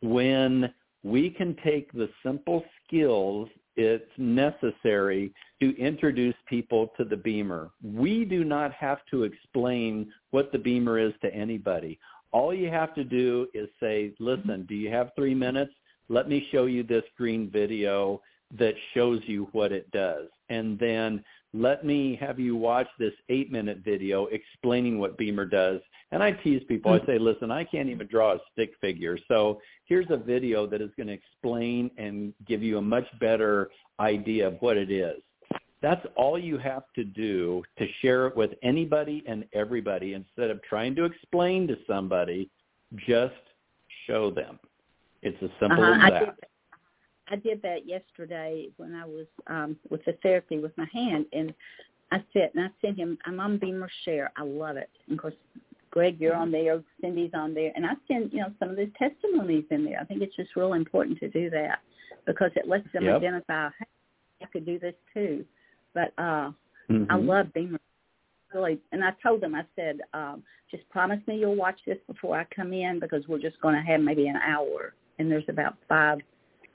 when 0.00 0.72
we 1.02 1.30
can 1.30 1.56
take 1.64 1.92
the 1.92 2.08
simple 2.22 2.64
skills 2.84 3.48
it's 3.76 4.10
necessary 4.16 5.34
to 5.60 5.78
introduce 5.78 6.34
people 6.48 6.92
to 6.96 7.04
the 7.04 7.16
BEMER. 7.16 7.70
We 7.82 8.24
do 8.24 8.42
not 8.42 8.72
have 8.72 9.00
to 9.10 9.24
explain 9.24 10.10
what 10.30 10.50
the 10.50 10.58
BEMER 10.58 10.98
is 10.98 11.12
to 11.20 11.34
anybody 11.34 11.98
all 12.32 12.54
you 12.54 12.70
have 12.70 12.94
to 12.94 13.04
do 13.04 13.46
is 13.54 13.68
say, 13.80 14.12
listen, 14.18 14.66
do 14.68 14.74
you 14.74 14.90
have 14.90 15.10
three 15.16 15.34
minutes? 15.34 15.72
Let 16.08 16.28
me 16.28 16.46
show 16.52 16.66
you 16.66 16.82
this 16.82 17.04
green 17.16 17.50
video 17.50 18.20
that 18.58 18.74
shows 18.94 19.20
you 19.26 19.48
what 19.52 19.72
it 19.72 19.90
does. 19.90 20.28
And 20.48 20.78
then 20.78 21.24
let 21.52 21.84
me 21.84 22.16
have 22.20 22.38
you 22.38 22.54
watch 22.56 22.86
this 22.98 23.14
eight 23.28 23.50
minute 23.50 23.78
video 23.84 24.26
explaining 24.26 24.98
what 24.98 25.16
BEMER 25.16 25.46
does. 25.46 25.80
And 26.12 26.22
I 26.22 26.32
tease 26.32 26.62
people. 26.68 26.92
I 26.92 26.98
hmm. 26.98 27.06
say, 27.06 27.18
listen, 27.18 27.50
I 27.50 27.64
can't 27.64 27.88
even 27.88 28.06
draw 28.06 28.34
a 28.34 28.38
stick 28.52 28.72
figure. 28.80 29.18
So 29.26 29.60
here's 29.86 30.06
a 30.10 30.16
video 30.16 30.66
that 30.66 30.80
is 30.80 30.90
going 30.96 31.08
to 31.08 31.12
explain 31.12 31.90
and 31.96 32.32
give 32.46 32.62
you 32.62 32.78
a 32.78 32.82
much 32.82 33.06
better 33.18 33.70
idea 33.98 34.46
of 34.46 34.56
what 34.60 34.76
it 34.76 34.90
is. 34.90 35.20
That's 35.86 36.04
all 36.16 36.36
you 36.36 36.58
have 36.58 36.82
to 36.96 37.04
do 37.04 37.62
to 37.78 37.86
share 38.02 38.26
it 38.26 38.36
with 38.36 38.50
anybody 38.64 39.22
and 39.28 39.44
everybody 39.52 40.14
instead 40.14 40.50
of 40.50 40.60
trying 40.64 40.96
to 40.96 41.04
explain 41.04 41.68
to 41.68 41.76
somebody, 41.86 42.50
just 43.06 43.34
show 44.08 44.32
them. 44.32 44.58
It's 45.22 45.40
as 45.44 45.50
simple 45.60 45.84
Uh-huh, 45.84 46.04
as 46.04 46.10
that. 46.10 46.38
I 47.28 47.36
did 47.36 47.62
that 47.62 47.86
yesterday 47.86 48.66
when 48.78 48.96
I 48.96 49.04
was 49.04 49.26
um 49.46 49.76
with 49.88 50.04
the 50.04 50.14
therapy 50.24 50.58
with 50.58 50.76
my 50.76 50.88
hand 50.92 51.26
and 51.32 51.54
I 52.10 52.20
said 52.32 52.50
and 52.54 52.64
I 52.64 52.70
sent 52.84 52.98
him 52.98 53.16
I'm 53.24 53.38
on 53.38 53.56
BEMER 53.56 53.88
Share. 54.04 54.32
I 54.36 54.42
love 54.42 54.76
it. 54.76 54.90
And 55.06 55.16
of 55.16 55.22
course 55.22 55.34
Greg, 55.92 56.16
you're 56.18 56.34
on 56.34 56.50
there, 56.50 56.82
Cyndy's 57.00 57.30
on 57.32 57.54
there 57.54 57.70
and 57.76 57.86
I 57.86 57.92
send, 58.08 58.32
you 58.32 58.40
know, 58.40 58.52
some 58.58 58.70
of 58.70 58.76
the 58.76 58.90
testimonies 58.98 59.66
in 59.70 59.84
there. 59.84 60.00
I 60.00 60.04
think 60.04 60.20
it's 60.20 60.34
just 60.34 60.56
real 60.56 60.72
important 60.72 61.20
to 61.20 61.28
do 61.28 61.48
that 61.50 61.78
because 62.26 62.50
it 62.56 62.66
lets 62.66 62.90
them 62.92 63.04
Yep. 63.04 63.18
identify 63.18 63.68
hey, 63.78 63.86
I 64.42 64.46
could 64.46 64.66
do 64.66 64.80
this 64.80 64.96
too. 65.14 65.44
But 65.96 66.12
uh 66.18 66.52
Mhm. 66.88 67.06
I 67.10 67.16
love 67.16 67.52
BEMER. 67.52 67.80
Really, 68.54 68.78
and 68.92 69.04
I 69.04 69.12
told 69.22 69.40
them, 69.40 69.54
I 69.54 69.64
said, 69.74 70.00
um, 70.14 70.42
just 70.70 70.88
promise 70.88 71.20
me 71.26 71.38
you'll 71.40 71.56
watch 71.56 71.78
this 71.84 71.98
before 72.06 72.38
I 72.38 72.44
come 72.44 72.72
in 72.72 73.00
because 73.00 73.26
we're 73.28 73.40
just 73.48 73.60
going 73.60 73.74
to 73.74 73.80
have 73.80 74.00
maybe 74.00 74.28
an 74.28 74.36
hour, 74.36 74.94
and 75.18 75.30
there's 75.30 75.48
about 75.48 75.74
five 75.88 76.18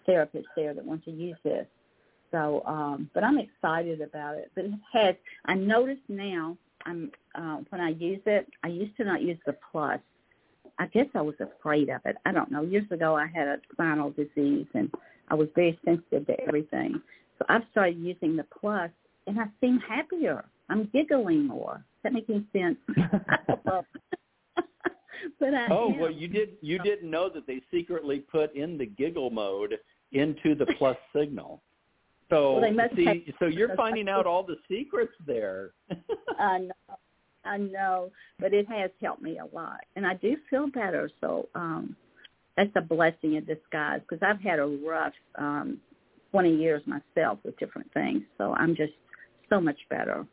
therapists 0.08 0.52
there 0.56 0.74
that 0.74 0.84
want 0.84 1.04
to 1.06 1.12
use 1.12 1.38
this. 1.44 1.66
So, 2.32 2.64
um, 2.66 3.10
but 3.14 3.24
I'm 3.24 3.40
excited 3.40 4.02
about 4.02 4.36
it. 4.36 4.52
But 4.54 4.66
it 4.66 4.72
has. 4.92 5.16
I 5.46 5.56
notice 5.56 6.04
now. 6.10 6.58
I'm 6.86 7.12
uh, 7.36 7.58
when 7.70 7.80
I 7.80 7.90
use 7.90 8.22
it. 8.26 8.48
I 8.64 8.68
used 8.68 8.96
to 8.98 9.04
not 9.06 9.22
use 9.22 9.40
the 9.46 9.56
plus. 9.72 10.00
I 10.78 10.88
guess 10.88 11.08
I 11.14 11.22
was 11.22 11.36
afraid 11.40 11.90
of 11.90 12.02
it. 12.06 12.18
I 12.26 12.32
don't 12.32 12.52
know. 12.52 12.64
Years 12.64 12.90
ago, 12.92 13.16
I 13.16 13.28
had 13.28 13.48
a 13.48 13.58
spinal 13.72 14.12
disease, 14.12 14.68
and 14.74 14.92
I 15.30 15.36
was 15.36 15.48
very 15.56 15.80
sensitive 15.86 16.28
to 16.28 16.40
everything. 16.48 17.02
So 17.38 17.46
I've 17.50 17.64
started 17.72 17.98
using 17.98 18.36
the 18.36 18.46
plus, 18.60 18.92
and 19.28 19.40
I 19.40 19.46
seem 19.60 19.80
happier. 19.80 20.46
I'm 20.70 20.90
giggling 20.94 21.46
more. 21.48 21.84
Does 22.04 22.04
that 22.04 22.14
make 22.14 22.30
any 22.30 22.46
sense? 22.54 22.78
but 25.40 25.54
I 25.54 25.68
Oh 25.70 25.92
am. 25.92 26.00
well, 26.00 26.12
you 26.12 26.28
did. 26.28 26.52
You 26.62 26.80
didn't 26.80 27.10
know 27.10 27.30
that 27.30 27.46
they 27.48 27.62
secretly 27.72 28.20
put 28.20 28.56
in 28.56 28.78
the 28.78 28.86
giggle 28.86 29.30
mode 29.30 29.78
into 30.12 30.56
the 30.56 30.66
plus 30.78 30.98
signal. 31.16 31.62
So 32.30 32.54
Well, 32.54 32.62
they 32.62 32.72
must 32.72 32.96
see, 32.96 33.06
have- 33.06 33.18
so 33.40 33.46
you're 33.48 33.76
finding 33.76 34.08
out 34.08 34.26
all 34.26 34.44
the 34.44 34.56
secrets 34.70 35.12
there. 35.28 35.72
I 36.40 36.60
know, 36.60 36.96
I 37.44 37.58
know, 37.58 38.12
but 38.40 38.54
it 38.54 38.68
has 38.70 38.90
helped 39.02 39.22
me 39.22 39.38
a 39.40 39.56
lot, 39.56 39.82
and 39.96 40.06
I 40.08 40.14
do 40.16 40.38
feel 40.50 40.68
better. 40.68 41.10
So 41.20 41.50
um, 41.56 41.96
that's 42.56 42.72
a 42.76 42.82
blessing 42.82 43.36
in 43.36 43.44
disguise 43.46 44.00
because 44.08 44.24
I've 44.26 44.40
had 44.42 44.60
a 44.60 44.66
rough 44.66 45.14
um, 45.36 45.80
20 46.32 46.56
years 46.56 46.82
myself 46.88 47.40
with 47.44 47.58
different 47.60 47.92
things. 47.94 48.22
So 48.38 48.54
I'm 48.54 48.76
just 48.78 48.94
so 49.52 49.60
much 49.60 49.78
better. 49.90 50.26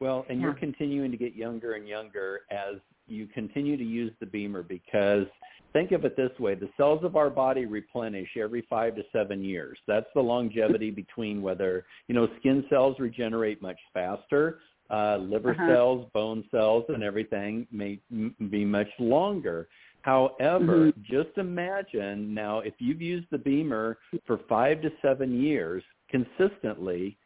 Well, 0.00 0.24
and 0.28 0.40
you're 0.40 0.54
continuing 0.54 1.10
to 1.10 1.16
get 1.16 1.34
younger 1.34 1.72
and 1.74 1.88
younger 1.88 2.40
as 2.50 2.76
you 3.08 3.26
continue 3.26 3.76
to 3.76 3.84
use 3.84 4.12
the 4.20 4.26
BEMER 4.26 4.62
because 4.62 5.26
think 5.72 5.92
of 5.92 6.04
it 6.04 6.16
this 6.16 6.30
way, 6.38 6.54
the 6.54 6.68
cells 6.76 7.02
of 7.02 7.16
our 7.16 7.30
body 7.30 7.66
replenish 7.66 8.28
every 8.36 8.62
5 8.70 8.94
to 8.96 9.02
7 9.12 9.42
years. 9.42 9.76
That's 9.88 10.06
the 10.14 10.20
longevity 10.20 10.90
between 10.90 11.42
whether, 11.42 11.84
you 12.06 12.14
know, 12.14 12.28
skin 12.38 12.64
cells 12.70 12.96
regenerate 13.00 13.60
much 13.60 13.78
faster, 13.92 14.60
uh 14.90 15.16
liver 15.18 15.50
Uh-huh. 15.50 15.66
cells, 15.66 16.10
bone 16.14 16.44
cells 16.50 16.84
and 16.88 17.02
everything 17.02 17.66
may 17.70 17.98
m- 18.10 18.34
be 18.50 18.64
much 18.64 18.88
longer. 18.98 19.68
However, 20.02 20.92
Mhm. 20.92 21.02
just 21.02 21.36
imagine 21.36 22.32
now 22.32 22.60
if 22.60 22.74
you've 22.78 23.02
used 23.02 23.28
the 23.30 23.38
BEMER 23.38 23.98
for 24.24 24.38
5 24.48 24.80
to 24.82 24.92
7 25.02 25.42
years 25.42 25.82
consistently, 26.08 27.18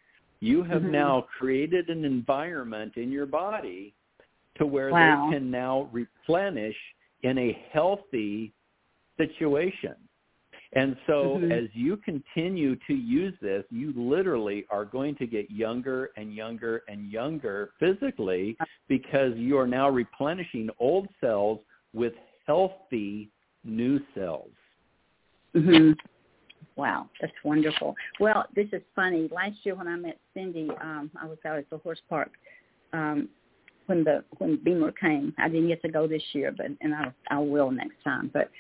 you 0.43 0.65
have 0.65 0.83
Mhm. 0.83 0.91
now 0.91 1.21
created 1.39 1.89
an 1.89 2.05
environment 2.05 2.97
in 2.97 3.13
your 3.13 3.27
body 3.27 3.95
to 4.57 4.67
where 4.67 4.91
Wow. 4.91 4.99
they 4.99 5.37
can 5.37 5.51
now 5.51 5.83
replenish 5.93 6.77
in 7.23 7.39
a 7.39 7.53
healthy 7.71 8.53
situation. 9.17 9.97
And 10.73 10.97
so 11.07 11.39
Mhm. 11.39 11.53
as 11.53 11.75
you 11.77 11.97
continue 11.99 12.75
to 12.87 12.95
use 12.95 13.39
this, 13.39 13.65
you 13.71 13.93
literally 13.93 14.67
are 14.69 14.85
going 14.85 15.15
to 15.17 15.27
get 15.27 15.49
younger 15.51 16.11
and 16.17 16.35
younger 16.35 16.83
and 16.89 17.11
younger 17.11 17.73
physically 17.79 18.57
because 18.89 19.37
you 19.37 19.57
are 19.59 19.67
now 19.69 19.89
replenishing 19.89 20.71
old 20.81 21.09
cells 21.21 21.61
with 21.93 22.15
healthy 22.47 23.31
new 23.63 24.01
cells. 24.15 24.53
hmm 25.53 25.93
Wow, 26.77 27.09
that's 27.21 27.33
wonderful. 27.45 27.95
Well, 28.19 28.47
this 28.55 28.69
is 28.73 28.83
funny. 28.97 29.29
Last 29.33 29.57
year 29.65 29.75
when 29.75 29.89
I 29.89 29.97
met 29.97 30.19
Cyndy, 30.37 30.71
um, 30.83 31.11
I 31.21 31.27
was 31.27 31.39
out 31.45 31.59
at 31.59 31.69
the 31.71 31.79
horse 31.79 32.01
park 32.09 32.31
um, 32.93 33.29
when 33.87 34.05
the 34.05 34.25
when 34.39 34.57
BEMER 34.63 34.93
came. 34.93 35.35
I 35.39 35.49
didn't 35.49 35.69
get 35.69 35.83
to 35.83 35.89
go 35.89 36.07
this 36.07 36.23
year, 36.33 36.53
but 36.57 36.67
and 36.81 36.95
I 36.95 37.13
I 37.31 37.39
will 37.39 37.71
next 37.71 38.03
time. 38.03 38.31
But 38.33 38.51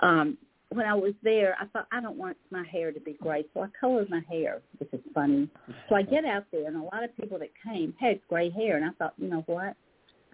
um, 0.00 0.38
when 0.70 0.86
I 0.86 0.94
was 0.94 1.14
there, 1.22 1.56
I 1.60 1.66
thought 1.66 1.86
I 1.92 2.00
don't 2.00 2.16
want 2.16 2.36
my 2.50 2.64
hair 2.64 2.92
to 2.92 3.00
be 3.00 3.14
gray, 3.20 3.44
so 3.54 3.62
I 3.62 3.66
colored 3.78 4.08
my 4.08 4.22
hair. 4.28 4.60
This 4.78 4.88
is 4.92 5.00
funny. 5.14 5.48
So 5.88 5.96
I 5.96 6.02
get 6.02 6.24
out 6.24 6.44
there, 6.52 6.66
and 6.66 6.76
a 6.76 6.82
lot 6.82 7.04
of 7.04 7.16
people 7.16 7.38
that 7.40 7.50
came 7.62 7.94
had 8.00 8.20
gray 8.28 8.50
hair, 8.50 8.76
and 8.76 8.84
I 8.84 8.90
thought, 8.98 9.14
you 9.18 9.28
know 9.28 9.42
what? 9.46 9.74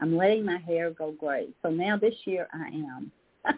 I'm 0.01 0.17
letting 0.17 0.45
my 0.45 0.59
hair 0.59 0.91
go 0.91 1.13
gray. 1.13 1.49
So 1.63 1.71
now 1.71 1.97
this 1.97 2.15
year 2.25 2.49
I 2.53 2.69
am. 2.69 3.13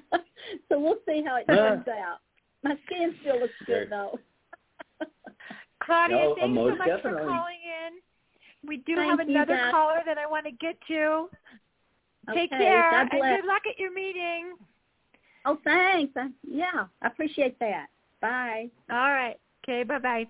so 0.69 0.79
we'll 0.79 0.99
see 1.07 1.23
how 1.25 1.37
it 1.37 1.47
turns 1.47 1.87
out. 1.89 2.19
My 2.63 2.77
skin 2.87 3.15
still 3.23 3.41
looks 3.41 3.55
good 3.67 3.89
though. 3.91 4.19
Claudia, 5.83 6.17
No, 6.17 6.35
thanks 6.39 6.55
most 6.55 6.73
so 6.73 6.77
much 6.77 6.87
definitely. 6.89 7.23
for 7.23 7.27
calling 7.29 7.59
in. 7.87 8.69
We 8.69 8.77
do 8.79 8.97
Thank 8.97 9.11
have 9.11 9.21
another 9.21 9.57
guys. 9.57 9.71
caller 9.73 10.03
that 10.05 10.19
I 10.19 10.27
want 10.27 10.45
to 10.47 10.53
get 10.53 10.77
to. 10.89 11.29
Take 12.35 12.53
Okay, 12.53 12.65
care 12.65 12.91
God 12.91 13.09
and 13.13 13.23
good 13.23 13.47
luck 13.49 13.63
at 13.69 13.79
your 13.79 13.93
meeting. 13.93 14.55
Oh, 15.47 15.59
thanks. 15.65 16.13
I, 16.17 16.29
yeah, 16.47 16.85
I 17.01 17.07
appreciate 17.07 17.59
that. 17.61 17.87
Bye. 18.21 18.69
All 18.91 19.11
right. 19.11 19.37
Okay, 19.65 19.83
bye-bye. 19.85 20.27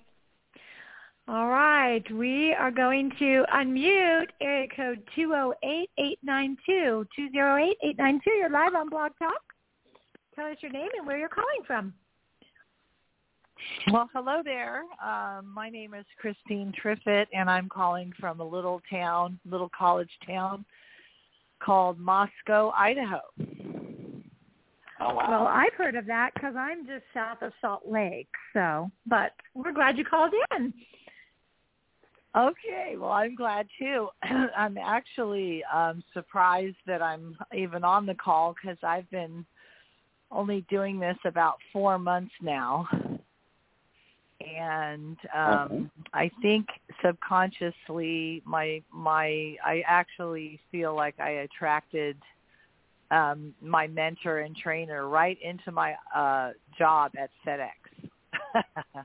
All 1.27 1.49
right. 1.49 2.09
We 2.13 2.55
are 2.55 2.71
going 2.71 3.11
to 3.19 3.45
unmute 3.53 4.27
area 4.41 4.69
code 4.77 5.03
208-892. 5.17 7.07
208-892. 7.19 8.21
You're 8.39 8.51
live 8.51 8.75
on 8.77 8.89
Blog 8.89 9.11
Talk. 9.19 9.43
Tell 10.37 10.47
us 10.47 10.57
your 10.61 10.71
name 10.71 10.89
and 10.97 11.07
where 11.07 11.19
you're 11.19 11.29
calling 11.29 11.63
from. 11.67 11.93
Well, 13.93 14.09
hello 14.13 14.43
there. 14.45 14.83
Um, 15.05 15.53
my 15.53 15.69
name 15.71 15.95
is 15.95 16.05
Christine 16.19 16.73
Triffitt, 16.81 17.27
and 17.33 17.51
I'm 17.51 17.69
calling 17.69 18.13
from 18.19 18.41
a 18.41 18.45
little 18.45 18.81
town, 18.91 19.39
little 19.49 19.71
college 19.77 20.11
town 20.27 20.65
called 21.63 21.99
Moscow, 21.99 22.73
Idaho. 22.77 23.21
Oh 25.03 25.15
wow. 25.15 25.27
Well, 25.29 25.47
I've 25.47 25.73
heard 25.75 25.95
of 25.95 26.07
that 26.07 26.33
because 26.35 26.55
I'm 26.57 26.87
just 26.87 27.05
south 27.15 27.43
of 27.43 27.53
Salt 27.61 27.83
Lake. 27.89 28.29
So, 28.53 28.91
but 29.07 29.33
we're 29.55 29.73
glad 29.73 29.97
you 29.97 30.05
called 30.05 30.33
in. 30.57 30.75
Okay, 32.37 32.95
well, 32.97 33.11
I'm 33.11 33.35
glad 33.35 33.67
too. 33.79 34.09
I'm 34.23 34.79
actually 34.79 35.65
um, 35.73 36.03
surprised 36.13 36.77
that 36.87 37.03
I'm 37.03 37.37
even 37.55 37.83
on 37.83 38.07
the 38.07 38.15
call 38.15 38.55
because 38.55 38.79
I've 38.83 39.11
been 39.11 39.45
only 40.31 40.65
doing 40.69 41.01
this 41.01 41.17
about 41.25 41.57
four 41.73 41.99
months 41.99 42.33
now. 42.41 42.87
And 44.41 45.17
um, 45.35 45.91
I 46.15 46.31
think 46.41 46.67
subconsciously, 47.05 48.43
my 48.47 48.83
my 48.93 49.57
I 49.65 49.83
actually 49.87 50.59
feel 50.71 50.95
like 50.95 51.19
I 51.21 51.31
attracted 51.31 52.17
um, 53.11 53.55
my 53.61 53.87
mentor 53.87 54.41
and 54.41 54.57
trainer 54.57 55.09
right 55.09 55.39
into 55.43 55.73
my 55.73 55.95
uh, 56.15 56.53
job 56.79 57.13
at 57.19 57.31
FedEx. 57.47 57.71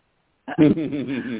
This 0.57 1.38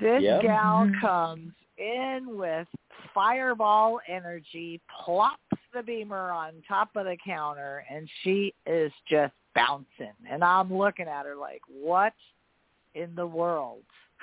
Yep. 0.22 0.42
gal 0.42 0.88
comes 1.00 1.52
in 1.76 2.26
with 2.28 2.68
fireball 3.14 4.00
energy, 4.08 4.80
plops 5.04 5.38
the 5.74 5.82
BEMER 5.82 6.30
on 6.30 6.54
top 6.66 6.90
of 6.96 7.04
the 7.04 7.16
counter, 7.24 7.84
and 7.90 8.08
she 8.22 8.54
is 8.66 8.92
just 9.08 9.34
bouncing. 9.54 10.12
And 10.30 10.44
I'm 10.44 10.72
looking 10.72 11.06
at 11.06 11.26
her 11.26 11.36
like, 11.36 11.62
what 11.68 12.12
in 12.94 13.14
the 13.14 13.26
world 13.26 13.82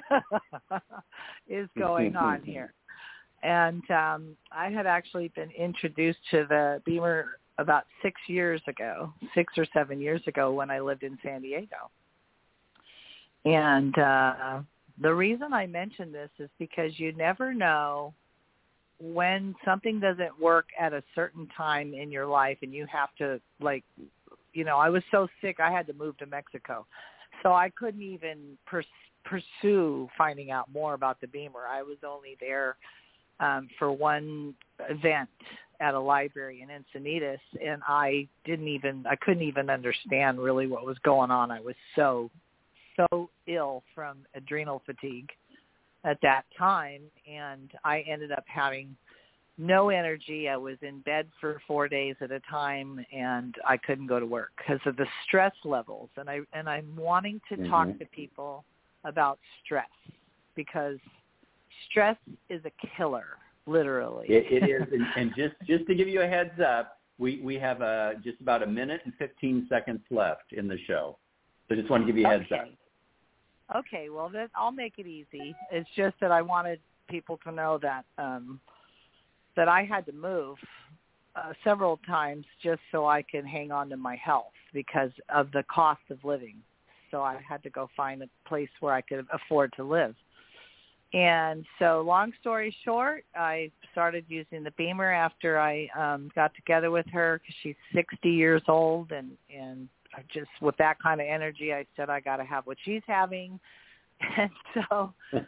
is 1.50 1.68
going 1.78 2.16
on 2.16 2.42
here? 2.42 2.74
And 3.44 3.90
um, 3.92 4.36
I 4.52 4.70
had 4.70 4.88
actually 4.88 5.32
been 5.36 5.52
introduced 5.52 6.20
to 6.32 6.46
the 6.50 6.82
BEMER 6.86 7.40
about 7.60 7.86
six 8.02 8.20
years 8.28 8.62
ago, 8.68 9.14
six 9.34 9.54
or 9.58 9.66
seven 9.74 10.00
years 10.00 10.22
ago 10.28 10.52
when 10.52 10.70
I 10.70 10.80
lived 10.80 11.04
in 11.04 11.18
San 11.24 11.42
Diego. 11.42 11.90
And 13.46 13.98
uh, 13.98 14.62
the 15.02 15.14
reason 15.14 15.54
I 15.54 15.68
mention 15.68 16.12
this 16.12 16.30
is 16.40 16.50
because 16.60 17.00
you 17.00 17.14
never 17.14 17.54
know 17.54 18.14
when 19.00 19.56
something 19.64 20.00
doesn't 20.00 20.40
work 20.40 20.66
at 20.80 20.94
a 20.94 21.04
certain 21.14 21.48
time 21.56 21.94
in 21.94 22.12
your 22.12 22.26
life 22.26 22.58
and 22.64 22.74
you 22.74 22.88
have 22.92 23.10
to 23.20 23.40
like 23.62 23.84
you 24.54 24.64
know 24.64 24.78
I 24.78 24.90
was 24.90 25.04
so 25.12 25.28
sick 25.40 25.60
I 25.60 25.72
had 25.72 25.86
to 25.88 25.94
move 25.94 26.18
to 26.18 26.26
Mexico 26.26 26.88
so 27.44 27.54
I 27.54 27.70
couldn't 27.70 28.02
even 28.02 28.58
pers- 28.66 28.86
pursue 29.26 30.08
finding 30.18 30.52
out 30.52 30.72
more 30.72 30.94
about 30.94 31.20
the 31.22 31.28
BEMER. 31.28 31.68
I 31.70 31.82
was 31.82 31.98
only 32.06 32.38
there 32.40 32.78
um 33.40 33.70
for 33.78 33.92
one 33.92 34.56
event 34.90 35.30
at 35.80 35.94
a 35.94 36.00
library 36.00 36.64
in 36.64 36.70
Encinitas 36.70 37.38
and 37.64 37.82
I 37.88 38.28
didn't 38.46 38.68
even 38.68 39.06
I 39.08 39.16
couldn't 39.16 39.44
even 39.44 39.70
understand 39.70 40.40
really 40.40 40.68
what 40.68 40.86
was 40.86 40.98
going 41.04 41.32
on. 41.32 41.52
I 41.52 41.60
was 41.60 41.76
so 41.96 42.32
so 42.96 43.30
ill 43.46 43.84
from 43.94 44.18
adrenal 44.34 44.82
fatigue 44.86 45.30
at 46.04 46.18
that 46.22 46.44
time 46.58 47.02
and 47.32 47.72
I 47.84 48.02
ended 48.02 48.32
up 48.32 48.46
having 48.48 48.96
no 49.58 49.90
energy. 49.90 50.48
I 50.50 50.58
was 50.58 50.78
in 50.82 51.00
bed 51.02 51.28
for 51.42 51.62
4 51.68 51.88
days 51.88 52.16
at 52.22 52.32
a 52.32 52.40
time 52.42 53.04
and 53.12 53.56
I 53.68 53.78
couldn't 53.78 54.08
go 54.08 54.20
to 54.20 54.26
work 54.26 54.52
because 54.58 54.80
of 54.86 54.96
the 54.98 55.08
stress 55.26 55.54
levels 55.64 56.10
and 56.18 56.30
I 56.30 56.42
and 56.54 56.70
I'm 56.70 56.96
wanting 56.96 57.42
to 57.50 57.58
talk 57.70 57.88
Mhm. 57.88 58.00
to 58.00 58.06
people 58.08 58.64
about 59.04 59.40
stress 59.64 59.90
because 60.56 61.00
stress 61.90 62.18
is 62.50 62.64
a 62.66 62.72
killer 62.96 63.38
literally. 63.66 64.28
It, 64.30 64.64
it 64.64 64.70
is, 64.70 64.88
and, 64.94 65.06
and 65.16 65.36
just 65.36 65.56
just 65.66 65.86
to 65.88 65.96
give 65.96 66.08
you 66.08 66.22
a 66.22 66.28
heads 66.28 66.60
up, 66.60 67.00
we 67.18 67.42
we 67.42 67.56
have 67.56 67.82
uh, 67.82 68.16
just 68.24 68.40
about 68.42 68.64
a 68.64 68.68
minute 68.68 69.02
and 69.06 69.14
15 69.16 69.68
seconds 69.70 70.02
left 70.10 70.54
in 70.54 70.68
the 70.68 70.78
show. 70.88 71.18
So 71.68 71.76
just 71.76 71.90
want 71.90 72.04
to 72.04 72.08
give 72.08 72.18
you 72.18 72.26
a 72.26 72.30
heads 72.30 72.46
up. 72.52 72.62
okay. 72.62 72.78
Okay, 73.76 74.10
well 74.10 74.30
then 74.30 74.48
I'll 74.56 74.72
make 74.72 74.94
it 74.98 75.08
easy. 75.08 75.54
It's 75.72 75.90
just 75.96 76.16
that 76.22 76.32
I 76.32 76.42
wanted 76.42 76.80
people 77.10 77.38
to 77.44 77.52
know 77.52 77.78
that 77.82 78.06
um 78.18 78.60
that 79.58 79.68
I 79.68 79.84
had 79.84 80.06
to 80.06 80.14
move 80.14 80.56
uh, 81.36 81.52
several 81.64 82.00
times 82.08 82.46
just 82.64 82.80
so 82.92 83.06
I 83.06 83.22
can 83.22 83.46
hang 83.46 83.72
on 83.72 83.90
to 83.90 83.98
my 83.98 84.16
health 84.16 84.54
because 84.74 85.12
of 85.28 85.52
the 85.52 85.64
cost 85.70 86.02
of 86.10 86.24
living. 86.24 86.56
So 87.12 87.22
I 87.22 87.40
had 87.48 87.62
to 87.64 87.70
go 87.70 87.90
find 87.98 88.22
a 88.22 88.30
place 88.48 88.70
where 88.80 88.94
I 88.94 89.02
could 89.02 89.26
afford 89.34 89.74
to 89.78 89.84
live. 89.84 90.16
And 91.14 91.66
so 91.80 92.04
long 92.06 92.34
story 92.42 92.76
short, 92.84 93.24
I 93.36 93.72
started 93.92 94.26
using 94.28 94.64
the 94.64 94.72
BEMER 94.72 95.12
after 95.12 95.58
I 95.58 95.88
um 95.98 96.30
got 96.36 96.54
together 96.56 96.92
with 96.92 97.06
her 97.14 97.40
cuz 97.46 97.56
she's 97.64 97.76
60 97.94 98.30
years 98.30 98.62
old 98.68 99.12
and 99.14 99.38
and 99.50 99.88
just 100.34 100.50
with 100.62 100.76
that 100.78 101.00
kind 101.00 101.22
of 101.22 101.28
energy 101.28 101.74
I 101.74 101.86
said 101.96 102.10
I 102.10 102.20
got 102.20 102.38
to 102.38 102.44
have 102.44 102.68
what 102.68 102.78
she's 102.84 103.04
having. 103.08 103.60
And 104.22 104.50
so 104.90 105.14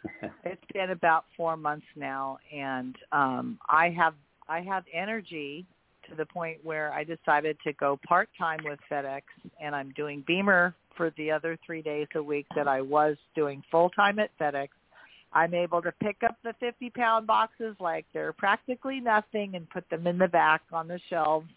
it's 0.43 0.63
been 0.73 0.91
about 0.91 1.25
4 1.37 1.57
months 1.57 1.85
now 1.95 2.37
and 2.53 2.95
um 3.11 3.59
I 3.67 3.89
have 3.89 4.15
I 4.47 4.61
have 4.61 4.83
energy 4.93 5.65
to 6.09 6.15
the 6.15 6.25
point 6.25 6.57
where 6.63 6.91
I 6.91 7.03
decided 7.03 7.57
to 7.65 7.73
go 7.73 7.99
part-time 8.07 8.59
with 8.63 8.79
FedEx 8.91 9.21
and 9.61 9.75
I'm 9.75 9.91
doing 9.91 10.23
BEMER 10.25 10.73
for 10.97 11.11
the 11.17 11.31
other 11.31 11.57
3 11.65 11.81
days 11.81 12.07
a 12.15 12.23
week 12.23 12.47
that 12.55 12.67
I 12.67 12.81
was 12.81 13.15
doing 13.35 13.63
full-time 13.69 14.17
at 14.19 14.31
FedEx. 14.39 14.69
I'm 15.31 15.53
able 15.53 15.81
to 15.83 15.91
pick 16.03 16.23
up 16.23 16.37
the 16.43 16.53
50 16.59 16.89
pound 16.89 17.27
boxes 17.27 17.75
like 17.79 18.05
they're 18.13 18.33
practically 18.33 18.99
nothing 18.99 19.55
and 19.55 19.69
put 19.69 19.87
them 19.89 20.07
in 20.07 20.17
the 20.17 20.27
back 20.27 20.61
on 20.73 20.87
the 20.87 20.99
shelves 21.09 21.49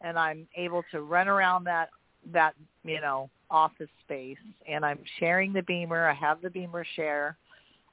and 0.00 0.18
I'm 0.18 0.46
able 0.56 0.84
to 0.92 1.02
run 1.02 1.28
around 1.28 1.64
that 1.64 1.90
that 2.32 2.54
you 2.84 3.00
know 3.00 3.30
office 3.50 3.88
space 4.04 4.38
and 4.68 4.84
I'm 4.84 4.98
sharing 5.18 5.52
the 5.52 5.62
BEMER. 5.62 6.08
I 6.08 6.14
have 6.14 6.40
the 6.42 6.50
BEMER 6.50 6.84
share. 6.96 7.36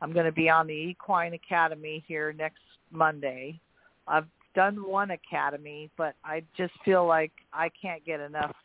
I'm 0.01 0.11
going 0.13 0.25
to 0.25 0.31
be 0.31 0.49
on 0.49 0.67
the 0.67 0.73
Equine 0.73 1.33
Academy 1.33 2.03
here 2.07 2.33
next 2.33 2.61
Monday. 2.91 3.59
I've 4.07 4.27
done 4.55 4.87
one 4.87 5.11
academy, 5.11 5.89
but 5.97 6.15
I 6.23 6.43
just 6.57 6.73
feel 6.83 7.05
like 7.05 7.31
I 7.53 7.69
can't 7.69 8.03
get 8.05 8.19
enough. 8.19 8.55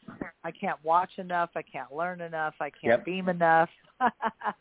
I 0.45 0.51
can't 0.51 0.79
watch 0.85 1.11
enough. 1.19 1.51
I 1.57 1.63
can't 1.63 1.93
learn 1.93 2.21
enough. 2.21 2.55
I 2.61 2.71
can't 2.71 2.99
Yep. 2.99 3.05
beam 3.05 3.29
enough. 3.29 3.71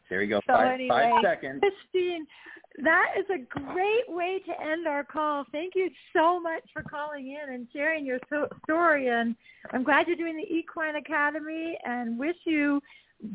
There 0.10 0.24
you 0.24 0.30
go. 0.30 0.40
So 0.48 0.54
five, 0.54 0.74
anyway, 0.74 1.12
five 1.14 1.24
seconds. 1.24 1.62
Christine, 1.62 2.26
that 2.84 3.14
is 3.18 3.26
a 3.30 3.38
great 3.38 4.08
way 4.08 4.40
to 4.46 4.62
end 4.62 4.88
our 4.88 5.04
call. 5.04 5.46
Thank 5.52 5.74
you 5.76 5.90
so 6.14 6.40
much 6.40 6.64
for 6.74 6.82
calling 6.82 7.28
in 7.28 7.54
and 7.54 7.68
sharing 7.74 8.06
your 8.06 8.20
so- 8.30 8.48
story. 8.64 9.10
And 9.10 9.36
I'm 9.72 9.84
glad 9.84 10.08
you're 10.08 10.16
doing 10.16 10.38
the 10.38 10.52
Equine 10.54 10.96
Academy 10.96 11.78
and 11.86 12.18
wish 12.18 12.38
you 12.46 12.82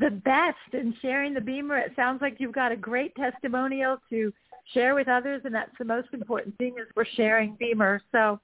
the 0.01 0.11
best 0.11 0.57
in 0.73 0.95
sharing 1.03 1.35
the 1.35 1.41
BEMER. 1.41 1.79
It 1.79 1.93
sounds 1.95 2.23
like 2.23 2.37
you've 2.39 2.55
got 2.55 2.73
a 2.73 2.77
great 2.77 3.15
testimonial 3.17 3.99
to 4.11 4.33
share 4.73 4.95
with 4.95 5.09
others, 5.09 5.43
and 5.45 5.55
that's 5.55 5.77
the 5.79 5.85
most 5.85 6.09
important 6.13 6.57
thing 6.57 6.77
is 6.81 6.89
we're 6.97 7.05
sharing 7.05 7.55
BEMER. 7.61 8.01
So 8.13 8.41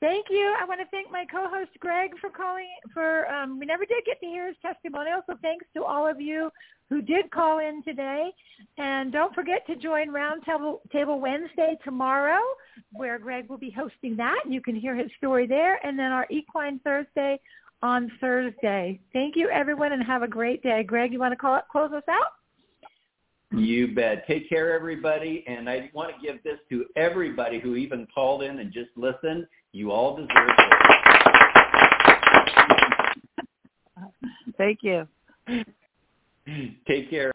Thank 0.00 0.26
you. 0.30 0.56
I 0.58 0.64
want 0.64 0.80
to 0.80 0.86
thank 0.86 1.12
my 1.12 1.26
co-host 1.30 1.72
Greg 1.78 2.12
for 2.22 2.30
calling. 2.30 2.68
For 2.94 3.28
um, 3.30 3.58
we 3.58 3.66
never 3.66 3.84
did 3.84 4.02
get 4.06 4.18
to 4.20 4.26
hear 4.26 4.46
his 4.46 4.56
testimonial, 4.62 5.20
so 5.26 5.34
thanks 5.42 5.66
to 5.74 5.84
all 5.84 6.08
of 6.08 6.18
you 6.20 6.50
who 6.90 7.00
did 7.00 7.30
call 7.30 7.60
in 7.60 7.82
today. 7.84 8.30
And 8.76 9.12
don't 9.12 9.34
forget 9.34 9.66
to 9.68 9.76
join 9.76 10.08
Roundtable 10.08 10.80
Table 10.92 11.20
Wednesday 11.20 11.78
tomorrow, 11.84 12.42
where 12.92 13.18
Greg 13.18 13.48
will 13.48 13.58
be 13.58 13.70
hosting 13.70 14.16
that, 14.16 14.40
and 14.44 14.52
you 14.52 14.60
can 14.60 14.74
hear 14.74 14.94
his 14.94 15.10
story 15.16 15.46
there. 15.46 15.84
And 15.86 15.98
then 15.98 16.12
our 16.12 16.26
Equine 16.30 16.80
Thursday 16.84 17.40
on 17.82 18.10
Thursday. 18.20 19.00
Thank 19.12 19.36
you, 19.36 19.48
everyone, 19.48 19.92
and 19.92 20.02
have 20.02 20.22
a 20.22 20.28
great 20.28 20.62
day. 20.62 20.82
Greg, 20.82 21.12
you 21.12 21.18
want 21.18 21.32
to 21.32 21.36
call, 21.36 21.56
it, 21.56 21.64
close 21.70 21.92
us 21.92 22.02
out? 22.10 22.32
You 23.58 23.94
bet. 23.94 24.26
Take 24.26 24.48
care, 24.48 24.74
everybody. 24.74 25.44
And 25.46 25.68
I 25.68 25.90
want 25.92 26.12
to 26.14 26.20
give 26.24 26.42
this 26.42 26.58
to 26.68 26.84
everybody 26.96 27.58
who 27.58 27.76
even 27.76 28.06
called 28.14 28.42
in 28.42 28.58
and 28.58 28.72
just 28.72 28.90
listened. 28.96 29.46
You 29.72 29.90
all 29.92 30.16
deserve 30.16 30.30
it. 30.36 30.70
Thank 34.58 34.80
you. 34.82 35.06
Take 36.88 37.10
care. 37.10 37.29